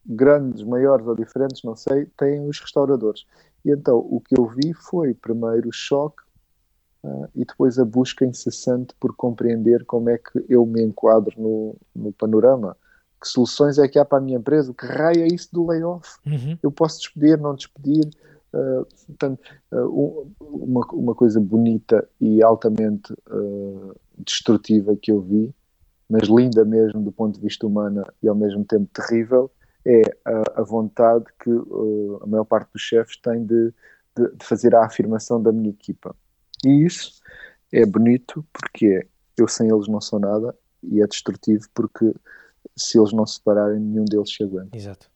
grandes, 0.06 0.62
maiores 0.62 1.06
ou 1.06 1.14
diferentes, 1.14 1.62
não 1.62 1.76
sei, 1.76 2.06
têm 2.16 2.48
os 2.48 2.58
restauradores. 2.60 3.26
E 3.64 3.70
então 3.70 3.98
o 3.98 4.20
que 4.20 4.38
eu 4.38 4.46
vi 4.46 4.72
foi 4.72 5.14
primeiro 5.14 5.68
o 5.68 5.72
choque 5.72 6.22
uh, 7.04 7.28
e 7.34 7.44
depois 7.44 7.78
a 7.78 7.84
busca 7.84 8.24
incessante 8.24 8.94
por 8.98 9.14
compreender 9.14 9.84
como 9.84 10.10
é 10.10 10.18
que 10.18 10.44
eu 10.48 10.64
me 10.64 10.82
enquadro 10.82 11.34
no, 11.40 11.76
no 11.94 12.12
panorama. 12.12 12.76
Que 13.20 13.28
soluções 13.28 13.78
é 13.78 13.86
que 13.86 13.98
há 13.98 14.04
para 14.04 14.16
a 14.16 14.20
minha 14.20 14.38
empresa? 14.38 14.72
Que 14.72 14.86
raio 14.86 15.22
é 15.22 15.26
isso 15.26 15.48
do 15.52 15.66
layoff? 15.66 16.08
Uhum. 16.26 16.58
Eu 16.62 16.72
posso 16.72 17.00
despedir, 17.00 17.36
não 17.38 17.54
despedir? 17.54 18.08
Uh, 18.52 18.84
portanto, 19.06 19.40
uh, 19.72 20.32
uma, 20.40 20.84
uma 20.92 21.14
coisa 21.14 21.40
bonita 21.40 22.08
e 22.20 22.42
altamente 22.42 23.12
uh, 23.12 23.94
destrutiva 24.18 24.96
que 24.96 25.12
eu 25.12 25.20
vi, 25.20 25.54
mas 26.08 26.28
linda 26.28 26.64
mesmo 26.64 27.00
do 27.00 27.12
ponto 27.12 27.36
de 27.36 27.40
vista 27.40 27.66
humano 27.66 28.04
e 28.20 28.28
ao 28.28 28.34
mesmo 28.34 28.64
tempo 28.64 28.88
terrível, 28.92 29.50
é 29.86 30.02
a, 30.24 30.60
a 30.60 30.62
vontade 30.62 31.24
que 31.42 31.50
a 32.22 32.26
maior 32.26 32.44
parte 32.44 32.72
dos 32.72 32.82
chefes 32.82 33.16
tem 33.18 33.46
de, 33.46 33.72
de, 34.16 34.36
de, 34.36 34.44
fazer 34.44 34.74
a 34.74 34.84
afirmação 34.84 35.40
da 35.40 35.52
minha 35.52 35.70
equipa. 35.70 36.14
E 36.64 36.84
isso 36.84 37.20
é 37.72 37.86
bonito 37.86 38.44
porque 38.52 39.06
eu 39.38 39.46
sem 39.46 39.70
eles 39.70 39.86
não 39.86 40.00
sou 40.00 40.18
nada 40.18 40.54
e 40.82 41.00
é 41.00 41.06
destrutivo 41.06 41.66
porque 41.72 42.12
se 42.76 42.98
eles 42.98 43.12
não 43.12 43.24
se 43.24 43.36
separarem, 43.36 43.80
nenhum 43.80 44.04
deles 44.04 44.34
se 44.34 44.42
aguenta. 44.42 44.76
Exato. 44.76 45.10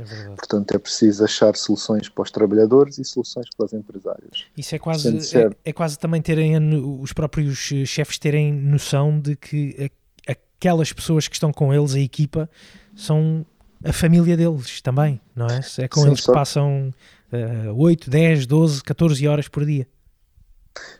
É 0.00 0.34
Portanto, 0.36 0.74
é 0.74 0.78
preciso 0.78 1.24
achar 1.24 1.56
soluções 1.56 2.08
para 2.08 2.22
os 2.22 2.30
trabalhadores 2.30 2.98
e 2.98 3.04
soluções 3.04 3.46
para 3.56 3.66
os 3.66 3.72
empresários. 3.72 4.46
Isso 4.56 4.74
é 4.74 4.78
quase, 4.78 5.36
é, 5.36 5.50
é, 5.64 5.72
quase 5.72 5.98
também 5.98 6.22
terem 6.22 6.56
os 7.00 7.12
próprios 7.12 7.58
chefes 7.58 8.18
terem 8.18 8.52
noção 8.52 9.20
de 9.20 9.36
que 9.36 9.90
aquelas 10.26 10.92
pessoas 10.92 11.28
que 11.28 11.34
estão 11.34 11.52
com 11.52 11.72
eles, 11.72 11.94
a 11.94 12.00
equipa, 12.00 12.48
são 12.94 13.44
a 13.84 13.92
família 13.92 14.36
deles 14.36 14.80
também, 14.82 15.20
não 15.34 15.46
é? 15.46 15.60
É 15.78 15.88
com 15.88 16.02
Sim, 16.02 16.08
eles 16.08 16.22
só... 16.22 16.32
que 16.32 16.38
passam 16.38 16.90
uh, 17.32 17.74
8, 17.74 18.10
10, 18.10 18.46
12, 18.46 18.82
14 18.82 19.28
horas 19.28 19.48
por 19.48 19.64
dia. 19.64 19.86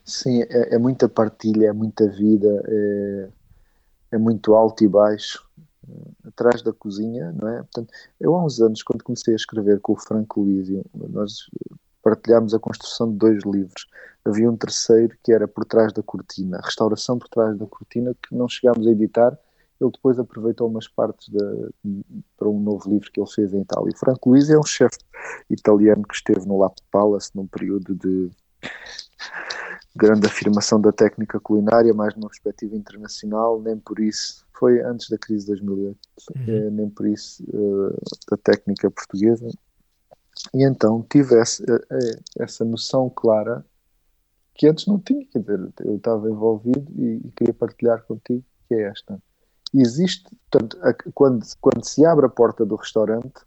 Sim, 0.05 0.43
é, 0.43 0.75
é 0.75 0.79
muita 0.79 1.09
partilha, 1.09 1.69
é 1.69 1.73
muita 1.73 2.09
vida, 2.09 2.49
é, 2.67 3.29
é 4.13 4.19
muito 4.19 4.55
alto 4.55 4.83
e 4.83 4.89
baixo 4.89 5.45
atrás 6.27 6.63
da 6.63 6.73
cozinha, 6.73 7.33
não 7.33 7.49
é? 7.49 7.59
Portanto, 7.59 7.93
eu 8.19 8.35
há 8.35 8.45
uns 8.45 8.61
anos, 8.61 8.83
quando 8.83 9.03
comecei 9.03 9.35
a 9.35 9.37
escrever 9.37 9.81
com 9.81 9.93
o 9.93 9.97
Franco 9.97 10.41
Luísio, 10.41 10.85
nós 10.95 11.47
partilhámos 12.03 12.55
a 12.55 12.59
construção 12.59 13.11
de 13.11 13.19
dois 13.19 13.43
livros. 13.45 13.87
Havia 14.25 14.51
um 14.51 14.57
terceiro 14.57 15.17
que 15.23 15.33
era 15.33 15.49
Por 15.49 15.65
Trás 15.65 15.93
da 15.93 16.03
Cortina, 16.03 16.61
Restauração 16.63 17.19
por 17.19 17.29
Trás 17.29 17.57
da 17.57 17.67
Cortina, 17.67 18.15
que 18.15 18.35
não 18.35 18.49
chegámos 18.49 18.87
a 18.87 18.91
editar. 18.91 19.39
Ele 19.81 19.91
depois 19.91 20.19
aproveitou 20.19 20.69
umas 20.69 20.87
partes 20.87 21.29
de, 21.29 22.03
para 22.37 22.49
um 22.49 22.61
novo 22.61 22.91
livro 22.91 23.11
que 23.11 23.19
ele 23.19 23.31
fez 23.31 23.55
em 23.55 23.63
Itália. 23.63 23.97
Franco 23.97 24.31
Luísio 24.31 24.57
é 24.57 24.59
um 24.59 24.65
chefe 24.65 24.99
italiano 25.49 26.03
que 26.03 26.15
esteve 26.15 26.47
no 26.47 26.59
Lap 26.59 26.77
Palace 26.91 27.31
num 27.35 27.47
período 27.47 27.95
de 27.95 28.31
grande 29.95 30.27
afirmação 30.27 30.81
da 30.81 30.93
técnica 30.93 31.41
culinária, 31.41 31.93
mais 31.93 32.15
numa 32.15 32.29
perspectiva 32.29 32.77
internacional, 32.77 33.61
nem 33.61 33.77
por 33.79 33.99
isso, 33.99 34.47
foi 34.59 34.81
antes 34.83 35.09
da 35.09 35.19
crise 35.19 35.47
de 35.47 35.53
2008, 35.53 35.99
uhum. 36.37 36.43
é, 36.47 36.71
nem 36.71 36.91
por 36.91 37.07
isso 37.07 37.43
uh, 37.49 37.97
da 38.31 38.37
técnica 38.37 38.91
portuguesa. 38.91 39.49
E 40.55 40.65
então 40.65 41.05
tive 41.11 41.35
essa, 41.39 41.63
uh, 41.65 42.23
essa 42.39 42.65
noção 42.65 43.11
clara 43.11 43.65
que 44.55 44.69
antes 44.69 44.87
não 44.87 44.99
tinha, 44.99 45.27
quer 45.27 45.41
dizer, 45.41 45.73
eu 45.85 45.97
estava 45.97 46.29
envolvido 46.29 46.87
e, 46.97 47.27
e 47.27 47.31
queria 47.33 47.55
partilhar 47.55 48.05
contigo, 48.05 48.45
que 48.69 48.75
é 48.75 48.83
esta. 48.83 49.21
Existe, 49.73 50.29
portanto, 50.51 50.79
a, 50.83 50.93
quando, 51.15 51.45
quando 51.61 51.85
se 51.85 52.05
abre 52.05 52.27
a 52.27 52.29
porta 52.29 52.65
do 52.67 52.77
restaurante, 52.77 53.41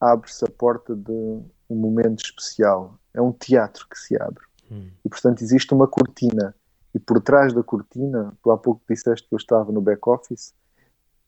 abre-se 0.00 0.44
a 0.44 0.48
porta 0.48 0.94
de 0.96 1.10
um 1.10 1.76
momento 1.76 2.24
especial. 2.24 2.98
É 3.12 3.20
um 3.20 3.32
teatro 3.32 3.86
que 3.88 3.98
se 3.98 4.20
abre. 4.20 4.47
Hum. 4.70 4.90
E, 5.04 5.08
portanto, 5.08 5.42
existe 5.42 5.72
uma 5.72 5.86
cortina. 5.86 6.54
E 6.94 6.98
por 6.98 7.20
trás 7.20 7.52
da 7.52 7.62
cortina, 7.62 8.32
tu 8.42 8.50
há 8.50 8.58
pouco 8.58 8.82
disseste 8.88 9.28
que 9.28 9.34
eu 9.34 9.38
estava 9.38 9.70
no 9.70 9.80
back-office, 9.80 10.54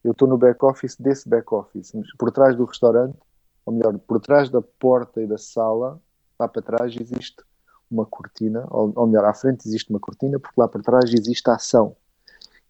eu 0.03 0.13
estou 0.13 0.27
no 0.27 0.39
back-office 0.39 0.97
desse 0.99 1.29
back-office. 1.29 1.93
Por 2.19 2.31
trás 2.33 2.57
do 2.57 2.65
restaurante, 2.65 3.19
ou 3.67 3.75
melhor, 3.75 3.99
por 3.99 4.21
trás 4.21 4.49
da 4.49 4.63
porta 4.63 5.21
e 5.21 5.27
da 5.27 5.37
sala, 5.37 6.01
lá 6.39 6.49
para 6.49 6.63
trás 6.63 6.95
existe 6.99 7.45
uma 7.91 8.07
cortina, 8.07 8.67
ou, 8.71 8.93
ou 8.95 9.07
melhor, 9.07 9.25
à 9.25 9.35
frente 9.35 9.67
existe 9.67 9.91
uma 9.91 10.01
cortina, 10.01 10.39
porque 10.39 10.59
lá 10.59 10.69
para 10.69 10.83
trás 10.83 11.13
existe 11.13 11.49
a 11.51 11.55
ação. 11.55 11.95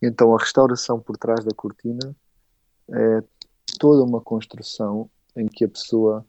Então 0.03 0.35
a 0.35 0.39
restauração 0.39 0.99
por 0.99 1.17
trás 1.17 1.45
da 1.45 1.55
cortina 1.55 2.17
é 2.91 3.23
toda 3.79 4.03
uma 4.03 4.21
construção 4.21 5.09
em 5.37 5.47
que 5.47 5.65
a 5.65 5.69
pessoa 5.69 6.25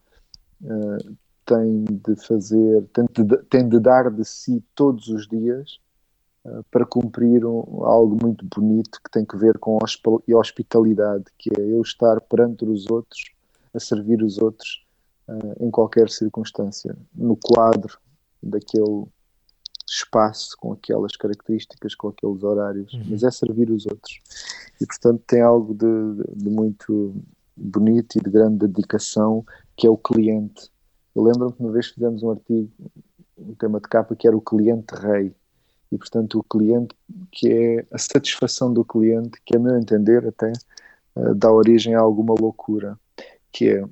uh, 0.61 1.17
tem 1.45 1.83
de 1.85 2.15
fazer, 2.27 2.83
tem 2.93 3.05
de, 3.11 3.37
tem 3.43 3.69
de, 3.69 3.79
dar 3.79 4.09
de 4.09 4.23
si 4.25 4.63
todos 4.75 5.07
os 5.07 5.27
dias 5.27 5.79
uh, 6.45 6.63
para 6.71 6.85
cumprir 6.85 7.45
um, 7.45 7.83
algo 7.83 8.17
muito 8.21 8.45
bonito 8.45 8.99
que 9.03 9.11
tem 9.11 9.25
que 9.25 9.37
ver 9.37 9.57
com 9.57 9.77
hospitalidade, 10.27 11.25
que 11.37 11.49
é 11.57 11.61
eu 11.61 11.81
estar 11.81 12.19
perante 12.21 12.65
os 12.65 12.89
outros, 12.89 13.31
a 13.73 13.79
servir 13.79 14.21
os 14.21 14.37
outros 14.37 14.85
uh, 15.27 15.65
em 15.65 15.71
qualquer 15.71 16.09
circunstância, 16.09 16.95
no 17.13 17.35
quadro 17.35 17.97
daquele 18.41 19.05
espaço 19.87 20.55
com 20.57 20.71
aquelas 20.71 21.17
características, 21.17 21.95
com 21.95 22.07
aqueles 22.07 22.43
horários, 22.43 22.93
uhum. 22.93 23.07
mas 23.09 23.23
é 23.23 23.31
servir 23.31 23.69
os 23.69 23.85
outros. 23.85 24.19
E 24.79 24.85
portanto 24.85 25.21
tem 25.27 25.41
algo 25.41 25.73
de, 25.73 26.23
de 26.33 26.49
muito 26.49 27.13
bonito 27.55 28.17
e 28.17 28.21
de 28.21 28.29
grande 28.29 28.67
dedicação 28.67 29.45
que 29.75 29.85
é 29.85 29.89
o 29.89 29.97
cliente. 29.97 30.71
Eu 31.15 31.23
lembro-me 31.23 31.53
que 31.53 31.61
uma 31.61 31.71
vez 31.71 31.87
fizemos 31.87 32.23
um 32.23 32.31
artigo, 32.31 32.71
um 33.37 33.53
tema 33.55 33.79
de 33.79 33.87
capa 33.87 34.15
que 34.15 34.27
era 34.27 34.35
o 34.35 34.41
cliente 34.41 34.93
rei. 34.95 35.33
E 35.91 35.97
portanto 35.97 36.39
o 36.39 36.43
cliente, 36.43 36.95
que 37.31 37.51
é 37.51 37.85
a 37.91 37.97
satisfação 37.97 38.73
do 38.73 38.85
cliente, 38.85 39.41
que 39.45 39.57
a 39.57 39.59
meu 39.59 39.77
entender 39.77 40.25
até 40.25 40.53
uh, 41.15 41.35
dá 41.35 41.51
origem 41.51 41.95
a 41.95 41.99
alguma 41.99 42.33
loucura, 42.33 42.97
que 43.51 43.69
é 43.69 43.83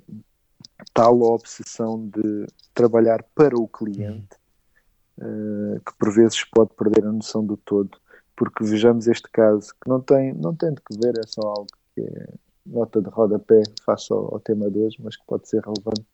tal 0.94 1.22
a 1.24 1.34
obsessão 1.34 2.08
de 2.08 2.46
trabalhar 2.72 3.22
para 3.34 3.54
o 3.54 3.68
cliente 3.68 4.40
uh, 5.20 5.80
que 5.80 5.92
por 5.98 6.12
vezes 6.12 6.42
pode 6.44 6.70
perder 6.74 7.04
a 7.04 7.12
noção 7.12 7.44
do 7.44 7.56
todo, 7.56 7.98
porque 8.34 8.64
vejamos 8.64 9.06
este 9.06 9.28
caso 9.30 9.72
que 9.80 9.88
não 9.88 10.00
tem, 10.00 10.32
não 10.32 10.54
tem 10.54 10.72
de 10.72 10.80
que 10.80 10.96
ver, 10.98 11.18
é 11.18 11.26
só 11.26 11.42
algo 11.42 11.68
que 11.94 12.00
é 12.00 12.28
nota 12.66 13.00
de 13.00 13.08
rodapé 13.08 13.62
face 13.84 14.12
ao, 14.12 14.34
ao 14.34 14.40
tema 14.40 14.70
de 14.70 14.78
hoje, 14.78 14.96
mas 15.00 15.16
que 15.16 15.24
pode 15.26 15.48
ser 15.48 15.62
relevante 15.62 16.06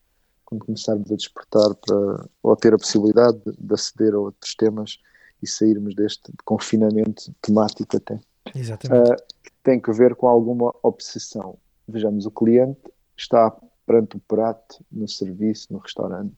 quando 0.46 0.64
começarmos 0.64 1.12
a 1.12 1.16
despertar 1.16 1.74
para, 1.74 2.26
ou 2.42 2.56
ter 2.56 2.72
a 2.72 2.78
possibilidade 2.78 3.38
de, 3.44 3.52
de 3.58 3.74
aceder 3.74 4.14
a 4.14 4.18
outros 4.18 4.54
temas 4.54 4.98
e 5.42 5.46
sairmos 5.46 5.94
deste 5.94 6.32
confinamento 6.44 7.34
temático 7.42 7.96
até. 7.96 8.18
Exatamente. 8.54 9.10
Uh, 9.10 9.16
tem 9.62 9.80
que 9.80 9.92
ver 9.92 10.14
com 10.14 10.28
alguma 10.28 10.72
obsessão. 10.82 11.58
Vejamos, 11.86 12.24
o 12.24 12.30
cliente 12.30 12.80
está 13.16 13.54
perante 13.86 14.16
o 14.16 14.20
prato, 14.20 14.84
no 14.90 15.08
serviço, 15.08 15.72
no 15.72 15.78
restaurante, 15.78 16.36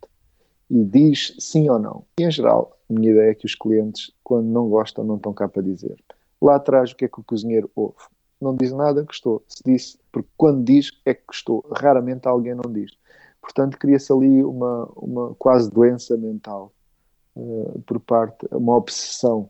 e 0.71 0.85
diz 0.85 1.35
sim 1.39 1.69
ou 1.69 1.79
não. 1.79 2.05
E, 2.19 2.25
em 2.25 2.31
geral, 2.31 2.79
a 2.89 2.93
minha 2.93 3.13
ideia 3.13 3.31
é 3.31 3.35
que 3.35 3.47
os 3.47 3.55
clientes, 3.55 4.13
quando 4.25 4.47
não 4.47 4.69
gostam, 4.69 5.05
não 5.05 5.17
estão 5.17 5.33
cá 5.33 5.49
para 5.49 5.63
dizer. 5.63 5.97
Lá 6.41 6.57
atrás, 6.57 6.93
o 6.93 6.97
que 6.97 7.05
é 7.05 7.09
que 7.09 7.21
o 7.21 7.25
cozinheiro 7.25 7.71
ouve? 7.75 7.97
Não 8.41 8.55
diz 8.55 8.73
nada, 8.73 9.03
gostou. 9.03 9.43
Se 9.49 9.63
disse, 9.65 9.99
porque 10.13 10.29
quando 10.37 10.63
diz, 10.63 10.93
é 11.05 11.13
que 11.13 11.23
gostou. 11.27 11.67
Raramente 11.75 12.29
alguém 12.29 12.55
não 12.55 12.71
diz. 12.73 12.93
Portanto, 13.41 13.78
cria-se 13.78 14.12
ali 14.12 14.43
uma, 14.43 14.84
uma 14.97 15.34
quase 15.36 15.70
doença 15.70 16.16
mental 16.16 16.72
uh, 17.36 17.80
por 17.86 18.01
parte, 18.01 18.47
uma 18.51 18.76
obsessão. 18.76 19.49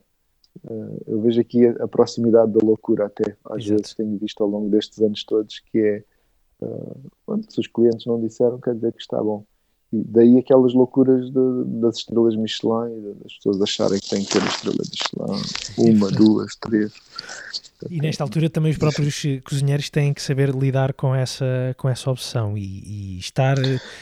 Uh, 0.64 1.03
eu 1.07 1.20
vejo 1.20 1.41
aqui 1.41 1.66
a, 1.66 1.84
a, 1.84 1.89
proximidade 1.89 2.53
da 2.53 2.64
loucura 2.64 3.07
até, 3.07 3.36
às 3.45 3.64
Exato. 3.64 3.80
vezes 3.80 3.95
tenho 3.95 4.18
visto 4.18 4.43
ao 4.43 4.49
longo 4.49 4.68
destes 4.68 5.01
anos 5.01 5.24
todos, 5.24 5.61
que 5.61 5.78
é, 5.78 6.05
uh, 6.61 7.41
se 7.49 7.61
os 7.61 7.66
clientes 7.66 8.07
não 8.07 8.20
disseram, 8.20 8.61
quer 8.61 8.74
dizer 8.74 8.93
que 8.93 9.01
está 9.01 9.22
bom. 9.22 9.45
E 9.91 10.05
daí 10.05 10.39
aquelas 10.39 10.74
loucuras 10.74 11.30
de, 11.30 11.64
das 11.80 11.97
estrelas 11.99 12.36
Michelin 12.36 12.93
e 12.93 13.22
das 13.22 13.32
pessoas 13.34 13.62
acharem 13.62 13.99
que 13.99 14.09
têm 14.09 14.24
que 14.24 14.32
ter 14.32 14.43
a 14.43 14.47
estrela 14.47 14.78
Michelin, 14.78 15.97
uma, 15.97 16.11
duas, 16.11 16.55
três. 16.57 16.93
E 17.89 18.01
nesta 18.01 18.24
altura 18.24 18.51
também 18.51 18.72
os 18.72 18.78
próprios 18.78 19.22
cozinheiros 19.49 19.89
têm 19.89 20.12
que 20.12 20.20
saber 20.20 20.51
lidar 20.51 20.93
com 20.93 21.14
essa, 21.14 21.74
com 21.78 21.89
essa 21.89 22.11
opção 22.11 22.59
e, 22.59 22.62
e 22.62 23.18
estar, 23.18 23.57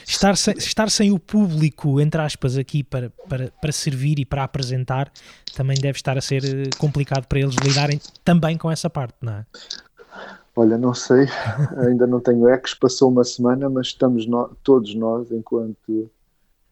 estar, 0.06 0.36
sem, 0.36 0.54
estar 0.56 0.90
sem 0.90 1.12
o 1.12 1.18
público, 1.18 2.00
entre 2.00 2.20
aspas, 2.20 2.56
aqui 2.56 2.82
para, 2.82 3.10
para, 3.28 3.52
para 3.60 3.72
servir 3.72 4.18
e 4.18 4.24
para 4.24 4.44
apresentar, 4.44 5.12
também 5.54 5.76
deve 5.78 5.98
estar 5.98 6.16
a 6.16 6.22
ser 6.22 6.42
complicado 6.78 7.26
para 7.26 7.38
eles 7.38 7.54
lidarem 7.56 8.00
também 8.24 8.56
com 8.56 8.70
essa 8.70 8.88
parte, 8.88 9.14
não 9.20 9.34
é? 9.34 9.46
Olha, 10.58 10.78
não 10.78 10.94
sei, 10.94 11.26
ainda 11.86 12.06
não 12.06 12.18
tenho 12.18 12.48
ecos, 12.48 12.72
passou 12.72 13.10
uma 13.10 13.24
semana, 13.24 13.68
mas 13.68 13.88
estamos 13.88 14.26
no, 14.26 14.48
todos 14.64 14.94
nós, 14.94 15.30
enquanto 15.30 16.10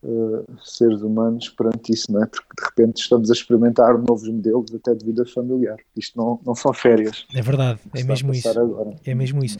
uh, 0.02 0.44
seres 0.62 1.02
humanos, 1.02 1.50
perante 1.50 1.92
isso, 1.92 2.10
não 2.10 2.22
é? 2.22 2.26
Porque 2.26 2.48
de 2.58 2.64
repente 2.64 3.02
estamos 3.02 3.30
a 3.30 3.34
experimentar 3.34 3.98
novos 3.98 4.26
modelos 4.26 4.74
até 4.74 4.94
de 4.94 5.04
vida 5.04 5.26
familiar. 5.26 5.76
Isto 5.94 6.16
não, 6.16 6.40
não 6.46 6.54
são 6.54 6.72
férias. 6.72 7.26
É 7.34 7.42
verdade, 7.42 7.78
é 7.94 8.02
mesmo 8.02 8.32
isso. 8.32 8.48
Agora. 8.48 8.94
É 9.04 9.14
mesmo 9.14 9.44
isso. 9.44 9.58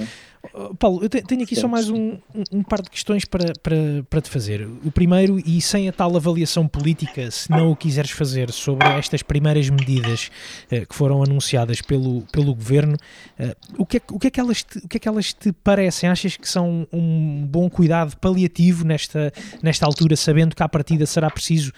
Uh, 0.52 0.74
Paulo, 0.74 1.00
eu 1.02 1.08
tenho 1.08 1.42
aqui 1.42 1.56
só 1.56 1.66
mais 1.66 1.88
um, 1.88 2.18
um, 2.52 2.62
par 2.62 2.82
de 2.82 2.90
questões 2.90 3.24
para, 3.24 3.52
para, 3.62 3.76
para 4.10 4.20
te 4.20 4.28
fazer. 4.28 4.68
O 4.84 4.90
primeiro, 4.90 5.38
e 5.38 5.60
sem 5.60 5.88
a 5.88 5.92
tal 5.92 6.14
avaliação 6.16 6.68
política, 6.68 7.30
se 7.30 7.50
não 7.50 7.70
o 7.70 7.76
quiseres 7.76 8.10
fazer, 8.10 8.50
sobre 8.50 8.86
estas 8.88 9.22
primeiras 9.22 9.70
medidas 9.70 10.30
uh, 10.70 10.86
que 10.86 10.94
foram 10.94 11.22
anunciadas 11.22 11.80
pelo, 11.80 12.22
pelo 12.32 12.54
governo, 12.54 12.96
uh, 13.38 13.54
o, 13.78 13.86
que 13.86 13.98
é, 13.98 14.00
o, 14.10 14.18
que 14.18 14.26
é 14.26 14.30
que 14.30 14.40
elas 14.40 14.62
te, 14.62 14.78
o 14.78 14.88
que 14.88 14.96
é 14.96 15.00
que 15.00 15.08
elas 15.08 15.32
te 15.32 15.52
parecem? 15.52 16.08
Achas 16.10 16.36
que 16.36 16.48
são 16.48 16.86
um 16.92 17.46
bom 17.46 17.70
cuidado 17.70 18.16
paliativo 18.18 18.84
nesta, 18.84 19.32
nesta 19.62 19.86
altura, 19.86 20.16
sabendo 20.16 20.54
que 20.54 20.62
à 20.62 20.68
partida 20.68 21.06
será 21.06 21.30
preciso 21.30 21.72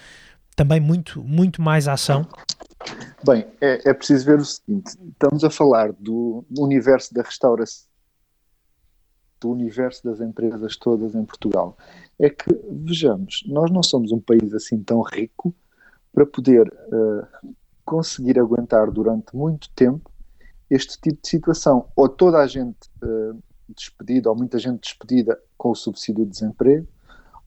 também 0.55 0.79
muito, 0.79 1.23
muito 1.23 1.61
mais 1.61 1.87
ação? 1.87 2.27
Bem, 3.25 3.45
é, 3.61 3.89
é 3.89 3.93
preciso 3.93 4.25
ver 4.25 4.39
o 4.39 4.45
seguinte: 4.45 4.97
estamos 5.11 5.43
a 5.43 5.49
falar 5.49 5.93
do 5.93 6.43
universo 6.57 7.13
da 7.13 7.21
restauração 7.21 7.86
do 9.39 9.51
universo 9.51 10.03
das 10.03 10.19
empresas 10.19 10.75
todas 10.77 11.15
em 11.15 11.23
Portugal. 11.23 11.77
É 12.19 12.29
que, 12.29 12.49
vejamos, 12.69 13.43
nós 13.47 13.71
não 13.71 13.83
somos 13.83 14.11
um 14.11 14.19
país 14.19 14.53
assim 14.53 14.81
tão 14.81 15.01
rico 15.01 15.53
para 16.13 16.25
poder 16.25 16.67
uh, 16.67 17.53
conseguir 17.85 18.39
aguentar 18.39 18.91
durante 18.91 19.35
muito 19.35 19.69
tempo 19.71 20.11
este 20.69 20.99
tipo 20.99 21.21
de 21.21 21.29
situação. 21.29 21.87
Ou 21.95 22.09
toda 22.09 22.39
a 22.39 22.47
gente 22.47 22.89
uh, 23.03 23.37
despedida, 23.69 24.29
ou 24.29 24.35
muita 24.35 24.57
gente 24.57 24.81
despedida 24.81 25.39
com 25.57 25.71
o 25.71 25.75
subsídio 25.75 26.25
de 26.25 26.31
desemprego, 26.31 26.87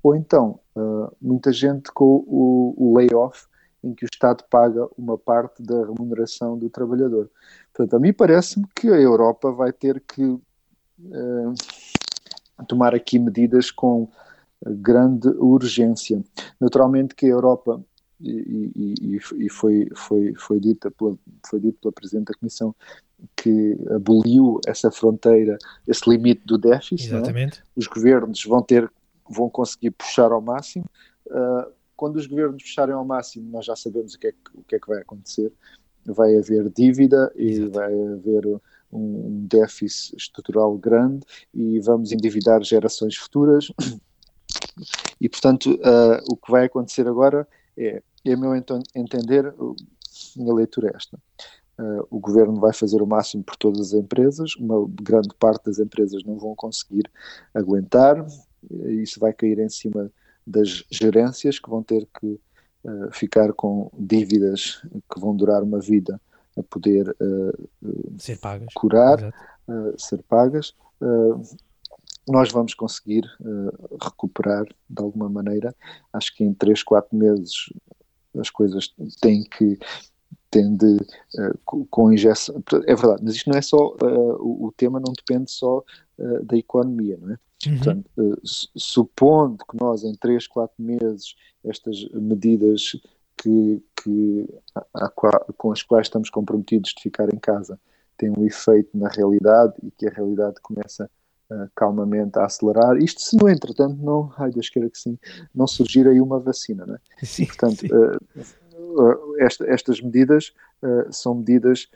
ou 0.02 0.14
então 0.16 0.60
uh, 0.76 1.14
muita 1.20 1.52
gente 1.52 1.92
com 1.92 2.24
o, 2.26 2.74
o 2.76 2.96
layoff, 2.96 3.46
em 3.82 3.94
que 3.94 4.04
o 4.04 4.08
Estado 4.12 4.44
paga 4.50 4.86
uma 4.96 5.16
parte 5.16 5.62
da 5.62 5.86
remuneração 5.86 6.58
do 6.58 6.68
trabalhador. 6.68 7.30
Portanto, 7.72 7.96
a 7.96 7.98
mim 7.98 8.12
parece-me 8.12 8.66
que 8.74 8.88
a 8.88 9.00
Europa 9.00 9.50
vai 9.50 9.72
ter 9.72 10.00
que 10.00 10.24
uh, 10.24 11.54
tomar 12.66 12.94
aqui 12.94 13.18
medidas 13.18 13.70
com 13.70 14.08
grande 14.64 15.28
urgência. 15.28 16.22
Naturalmente 16.60 17.14
que 17.14 17.26
a 17.26 17.30
Europa 17.30 17.82
e, 18.20 18.70
e, 18.76 19.16
e, 19.16 19.48
foi, 19.48 19.88
foi, 19.96 20.34
foi, 20.36 20.60
dita 20.60 20.90
pela, 20.90 21.16
foi 21.48 21.58
dito 21.58 21.78
pela 21.80 21.92
Presidente 21.92 22.26
da 22.26 22.34
Comissão 22.34 22.74
que 23.36 23.78
aboliu 23.94 24.60
essa 24.66 24.90
fronteira, 24.90 25.56
esse 25.86 26.08
limite 26.08 26.42
do 26.44 26.58
déficit. 26.58 27.12
É? 27.12 27.16
Exatamente. 27.16 27.62
Os 27.74 27.86
governos 27.86 28.44
vão 28.44 28.62
ter, 28.62 28.90
vão 29.28 29.48
conseguir 29.48 29.90
puxar 29.92 30.32
ao 30.32 30.40
máximo. 30.40 30.84
Uh, 31.26 31.70
quando 31.96 32.16
os 32.16 32.26
governos 32.26 32.62
puxarem 32.62 32.94
ao 32.94 33.04
máximo, 33.04 33.50
nós 33.50 33.64
já 33.64 33.76
sabemos 33.76 34.14
o 34.14 34.18
que 34.18 34.28
é 34.28 34.32
que, 34.32 34.38
o 34.54 34.62
que, 34.64 34.76
é 34.76 34.78
que 34.78 34.88
vai 34.88 35.00
acontecer. 35.00 35.52
Vai 36.04 36.36
haver 36.36 36.70
dívida 36.70 37.30
e 37.36 37.60
vai 37.66 37.92
haver 37.92 38.60
um 38.92 39.46
déficit 39.46 40.16
estrutural 40.16 40.76
grande 40.76 41.24
e 41.54 41.80
vamos 41.80 42.12
endividar 42.12 42.62
gerações 42.62 43.16
futuras. 43.16 43.70
E, 45.20 45.28
portanto, 45.28 45.74
uh, 45.74 46.32
o 46.32 46.36
que 46.36 46.50
vai 46.50 46.64
acontecer 46.64 47.06
agora 47.06 47.46
é 47.76 48.02
a 48.26 48.36
meu 48.36 48.54
entender, 48.54 49.54
minha 50.36 50.54
leitura 50.54 50.88
é 50.88 50.96
esta. 50.96 51.18
Uh, 51.78 52.06
o 52.10 52.18
governo 52.18 52.60
vai 52.60 52.72
fazer 52.72 53.00
o 53.00 53.06
máximo 53.06 53.42
por 53.42 53.56
todas 53.56 53.80
as 53.80 53.92
empresas, 53.92 54.54
uma 54.56 54.86
grande 55.02 55.30
parte 55.38 55.64
das 55.64 55.78
empresas 55.78 56.22
não 56.24 56.38
vão 56.38 56.54
conseguir 56.54 57.10
aguentar, 57.54 58.26
isso 58.70 59.18
vai 59.18 59.32
cair 59.32 59.58
em 59.58 59.68
cima 59.68 60.10
das 60.46 60.84
gerências 60.90 61.58
que 61.58 61.70
vão 61.70 61.82
ter 61.82 62.06
que 62.18 62.38
uh, 62.84 63.12
ficar 63.12 63.52
com 63.52 63.90
dívidas 63.98 64.82
que 65.12 65.20
vão 65.20 65.34
durar 65.34 65.62
uma 65.62 65.80
vida 65.80 66.20
a 66.60 66.62
poder 66.62 67.08
uh, 67.20 67.68
ser 68.18 68.38
pagas. 68.38 68.72
curar, 68.74 69.34
ser 69.96 70.22
pagas. 70.24 70.74
nós 72.28 72.50
vamos 72.50 72.74
conseguir 72.74 73.22
recuperar 74.02 74.64
de 74.88 75.02
alguma 75.02 75.28
maneira. 75.28 75.74
Acho 76.12 76.34
que 76.34 76.44
em 76.44 76.52
3, 76.52 76.82
4 76.82 77.16
meses 77.16 77.72
as 78.38 78.50
coisas 78.50 78.92
têm 79.20 79.44
que 79.44 79.78
tende 80.50 80.96
uh, 80.96 81.86
com 81.88 82.12
injeção. 82.12 82.62
É 82.86 82.94
verdade, 82.94 83.22
mas 83.22 83.36
isto 83.36 83.48
não 83.48 83.58
é 83.58 83.62
só. 83.62 83.94
Uh, 84.02 84.36
o, 84.40 84.66
o, 84.66 84.72
tema 84.72 84.98
não 84.98 85.12
depende 85.12 85.50
só 85.50 85.78
uh, 86.18 86.44
da 86.44 86.56
economia, 86.56 87.16
não 87.20 87.32
é? 87.32 87.38
Uhum. 87.66 87.76
Portanto, 87.76 88.40
supondo 88.42 89.64
que 89.70 89.76
nós 89.78 90.02
em 90.02 90.14
3, 90.14 90.46
4 90.46 90.74
meses 90.82 91.34
estas 91.62 92.08
medidas 92.12 92.96
que, 93.40 93.82
que 94.02 94.48
a, 94.74 95.06
a, 95.06 95.08
com 95.56 95.72
as 95.72 95.82
quais 95.82 96.06
estamos 96.06 96.30
comprometidos 96.30 96.92
de 96.96 97.02
ficar 97.02 97.32
em 97.32 97.38
casa 97.38 97.78
têm 98.18 98.30
um 98.30 98.44
efeito 98.44 98.90
na 98.94 99.08
realidade 99.08 99.74
e 99.82 99.90
que 99.90 100.06
a 100.06 100.10
realidade 100.10 100.60
começa 100.60 101.10
calmamente 101.74 102.38
a 102.38 102.44
acelerar. 102.44 102.96
Isto 102.96 103.20
se 103.20 103.36
no 103.36 103.48
entretanto 103.48 103.96
não, 104.02 104.32
ai 104.36 104.50
Deus 104.50 104.68
queira 104.68 104.88
que 104.88 104.98
sim, 104.98 105.18
não 105.54 105.66
surgir 105.66 106.06
aí 106.06 106.20
uma 106.20 106.38
vacina, 106.38 106.86
não 106.86 106.94
é? 106.94 106.98
Sim, 107.24 107.46
portanto, 107.46 107.80
sim. 107.80 107.88
Esta, 109.38 109.70
estas 109.70 110.00
medidas 110.00 110.52
são 111.10 111.34
medidas 111.34 111.88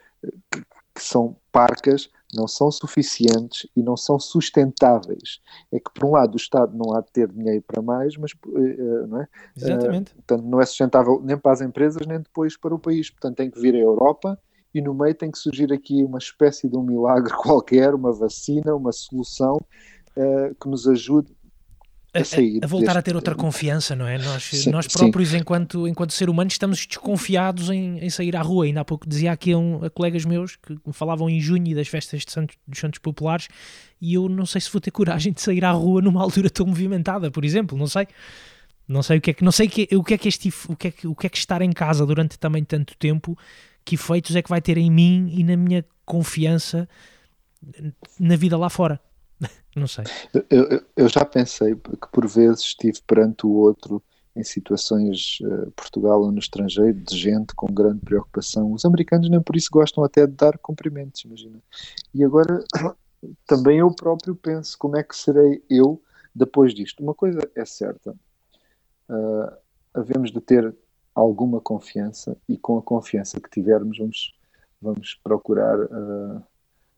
que 0.94 1.02
são 1.02 1.36
parcas, 1.50 2.08
não 2.34 2.48
são 2.48 2.70
suficientes 2.70 3.68
e 3.76 3.82
não 3.82 3.96
são 3.96 4.18
sustentáveis. 4.18 5.40
É 5.72 5.78
que, 5.78 5.90
por 5.94 6.06
um 6.06 6.12
lado, 6.12 6.34
o 6.34 6.36
Estado 6.36 6.76
não 6.76 6.94
há 6.94 7.00
de 7.00 7.10
ter 7.12 7.28
dinheiro 7.28 7.62
para 7.66 7.82
mais, 7.82 8.16
mas 8.16 8.32
não 9.08 9.20
é? 9.20 9.28
Exatamente. 9.56 10.14
portanto, 10.14 10.44
não 10.44 10.60
é 10.60 10.66
sustentável 10.66 11.20
nem 11.22 11.36
para 11.36 11.52
as 11.52 11.60
empresas, 11.60 12.06
nem 12.06 12.18
depois 12.18 12.56
para 12.56 12.74
o 12.74 12.78
país. 12.78 13.10
Portanto, 13.10 13.36
tem 13.36 13.50
que 13.50 13.60
vir 13.60 13.74
a 13.74 13.78
Europa 13.78 14.38
e 14.74 14.80
no 14.80 14.92
meio 14.92 15.14
tem 15.14 15.30
que 15.30 15.38
surgir 15.38 15.72
aqui 15.72 16.02
uma 16.02 16.18
espécie 16.18 16.68
de 16.68 16.76
um 16.76 16.82
milagre 16.82 17.32
qualquer, 17.38 17.94
uma 17.94 18.12
vacina, 18.12 18.74
uma 18.74 18.92
solução 18.92 19.56
uh, 20.16 20.54
que 20.60 20.68
nos 20.68 20.88
ajude 20.88 21.32
a, 22.14 22.24
sair 22.24 22.60
a, 22.62 22.64
a 22.64 22.68
voltar 22.68 22.94
deste... 22.94 22.98
a 22.98 23.02
ter 23.02 23.16
outra 23.16 23.34
confiança, 23.34 23.96
não 23.96 24.06
é? 24.06 24.18
Nós, 24.18 24.42
sim, 24.44 24.70
nós 24.70 24.86
próprios, 24.86 25.34
enquanto, 25.34 25.88
enquanto 25.88 26.12
ser 26.12 26.30
humano, 26.30 26.48
estamos 26.48 26.86
desconfiados 26.86 27.70
em, 27.70 27.98
em, 27.98 28.10
sair 28.10 28.36
à 28.36 28.42
rua. 28.42 28.66
Ainda 28.66 28.80
há 28.80 28.84
pouco 28.84 29.08
dizia 29.08 29.32
aqui 29.32 29.52
a, 29.52 29.58
um, 29.58 29.84
a 29.84 29.90
colegas 29.90 30.24
meus 30.24 30.56
que 30.56 30.72
me 30.72 30.92
falavam 30.92 31.28
em 31.28 31.40
junho 31.40 31.74
das 31.74 31.88
festas 31.88 32.24
de 32.24 32.30
Santos, 32.30 32.56
dos 32.66 32.78
Santos 32.78 32.98
Populares 32.98 33.48
e 34.00 34.14
eu 34.14 34.28
não 34.28 34.46
sei 34.46 34.60
se 34.60 34.70
vou 34.70 34.80
ter 34.80 34.90
coragem 34.90 35.32
de 35.32 35.40
sair 35.40 35.64
à 35.64 35.70
rua 35.70 36.02
numa 36.02 36.22
altura 36.22 36.50
tão 36.50 36.66
movimentada, 36.66 37.30
por 37.30 37.44
exemplo, 37.44 37.76
não 37.76 37.86
sei. 37.86 38.06
Não 38.86 39.02
sei 39.02 39.16
o 39.16 39.20
que 39.20 39.30
é 39.30 39.34
que 39.34 39.42
não 39.42 39.50
sei 39.50 39.66
o 39.66 39.70
que, 39.70 39.88
o 39.96 40.04
que 40.04 40.12
é 40.12 40.18
que 40.18 40.28
este 40.28 40.52
o 40.68 40.76
que 40.76 40.88
é 40.88 40.90
que, 40.90 41.06
o 41.06 41.14
que 41.14 41.26
é 41.26 41.30
que 41.30 41.38
estar 41.38 41.62
em 41.62 41.72
casa 41.72 42.04
durante 42.04 42.38
também 42.38 42.62
tanto 42.62 42.94
tempo 42.98 43.36
que 43.82 43.94
efeitos 43.94 44.36
é 44.36 44.42
que 44.42 44.50
vai 44.50 44.60
ter 44.60 44.76
em 44.76 44.90
mim 44.90 45.32
e 45.32 45.42
na 45.42 45.56
minha 45.56 45.82
confiança 46.04 46.86
na 48.20 48.36
vida 48.36 48.56
lá 48.58 48.68
fora. 48.68 49.00
Não 49.74 49.86
sei. 49.86 50.04
Eu, 50.48 50.84
eu, 50.96 51.08
já 51.08 51.24
pensei 51.24 51.74
que 51.74 52.08
por 52.12 52.26
vezes 52.26 52.60
estive 52.60 53.00
perante 53.06 53.46
o 53.46 53.50
outro 53.50 54.02
em 54.36 54.42
situações 54.42 55.38
uh, 55.42 55.70
Portugal 55.72 56.22
ou 56.22 56.32
no 56.32 56.38
estrangeiro 56.38 56.98
de 57.00 57.16
gente 57.16 57.54
com 57.54 57.72
grande 57.72 58.00
preocupação. 58.00 58.72
Os 58.72 58.84
americanos 58.84 59.28
nem 59.28 59.40
por 59.40 59.56
isso 59.56 59.68
gostam 59.70 60.02
até 60.02 60.26
de 60.26 60.32
dar 60.32 60.58
cumprimentos, 60.58 61.24
imagina. 61.24 61.60
E 62.12 62.24
agora 62.24 62.64
também 63.46 63.78
eu 63.78 63.94
próprio 63.94 64.34
penso 64.34 64.76
como 64.78 64.96
é 64.96 65.02
que 65.02 65.16
serei 65.16 65.62
eu 65.70 66.02
depois 66.34 66.74
disto. 66.74 67.02
Uma 67.02 67.14
coisa 67.14 67.40
é 67.54 67.64
certa, 67.64 68.12
uh, 69.08 69.56
havemos 69.92 70.32
de 70.32 70.40
ter 70.40 70.74
alguma 71.14 71.60
confiança 71.60 72.36
e 72.48 72.56
com 72.58 72.76
a 72.76 72.82
confiança 72.82 73.40
que 73.40 73.48
tivermos 73.48 73.98
vamos, 73.98 74.34
vamos 74.82 75.14
procurar 75.22 75.78
uh, 75.78 76.42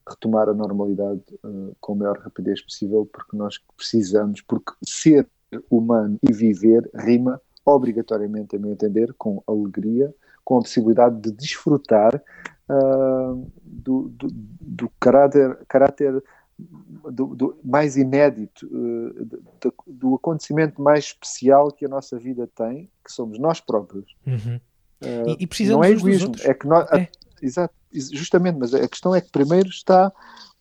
retomar 0.09 0.49
a 0.49 0.55
normalidade 0.55 1.23
uh, 1.45 1.77
com 1.81 1.95
a 1.95 1.97
maior 1.97 2.19
rapidez 2.19 2.61
possível 2.61 3.09
porque 3.13 3.37
nós 3.37 3.59
precisamos, 3.77 4.41
porque 4.41 4.73
ser 4.85 5.29
humano 5.71 6.19
e 6.23 6.33
viver 6.33 6.89
rima 6.95 7.41
obrigatoriamente, 7.65 8.55
a 8.55 8.59
meu 8.59 8.71
entender, 8.71 9.13
com 9.19 9.43
alegria, 9.47 10.15
com 10.45 10.59
a 10.59 10.61
possibilidade 10.61 11.21
de 11.21 11.33
desfrutar 11.33 12.23
uh, 12.71 13.51
do, 13.65 14.09
do, 14.11 14.29
do 14.31 14.93
caráter, 15.01 15.59
caráter 15.69 16.23
do, 16.57 17.35
do, 17.35 17.59
mais 17.65 17.97
inédito, 17.97 18.67
uh, 18.67 19.25
do, 19.61 19.75
do, 19.87 20.15
acontecimento 20.15 20.81
mais 20.81 21.07
especial 21.07 21.73
que 21.73 21.85
a 21.85 21.89
nossa 21.89 22.17
vida 22.19 22.49
tem, 22.55 22.89
que 23.05 23.13
somos 23.13 23.39
nós 23.39 23.61
próprios. 23.61 24.15
Uhum. 24.25 24.61
Uh, 25.03 25.31
e, 25.31 25.37
e 25.41 25.47
precisamos 25.47 25.85
não 25.85 25.93
é 25.93 25.93
egoísmo, 25.93 26.33
é 26.43 26.55
que 26.55 26.67
nós, 26.67 26.91
é. 26.93 27.03
A, 27.03 27.09
exato, 27.43 27.75
justamente, 28.12 28.59
mas 28.59 28.74
a 28.74 28.88
questão 28.88 29.14
é 29.14 29.20
que 29.20 29.30
primeiro 29.30 29.68
está 29.68 30.12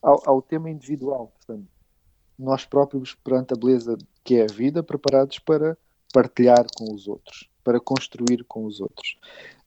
ao, 0.01 0.21
ao, 0.25 0.41
tema 0.41 0.69
individual, 0.69 1.33
portanto, 1.37 1.67
nós 2.37 2.65
próprios 2.65 3.15
perante 3.15 3.53
a 3.53 3.57
beleza 3.57 3.97
que 4.23 4.35
é 4.35 4.43
a 4.43 4.53
vida, 4.53 4.83
preparados 4.83 5.39
para 5.39 5.77
partilhar 6.13 6.65
com 6.77 6.93
os 6.93 7.07
outros, 7.07 7.49
para 7.63 7.79
construir 7.79 8.43
com 8.45 8.65
os 8.65 8.79
outros. 8.79 9.17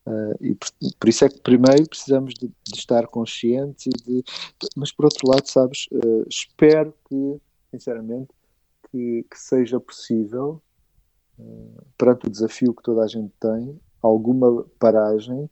Uh, 0.06 0.34
e 0.40 0.54
por, 0.54 0.68
por, 0.98 1.08
isso 1.08 1.24
é 1.24 1.28
que 1.28 1.40
primeiro 1.40 1.86
precisamos 1.86 2.32
de, 2.32 2.48
de 2.48 2.78
estar 2.78 3.06
conscientes 3.08 3.86
e 3.86 3.90
de, 3.90 4.24
mas 4.74 4.90
por 4.90 5.04
outro 5.04 5.28
lado 5.28 5.46
sabes 5.46 5.86
uh, 5.92 6.24
espero 6.26 6.94
que 7.06 7.40
sinceramente 7.70 8.28
que, 8.90 9.26
que 9.30 9.38
seja 9.38 9.78
possível 9.78 10.62
uh, 11.38 11.82
perante 11.98 12.26
o 12.26 12.30
desafio 12.30 12.72
que 12.72 12.82
toda 12.82 13.02
a 13.02 13.06
gente 13.06 13.30
tem 13.38 13.78
alguma 14.00 14.64
paragem 14.78 15.50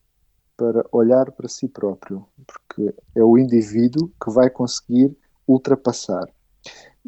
para 0.56 0.84
olhar 0.92 1.30
para 1.32 1.48
si 1.48 1.68
próprio 1.68 2.26
porque 2.46 2.94
é 3.14 3.22
o 3.22 3.36
indivíduo 3.36 4.10
que 4.22 4.30
vai 4.30 4.48
conseguir 4.48 5.16
ultrapassar 5.46 6.26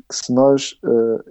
que 0.08 0.14
se 0.14 0.32
nós 0.32 0.78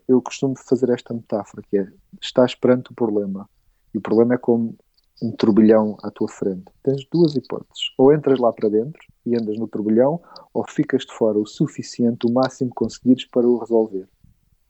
eu 0.08 0.22
costumo 0.22 0.56
fazer 0.58 0.90
esta 0.90 1.14
metáfora 1.14 1.64
que 1.70 1.78
é 1.78 1.88
estás 2.22 2.54
perante 2.56 2.92
o 2.92 2.96
problema 2.96 3.50
e 3.94 3.98
o 3.98 4.02
problema 4.02 4.36
é 4.36 4.38
como 4.38 4.76
um 5.22 5.32
turbilhão 5.32 5.98
à 6.04 6.12
tua 6.12 6.28
frente. 6.28 6.66
Tens 6.84 7.06
duas 7.12 7.36
hipóteses. 7.36 7.92
Ou 7.98 8.14
entras 8.14 8.40
lá 8.40 8.52
para 8.54 8.70
dentro 8.70 9.02
e 9.26 9.36
andas 9.36 9.58
no 9.58 9.68
turbilhão, 9.68 10.22
ou 10.54 10.66
ficas 10.68 11.06
de 11.06 11.14
fora 11.14 11.38
o 11.38 11.46
suficiente, 11.46 12.28
o 12.28 12.32
máximo 12.32 12.70
que 12.70 12.76
conseguires 12.76 13.26
para 13.26 13.48
o 13.48 13.58
resolver, 13.58 14.08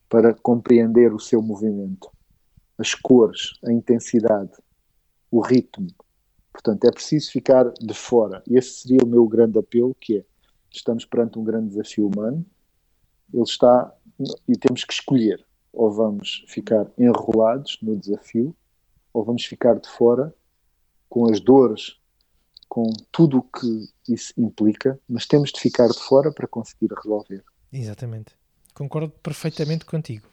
para 0.10 0.34
compreender 0.34 1.14
o 1.14 1.20
seu 1.20 1.42
movimento, 1.42 2.10
as 2.78 2.94
cores, 2.96 3.60
a 3.66 3.72
intensidade, 3.72 4.52
o 5.30 5.42
ritmo. 5.42 5.88
Portanto, 6.58 6.86
é 6.86 6.92
preciso 6.92 7.32
ficar 7.32 7.72
de 7.72 7.94
fora. 7.94 8.42
Esse 8.50 8.82
seria 8.82 9.04
o 9.04 9.08
meu 9.08 9.28
grande 9.28 9.60
apelo, 9.60 9.96
que 10.02 10.18
é, 10.18 10.26
estamos 10.72 11.06
perante 11.06 11.38
um 11.38 11.44
grande 11.44 11.70
desafio 11.70 12.08
humano, 12.08 12.44
ele 13.32 13.44
está, 13.44 13.94
e 14.48 14.58
temos 14.58 14.84
que 14.84 14.92
escolher, 14.92 15.46
ou 15.72 15.92
vamos 15.92 16.44
ficar 16.48 16.88
enrolados 16.98 17.78
no 17.80 17.96
desafio, 17.96 18.56
ou 19.14 19.24
vamos 19.24 19.46
ficar 19.46 19.76
de 19.76 19.88
fora 19.88 20.34
com 21.08 21.32
as 21.32 21.40
dores, 21.40 21.98
com 22.68 22.92
tudo 23.12 23.38
o 23.38 23.44
que 23.44 24.12
isso 24.12 24.34
implica, 24.36 25.00
mas 25.08 25.28
temos 25.28 25.52
de 25.52 25.60
ficar 25.60 25.88
de 25.88 26.00
fora 26.00 26.32
para 26.32 26.48
conseguir 26.48 26.90
resolver. 26.92 27.44
Exatamente. 27.72 28.36
Concordo 28.74 29.12
perfeitamente 29.22 29.86
contigo. 29.86 30.28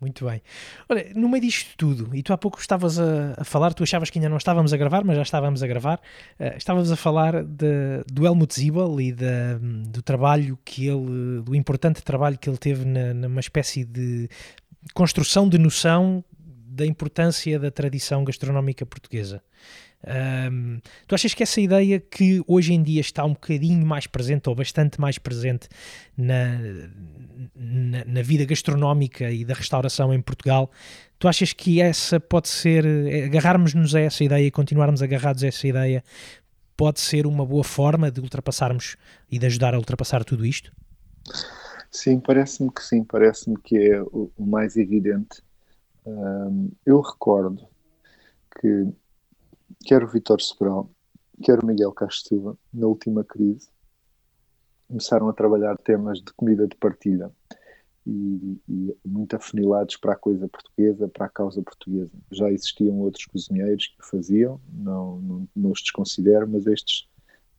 Muito 0.00 0.24
bem. 0.26 0.40
Olha, 0.88 1.10
no 1.14 1.28
meio 1.28 1.42
disto 1.42 1.76
tudo, 1.76 2.14
e 2.14 2.22
tu 2.22 2.32
há 2.32 2.38
pouco 2.38 2.60
estavas 2.60 3.00
a, 3.00 3.34
a, 3.36 3.44
falar, 3.44 3.74
tu 3.74 3.82
achavas 3.82 4.10
que 4.10 4.18
ainda 4.18 4.28
não 4.28 4.36
estávamos 4.36 4.72
a 4.72 4.76
gravar, 4.76 5.02
mas 5.04 5.16
já 5.16 5.22
estávamos 5.22 5.60
a 5.60 5.66
gravar, 5.66 6.00
uh, 6.38 6.56
estávamos 6.56 6.92
a 6.92 6.96
falar 6.96 7.42
de, 7.42 8.04
do 8.06 8.24
Helmut 8.24 8.54
Zibel 8.54 9.00
e 9.00 9.12
do 9.12 10.00
trabalho 10.02 10.56
que 10.64 10.86
ele, 10.86 11.42
do 11.42 11.54
importante 11.54 12.02
trabalho 12.02 12.38
que 12.38 12.48
ele 12.48 12.58
teve 12.58 12.84
na, 12.84 13.12
numa 13.12 13.40
espécie 13.40 13.84
de 13.84 14.28
construção 14.94 15.48
de 15.48 15.58
noção 15.58 16.24
da 16.78 16.86
importância 16.86 17.58
da 17.58 17.70
tradição 17.70 18.22
gastronómica 18.22 18.86
portuguesa. 18.86 19.42
Um, 20.06 20.80
tu 21.08 21.14
achas 21.14 21.34
que 21.34 21.42
essa 21.42 21.60
ideia 21.60 21.98
que 21.98 22.42
hoje 22.46 22.72
em 22.72 22.82
dia 22.82 23.00
está 23.00 23.24
um 23.24 23.32
bocadinho 23.32 23.84
mais 23.84 24.06
presente 24.06 24.48
ou 24.48 24.54
bastante 24.54 25.00
mais 25.00 25.18
presente 25.18 25.68
na, 26.16 26.56
na, 27.54 28.04
na, 28.04 28.22
vida 28.22 28.44
gastronómica 28.44 29.28
e 29.30 29.44
da 29.44 29.54
restauração 29.54 30.14
em 30.14 30.22
Portugal, 30.22 30.70
tu 31.18 31.26
achas 31.26 31.52
que 31.52 31.80
essa 31.80 32.20
pode 32.20 32.48
ser, 32.48 32.86
eh, 32.86 33.24
agarrarmos-nos 33.24 33.94
a 33.94 34.00
essa 34.00 34.22
ideia 34.22 34.46
e 34.46 34.50
continuarmos 34.52 35.02
agarrados 35.02 35.42
a 35.42 35.48
essa 35.48 35.66
ideia, 35.66 36.04
pode 36.76 37.00
ser 37.00 37.26
uma 37.26 37.44
boa 37.44 37.64
forma 37.64 38.08
de 38.08 38.20
ultrapassarmos 38.20 38.96
e 39.28 39.36
de 39.36 39.46
ajudar 39.46 39.74
a 39.74 39.78
ultrapassar 39.78 40.22
tudo 40.24 40.46
isto? 40.46 40.72
Sim, 41.90 42.20
parece-me 42.20 42.70
que 42.70 42.84
sim, 42.84 43.02
parece-me 43.02 43.56
que 43.56 43.76
é 43.76 44.00
o, 44.00 44.30
o 44.36 44.46
mais 44.46 44.76
evidente 44.76 45.42
eu 46.84 47.00
recordo 47.00 47.66
que 48.60 48.88
quer 49.84 50.02
o 50.02 50.08
Vitor 50.08 50.40
Sobral, 50.40 50.90
quer 51.42 51.62
o 51.62 51.66
Miguel 51.66 51.92
Castro 51.92 52.28
Silva, 52.28 52.58
na 52.72 52.86
última 52.86 53.24
crise, 53.24 53.68
começaram 54.88 55.28
a 55.28 55.32
trabalhar 55.32 55.76
temas 55.78 56.18
de 56.18 56.32
comida 56.32 56.66
de 56.66 56.74
partilha 56.76 57.30
e, 58.06 58.58
e, 58.68 58.96
muito 59.04 59.36
afunilados 59.36 59.96
para 59.96 60.14
a 60.14 60.16
coisa 60.16 60.48
portuguesa, 60.48 61.08
para 61.08 61.26
a 61.26 61.28
causa 61.28 61.62
portuguesa. 61.62 62.10
Já 62.32 62.50
existiam 62.50 62.98
outros 63.00 63.26
cozinheiros 63.26 63.86
que 63.88 64.00
o 64.00 64.06
faziam, 64.06 64.60
não, 64.72 65.20
não, 65.20 65.48
não 65.54 65.70
os 65.70 65.82
desconsidero, 65.82 66.48
mas 66.48 66.66
estes, 66.66 67.06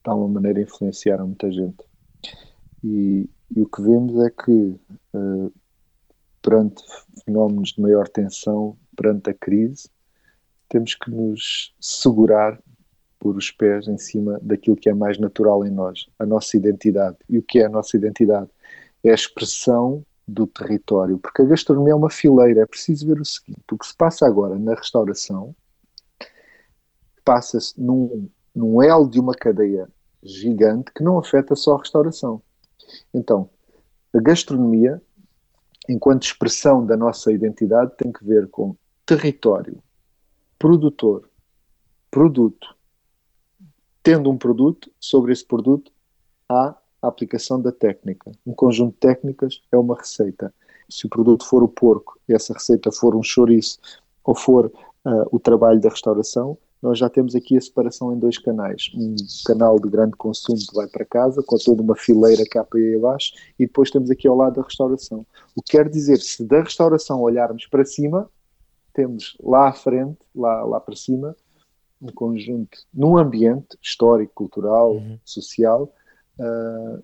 de 0.04 0.10
alguma 0.10 0.28
maneira, 0.28 0.60
influenciaram 0.60 1.28
muita 1.28 1.52
gente. 1.52 1.84
E, 2.82 3.30
e 3.54 3.62
o 3.62 3.66
que 3.66 3.80
vemos 3.80 4.20
é 4.24 4.30
que, 4.30 4.76
uh, 5.14 5.52
perante 6.42 6.82
fenómenos 7.24 7.70
de 7.70 7.80
maior 7.80 8.08
tensão, 8.08 8.76
perante 8.96 9.30
a 9.30 9.34
crise, 9.34 9.88
temos 10.70 10.94
que 10.94 11.10
nos 11.10 11.74
segurar 11.78 12.58
por 13.18 13.36
os 13.36 13.50
pés 13.50 13.86
em 13.86 13.98
cima 13.98 14.38
daquilo 14.40 14.76
que 14.76 14.88
é 14.88 14.94
mais 14.94 15.18
natural 15.18 15.66
em 15.66 15.70
nós, 15.70 16.06
a 16.18 16.24
nossa 16.24 16.56
identidade. 16.56 17.18
E 17.28 17.36
o 17.36 17.42
que 17.42 17.58
é 17.58 17.66
a 17.66 17.68
nossa 17.68 17.96
identidade? 17.96 18.48
É 19.04 19.10
a 19.10 19.14
expressão 19.14 20.02
do 20.26 20.46
território, 20.46 21.18
porque 21.18 21.42
a 21.42 21.44
gastronomia 21.44 21.92
é 21.92 21.96
uma 21.96 22.08
fileira. 22.08 22.62
É 22.62 22.66
preciso 22.66 23.06
ver 23.06 23.20
o 23.20 23.24
seguinte: 23.24 23.60
o 23.70 23.76
que 23.76 23.86
se 23.86 23.94
passa 23.94 24.26
agora 24.26 24.58
na 24.58 24.74
restauração 24.74 25.54
passa-se 27.24 27.78
num, 27.78 28.28
num 28.54 28.82
elo 28.82 29.08
de 29.08 29.20
uma 29.20 29.34
cadeia 29.34 29.88
gigante 30.22 30.92
que 30.94 31.02
não 31.02 31.18
afeta 31.18 31.54
só 31.54 31.74
a 31.74 31.78
restauração. 31.78 32.40
Então, 33.12 33.50
a 34.14 34.20
gastronomia, 34.20 35.00
enquanto 35.88 36.22
expressão 36.22 36.84
da 36.86 36.96
nossa 36.96 37.32
identidade, 37.32 37.92
tem 37.96 38.10
que 38.10 38.24
ver 38.24 38.48
com 38.48 38.74
território, 39.04 39.82
produtor, 40.60 41.26
produto, 42.10 42.76
tendo 44.02 44.30
um 44.30 44.36
produto, 44.36 44.92
sobre 45.00 45.32
esse 45.32 45.44
produto 45.44 45.90
há 46.46 46.76
a 47.00 47.08
aplicação 47.08 47.58
da 47.58 47.72
técnica. 47.72 48.30
Um 48.46 48.52
conjunto 48.52 48.92
de 48.92 48.98
técnicas 48.98 49.62
é 49.72 49.78
uma 49.78 49.96
receita. 49.96 50.52
Se 50.86 51.06
o 51.06 51.08
produto 51.08 51.46
for 51.46 51.62
o 51.62 51.68
porco 51.68 52.20
e 52.28 52.34
essa 52.34 52.52
receita 52.52 52.92
for 52.92 53.16
um 53.16 53.22
chouriço 53.22 53.78
ou 54.22 54.34
for 54.34 54.66
uh, 54.66 55.26
o 55.32 55.40
trabalho 55.40 55.80
da 55.80 55.88
restauração, 55.88 56.58
nós 56.82 56.98
já 56.98 57.08
temos 57.08 57.34
aqui 57.34 57.56
a 57.56 57.60
separação 57.60 58.12
em 58.12 58.18
dois 58.18 58.36
canais. 58.36 58.90
Um 58.94 59.16
canal 59.46 59.80
de 59.80 59.88
grande 59.88 60.12
consumo 60.12 60.58
que 60.58 60.74
vai 60.74 60.88
para 60.88 61.06
casa, 61.06 61.42
com 61.42 61.56
toda 61.56 61.80
uma 61.80 61.96
fileira 61.96 62.44
cá 62.50 62.62
para 62.64 62.78
aí 62.78 62.96
abaixo, 62.96 63.32
e 63.58 63.64
depois 63.64 63.90
temos 63.90 64.10
aqui 64.10 64.28
ao 64.28 64.36
lado 64.36 64.60
a 64.60 64.64
restauração. 64.64 65.24
O 65.56 65.62
que 65.62 65.72
quer 65.78 65.88
dizer, 65.88 66.18
se 66.18 66.44
da 66.44 66.62
restauração 66.62 67.22
olharmos 67.22 67.66
para 67.66 67.84
cima, 67.84 68.28
temos 69.00 69.34
lá 69.42 69.68
à 69.68 69.72
frente, 69.72 70.18
lá, 70.34 70.62
lá 70.64 70.78
para 70.78 70.94
cima, 70.94 71.34
um 72.02 72.08
conjunto, 72.08 72.78
num 72.92 73.16
ambiente 73.16 73.78
histórico, 73.80 74.32
cultural, 74.34 74.92
uhum. 74.92 75.18
social, 75.24 75.90
uh, 76.38 77.02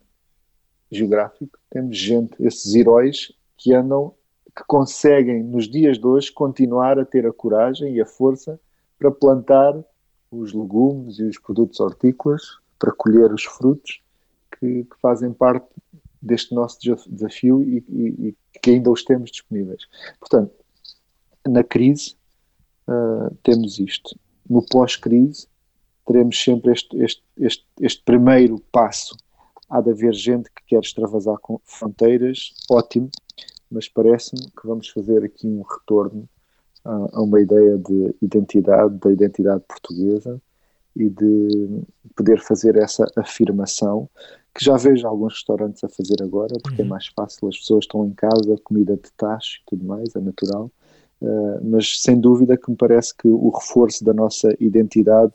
geográfico, 0.91 1.59
temos 1.71 1.97
gente, 1.97 2.35
esses 2.39 2.75
heróis 2.75 3.33
que 3.57 3.73
andam, 3.73 4.13
que 4.55 4.63
conseguem 4.67 5.43
nos 5.43 5.69
dias 5.69 5.99
de 5.99 6.07
hoje 6.07 6.31
continuar 6.31 6.99
a 6.99 7.05
ter 7.05 7.27
a 7.27 7.33
coragem 7.33 7.95
e 7.95 8.01
a 8.01 8.07
força 8.07 8.61
para 8.99 9.11
plantar 9.11 9.75
os 10.31 10.53
legumes 10.53 11.19
e 11.19 11.25
os 11.25 11.39
produtos 11.39 11.81
hortícolas, 11.81 12.43
para 12.79 12.93
colher 12.93 13.33
os 13.33 13.45
frutos 13.45 14.03
que, 14.59 14.85
que 14.85 15.01
fazem 15.01 15.33
parte 15.33 15.67
deste 16.21 16.55
nosso 16.55 16.79
desafio 17.09 17.63
e, 17.63 17.85
e, 17.89 18.29
e, 18.29 18.37
que 18.61 18.71
ainda 18.71 18.91
os 18.91 19.03
temos 19.03 19.31
disponíveis. 19.31 19.83
Portanto, 20.19 20.53
na 21.49 21.65
crise 21.65 22.17
uh, 22.89 23.35
temos 23.43 23.79
isto. 23.79 24.19
No 24.49 24.63
pós-crise 24.63 25.47
teremos 26.07 26.43
sempre 26.43 26.73
este, 26.73 26.97
este, 27.03 27.23
este, 27.39 27.67
este 27.81 28.03
primeiro 28.05 28.61
passo 28.71 29.17
há 29.69 29.81
de 29.81 29.91
haver 29.91 30.15
gente 30.15 30.49
que 30.51 30.63
quer 30.67 30.81
extravasar 30.81 31.37
com 31.39 31.61
fronteiras, 31.65 32.55
ótimo, 32.71 33.11
mas 33.71 33.89
parece-me 33.89 34.43
que 34.43 34.67
vamos 34.67 34.89
fazer 34.89 35.25
aqui 35.25 35.47
um 35.47 35.63
retorno 35.63 36.29
a, 36.85 37.19
a, 37.19 37.23
uma 37.23 37.41
ideia 37.41 37.77
de 37.77 38.15
identidade, 38.23 38.97
da 38.99 39.11
identidade 39.11 39.65
portuguesa 39.69 40.41
e 40.95 41.11
de 41.11 41.83
poder 42.15 42.41
fazer 42.41 42.77
essa 42.77 43.05
afirmação 43.17 44.09
que 44.55 44.65
já 44.65 44.77
vejo 44.77 45.07
alguns 45.07 45.35
restaurantes 45.35 45.85
a 45.85 45.89
fazer 45.89 46.23
agora, 46.23 46.55
porque 46.63 46.81
é 46.81 46.85
uhum. 46.85 46.87
é 46.87 46.91
mais 46.91 47.09
fácil, 47.09 47.49
as 47.49 47.59
pessoas 47.59 47.85
estão 47.85 48.07
em 48.07 48.13
casa, 48.13 48.57
comida 48.65 48.97
de 48.97 49.13
tacho 49.13 49.59
e 49.61 49.65
tudo 49.67 49.85
mais, 49.85 50.15
é 50.17 50.21
natural. 50.21 50.71
Uh, 51.21 51.59
mas 51.63 52.01
sem 52.03 52.21
dúvida 52.21 52.57
que 52.57 52.71
me 52.71 52.77
parece 52.77 53.17
que 53.17 53.27
o 53.27 53.49
reforço 53.49 54.05
da 54.05 54.13
nossa 54.13 54.55
identidade 54.61 55.33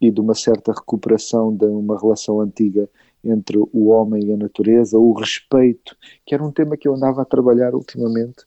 e 0.00 0.10
de 0.10 0.20
uma 0.20 0.34
certa 0.34 0.72
recuperação 0.72 1.54
de 1.54 1.64
uma 1.66 1.98
relação 1.98 2.40
antiga 2.40 2.88
entre 3.24 3.56
o 3.56 3.88
homem 3.88 4.22
e 4.22 4.32
a 4.32 4.36
natureza, 4.36 4.98
o 4.98 5.12
respeito, 5.14 5.96
que 6.26 6.34
era 6.34 6.44
um 6.44 6.52
tema 6.52 6.76
que 6.76 6.86
eu 6.86 6.94
andava 6.94 7.22
a 7.22 7.24
trabalhar 7.24 7.74
ultimamente. 7.74 8.44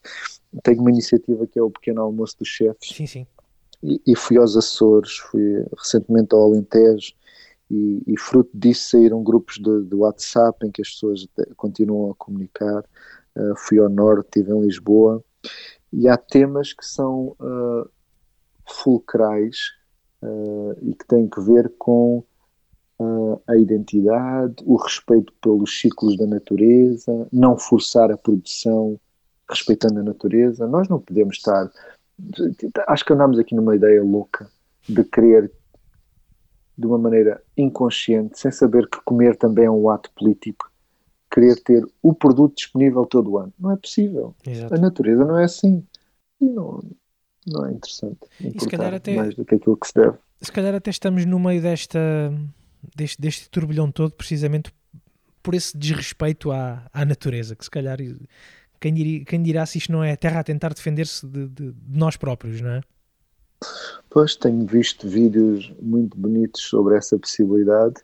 Tenho 0.62 0.82
uma 0.82 0.92
iniciativa 0.92 1.48
que 1.48 1.58
é 1.58 1.64
o 1.64 1.72
Pequeno 1.72 2.02
Almoço 2.02 2.38
dos 2.38 2.48
Chefes. 2.48 2.96
Sim, 2.96 3.08
sim. 3.08 3.28
E, 3.82 4.00
e 4.06 4.16
fui 4.16 4.38
aos 4.38 4.56
Açores, 4.56 5.18
fui 5.18 5.66
recentemente 5.76 6.34
ao 6.34 6.44
Alentejo, 6.44 7.14
e, 7.70 8.02
e 8.08 8.20
fruto 8.20 8.50
disso 8.54 8.92
saíram 8.92 9.24
grupos 9.24 9.56
de, 9.56 9.84
de, 9.84 9.96
WhatsApp 9.96 10.66
em 10.66 10.72
que 10.72 10.82
as 10.82 10.90
pessoas 10.90 11.28
continuam 11.56 12.12
a 12.12 12.16
comunicar. 12.16 12.84
Uh, 13.36 13.56
fui 13.58 13.78
ao 13.78 13.90
Norte, 13.90 14.28
estive 14.28 14.52
em 14.52 14.62
Lisboa, 14.62 15.24
e 15.92 16.08
há 16.08 16.18
temas 16.18 16.74
que 16.74 16.86
são 16.86 17.36
uh, 17.40 17.90
fulcrais 18.66 19.58
uh, 20.22 20.78
e 20.82 20.94
que 20.94 21.06
têm 21.08 21.28
que 21.28 21.42
ver 21.42 21.72
com 21.78 22.24
uh, 23.00 23.42
a 23.48 23.58
identidade, 23.58 24.56
o 24.66 24.76
respeito 24.76 25.34
pelos 25.42 25.80
ciclos 25.80 26.18
da 26.18 26.28
natureza, 26.28 27.28
não 27.32 27.58
forçar 27.58 28.12
a 28.12 28.18
produção 28.18 29.00
respeitando 29.50 30.00
a 30.00 30.04
natureza. 30.04 30.68
Nós 30.68 30.90
não 30.90 31.00
podemos 31.00 31.38
estar. 31.38 31.72
Acho 32.88 33.06
que 33.06 33.14
andamos 33.14 33.40
aqui 33.40 33.56
numa 33.56 33.76
ideia 33.76 34.04
louca 34.04 34.50
de 34.88 35.04
querer, 35.04 35.52
de 36.78 36.86
uma 36.86 36.98
maneira 36.98 37.42
inconsciente, 37.56 38.40
sem 38.40 38.52
saber 38.52 38.88
que 38.90 39.00
comer 39.04 39.36
também 39.38 39.66
é 39.66 39.72
um 39.72 39.90
ato 39.90 40.12
político, 40.12 40.70
querer 41.32 41.56
ter 41.64 41.86
o 42.02 42.14
produto 42.14 42.56
disponível 42.56 43.06
todo 43.06 43.32
o 43.32 43.38
ano. 43.38 43.54
Não 43.60 43.72
é 43.72 43.78
possível. 43.78 44.36
Exato. 44.46 44.74
A 44.74 44.78
natureza 44.78 45.26
não 45.26 45.38
é 45.38 45.46
assim. 45.46 45.84
E 46.40 46.46
não, 46.46 46.82
não 47.46 47.66
é 47.66 47.72
interessante. 47.72 48.20
E 48.40 48.60
se 48.60 48.68
calhar 48.68 48.94
até, 48.94 49.16
mais 49.16 49.36
do 49.36 49.46
que 49.46 49.56
aquilo 49.56 49.78
que 49.78 49.88
se 49.88 49.94
deve. 49.94 50.18
Se 50.42 50.52
calhar 50.52 50.76
até 50.76 50.90
estamos 50.90 51.26
no 51.26 51.40
meio 51.40 51.62
desta 51.62 52.00
deste, 52.96 53.22
deste 53.22 53.50
turbilhão 53.50 53.92
todo, 53.92 54.12
precisamente 54.12 54.72
por 55.42 55.54
esse 55.54 55.78
desrespeito 55.78 56.52
à, 56.52 56.86
à 56.92 57.06
natureza, 57.06 57.56
que 57.56 57.64
se 57.64 57.72
calhar 57.72 57.98
quem, 58.80 58.94
diria, 58.94 59.26
quem 59.26 59.42
dirá 59.42 59.66
se 59.66 59.78
isto 59.78 59.92
não 59.92 60.04
é 60.04 60.12
a 60.12 60.18
Terra 60.18 60.42
a 60.42 60.44
tentar 60.44 60.74
defender-se 60.74 61.26
de, 61.26 61.48
de, 61.48 61.72
de, 61.72 61.98
nós 61.98 62.18
próprios, 62.18 62.62
não 62.62 62.72
é? 62.72 62.82
Pois, 64.10 64.36
tenho 64.36 64.66
visto 64.66 65.08
vídeos 65.08 65.74
muito 65.82 66.18
bonitos 66.18 66.62
sobre 66.62 66.96
essa 66.96 67.18
possibilidade, 67.18 67.96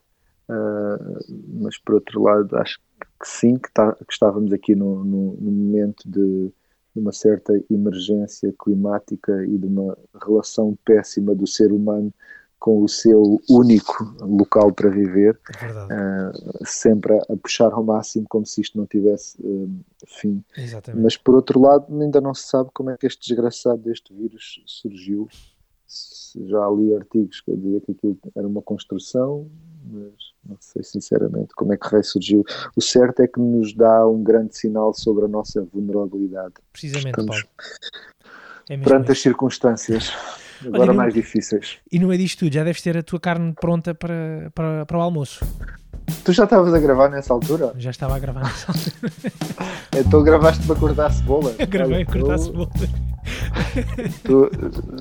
uh, 0.50 1.44
mas 1.62 1.78
por 1.78 1.96
outro 1.96 2.24
lado, 2.24 2.56
acho 2.58 2.80
que 3.24 3.30
sim, 3.30 3.56
que, 3.56 3.72
tá, 3.72 3.94
que 3.94 4.12
estávamos 4.12 4.52
aqui 4.52 4.76
no, 4.76 5.02
no, 5.06 5.38
no 5.40 5.52
momento 5.52 6.04
de, 6.06 6.52
de, 6.94 7.00
uma 7.00 7.14
certa 7.14 7.54
emergência 7.72 8.54
climática 8.62 9.46
e 9.46 9.58
de 9.58 9.66
uma 9.66 9.98
relação 10.22 10.78
péssima 10.84 11.34
do 11.34 11.48
ser 11.48 11.72
humano 11.72 12.14
com 12.60 12.84
o 12.84 12.88
seu 12.88 13.42
único 13.50 14.04
local 14.22 14.74
para 14.74 14.90
viver, 14.90 15.40
é 15.62 16.30
uh, 16.30 16.66
sempre 16.66 17.18
a, 17.18 17.38
puxar 17.42 17.72
ao 17.72 17.84
máximo 17.84 18.26
como 18.30 18.46
se 18.46 18.62
isto 18.62 18.78
não 18.78 18.86
tivesse 18.86 19.38
uh, 19.42 19.70
fim. 20.06 20.44
Exatamente. 20.58 21.02
Mas 21.04 21.16
por 21.16 21.36
outro 21.36 21.62
lado, 21.62 21.86
ainda 22.02 22.20
não 22.20 22.34
se 22.34 22.44
sabe 22.48 22.70
como 22.74 22.90
é 22.90 22.98
que 22.98 23.08
este 23.08 23.28
desgraçado 23.28 23.82
deste 23.82 24.14
vírus 24.14 24.62
surgiu. 24.66 25.30
Já 26.48 26.70
li 26.70 26.96
artigos 26.96 27.42
que 27.42 27.56
diziam 27.56 27.80
que 27.82 27.92
aquilo 27.92 28.18
era 28.36 28.48
uma 28.48 28.62
construção, 28.62 29.48
mas 29.86 30.14
não 30.46 30.58
sei 30.60 30.84
sinceramente 30.84 31.54
como 31.56 31.74
é 31.74 31.78
que 31.78 31.88
ressurgiu. 31.88 32.44
O 32.76 32.82
certo 32.82 33.22
é 33.22 33.28
que 33.28 33.40
nos 33.40 33.74
dá 33.74 34.08
um 34.08 34.24
grande 34.24 34.58
sinal 34.58 34.94
sobre 34.94 35.26
a 35.26 35.28
nossa 35.28 35.62
vulnerabilidade. 35.62 36.54
Precisamente, 36.72 37.20
Estamos 37.20 37.46
é 38.70 38.78
perante 38.78 39.12
as 39.12 39.22
circunstâncias 39.22 40.12
agora 40.66 40.84
Olha, 40.84 40.94
mais 40.94 41.14
difíceis. 41.14 41.80
E 41.92 42.00
no 42.00 42.08
meio 42.08 42.20
disto 42.20 42.40
tudo, 42.40 42.54
já 42.54 42.64
deves 42.64 42.82
ter 42.82 42.98
a 42.98 43.04
tua 43.04 43.20
carne 43.20 43.54
pronta 43.54 43.94
para, 43.94 44.52
para, 44.54 44.86
para 44.86 44.98
o 44.98 45.02
almoço. 45.02 45.46
Tu 46.24 46.32
já 46.32 46.46
estavas 46.46 46.74
a 46.74 46.80
gravar 46.80 47.10
nessa 47.10 47.34
altura? 47.34 47.74
Já 47.78 47.92
estava 47.92 48.16
a 48.16 48.20
gravar 48.20 48.44
nessa 48.44 48.72
altura. 48.72 49.12
então 49.96 50.24
gravaste 50.24 50.66
para 50.66 50.76
cortar 50.76 51.08
a 51.08 51.10
cebola? 51.10 51.54
Eu 51.60 51.68
gravei 51.68 52.02
a 52.04 52.06
cortar 52.06 52.36
a 52.36 52.38
cebola. 52.38 52.70
Tu, 54.24 54.52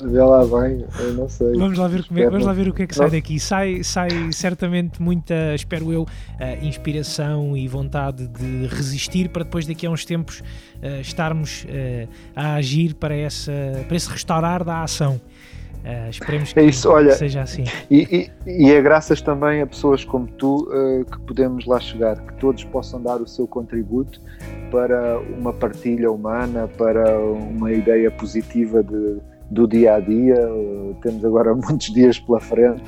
vê 0.09 0.23
lá 0.23 0.45
bem, 0.45 0.85
eu 1.01 1.15
não 1.15 1.29
sei. 1.29 1.53
Vamos 1.55 1.77
lá 1.77 1.89
ver, 1.89 2.07
como 2.07 2.21
é, 2.21 2.31
vamos 2.31 2.47
lá 2.47 2.53
ver 2.53 2.69
o 2.69 2.73
que 2.73 2.83
é 2.83 2.87
que 2.87 2.95
sai 2.95 3.11
daqui. 3.11 3.39
Sai, 3.39 3.83
sai 3.83 4.11
certamente 4.33 5.03
muita, 5.03 5.55
espero 5.55 5.93
eu, 5.93 6.03
uh, 6.03 6.65
inspiração 6.65 7.57
e 7.57 7.67
vontade 7.67 8.29
de 8.29 8.67
resistir 8.69 9.29
para 9.29 9.45
depois 9.45 9.67
daqui 9.67 9.87
a 9.87 9.91
uns 9.91 10.05
tempos 10.05 10.41
uh, 10.41 11.01
estarmos 11.01 11.65
uh, 11.65 12.09
a 12.35 12.55
agir 12.55 12.95
para, 12.95 13.15
essa, 13.15 13.53
para 13.87 13.97
esse 13.97 14.09
restaurar 14.09 14.65
da 14.65 14.83
ação. 14.83 15.21
Uh, 15.85 16.11
esperemos 16.11 16.53
que, 16.53 16.61
é 16.61 16.65
isso, 16.65 16.89
olha, 16.89 17.13
seja 17.13 17.43
assim. 17.43 17.65
E, 17.91 18.31
e, 18.47 18.67
e, 18.67 18.71
é 18.71 18.81
graças 18.81 19.21
também 19.21 19.63
a 19.63 19.67
pessoas 19.67 20.05
como 20.05 20.29
tu 20.29 20.69
uh, 20.71 21.05
que 21.05 21.19
podemos 21.23 21.67
lá 21.67 21.81
chegar, 21.81 22.21
que 22.21 22.35
todos 22.35 22.63
possam 22.65 23.03
dar 23.03 23.21
o 23.21 23.27
seu 23.27 23.49
contributo 23.49 24.21
para 24.71 25.19
uma 25.19 25.53
partilha 25.53 26.11
humana, 26.11 26.69
para 26.79 27.19
uma 27.19 27.73
ideia 27.73 28.13
positiva 28.13 28.81
de, 28.81 29.19
do 29.51 29.67
dia 29.67 29.95
a 29.95 30.01
dia. 30.01 30.49
Uh, 30.49 30.97
temos 31.03 31.25
agora 31.25 31.53
muitos 31.57 31.93
dias 31.93 32.17
pela 32.21 32.39
frente, 32.39 32.83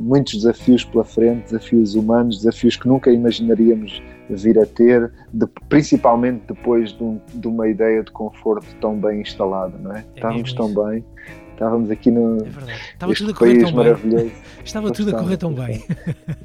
muitos 0.00 0.36
desafios 0.36 0.84
pela 0.84 1.04
frente, 1.04 1.44
desafios 1.44 1.94
humanos, 1.94 2.38
desafios 2.38 2.76
que 2.76 2.88
nunca 2.88 3.10
imaginaríamos 3.10 4.02
vir 4.28 4.58
a 4.58 4.66
ter, 4.66 5.12
de, 5.32 5.46
principalmente 5.68 6.42
depois 6.48 6.92
de, 6.92 7.02
um, 7.02 7.20
de, 7.34 7.46
uma 7.46 7.68
ideia 7.68 8.02
de 8.02 8.10
conforto 8.10 8.66
tão 8.80 8.98
bem 8.98 9.20
instalada, 9.20 9.76
não 9.78 9.92
é? 9.92 10.00
é 10.00 10.04
Estávamos 10.16 10.52
tão 10.52 10.74
bem, 10.74 11.04
estávamos 11.52 11.90
aqui 11.90 12.10
no 12.10 12.38
é 12.38 12.48
Estava 12.92 13.14
tão 13.14 13.72
maravilhoso. 13.72 14.32
Estava 14.64 14.90
tudo 14.90 15.14
a 15.14 15.18
correr 15.18 15.36
tão 15.36 15.52
bem. 15.52 15.84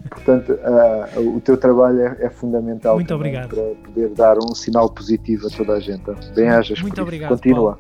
Portanto, 0.10 0.52
uh, 0.54 1.36
o 1.36 1.42
teu 1.42 1.58
trabalho 1.58 2.02
é, 2.02 2.18
é 2.22 2.30
fundamental 2.30 2.96
Muito 2.96 3.14
obrigado. 3.14 3.50
para 3.50 3.64
poder 3.84 4.10
dar 4.10 4.38
um 4.38 4.54
sinal 4.54 4.90
positivo 4.90 5.48
a 5.48 5.50
toda 5.50 5.74
a 5.74 5.80
gente. 5.80 6.04
Bem-ajas. 6.36 6.80
Muito 6.82 7.02
obrigado. 7.02 7.30
Continua. 7.30 7.80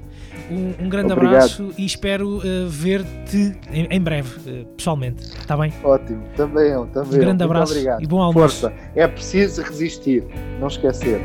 Um, 0.51 0.85
um, 0.85 0.89
grande 0.89 1.13
Obrigado. 1.13 1.35
abraço 1.35 1.69
e 1.77 1.85
espero 1.85 2.37
uh, 2.39 2.67
ver-te 2.67 3.57
em, 3.71 3.87
em, 3.89 4.01
breve, 4.01 4.49
uh, 4.49 4.65
pessoalmente. 4.75 5.23
Está 5.23 5.55
bem? 5.55 5.73
Ótimo, 5.83 6.21
também 6.35 6.71
eu, 6.71 6.85
também. 6.87 7.17
Um 7.17 7.21
grande 7.21 7.43
abraço 7.43 7.77
e 7.99 8.05
bom 8.05 8.21
almoço. 8.21 8.61
Força, 8.61 8.75
é 8.95 9.07
preciso 9.07 9.61
resistir, 9.61 10.25
não 10.59 10.67
esquecer. 10.67 11.21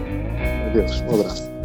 Adeus, 0.68 1.00
um 1.00 1.20
abraço. 1.20 1.55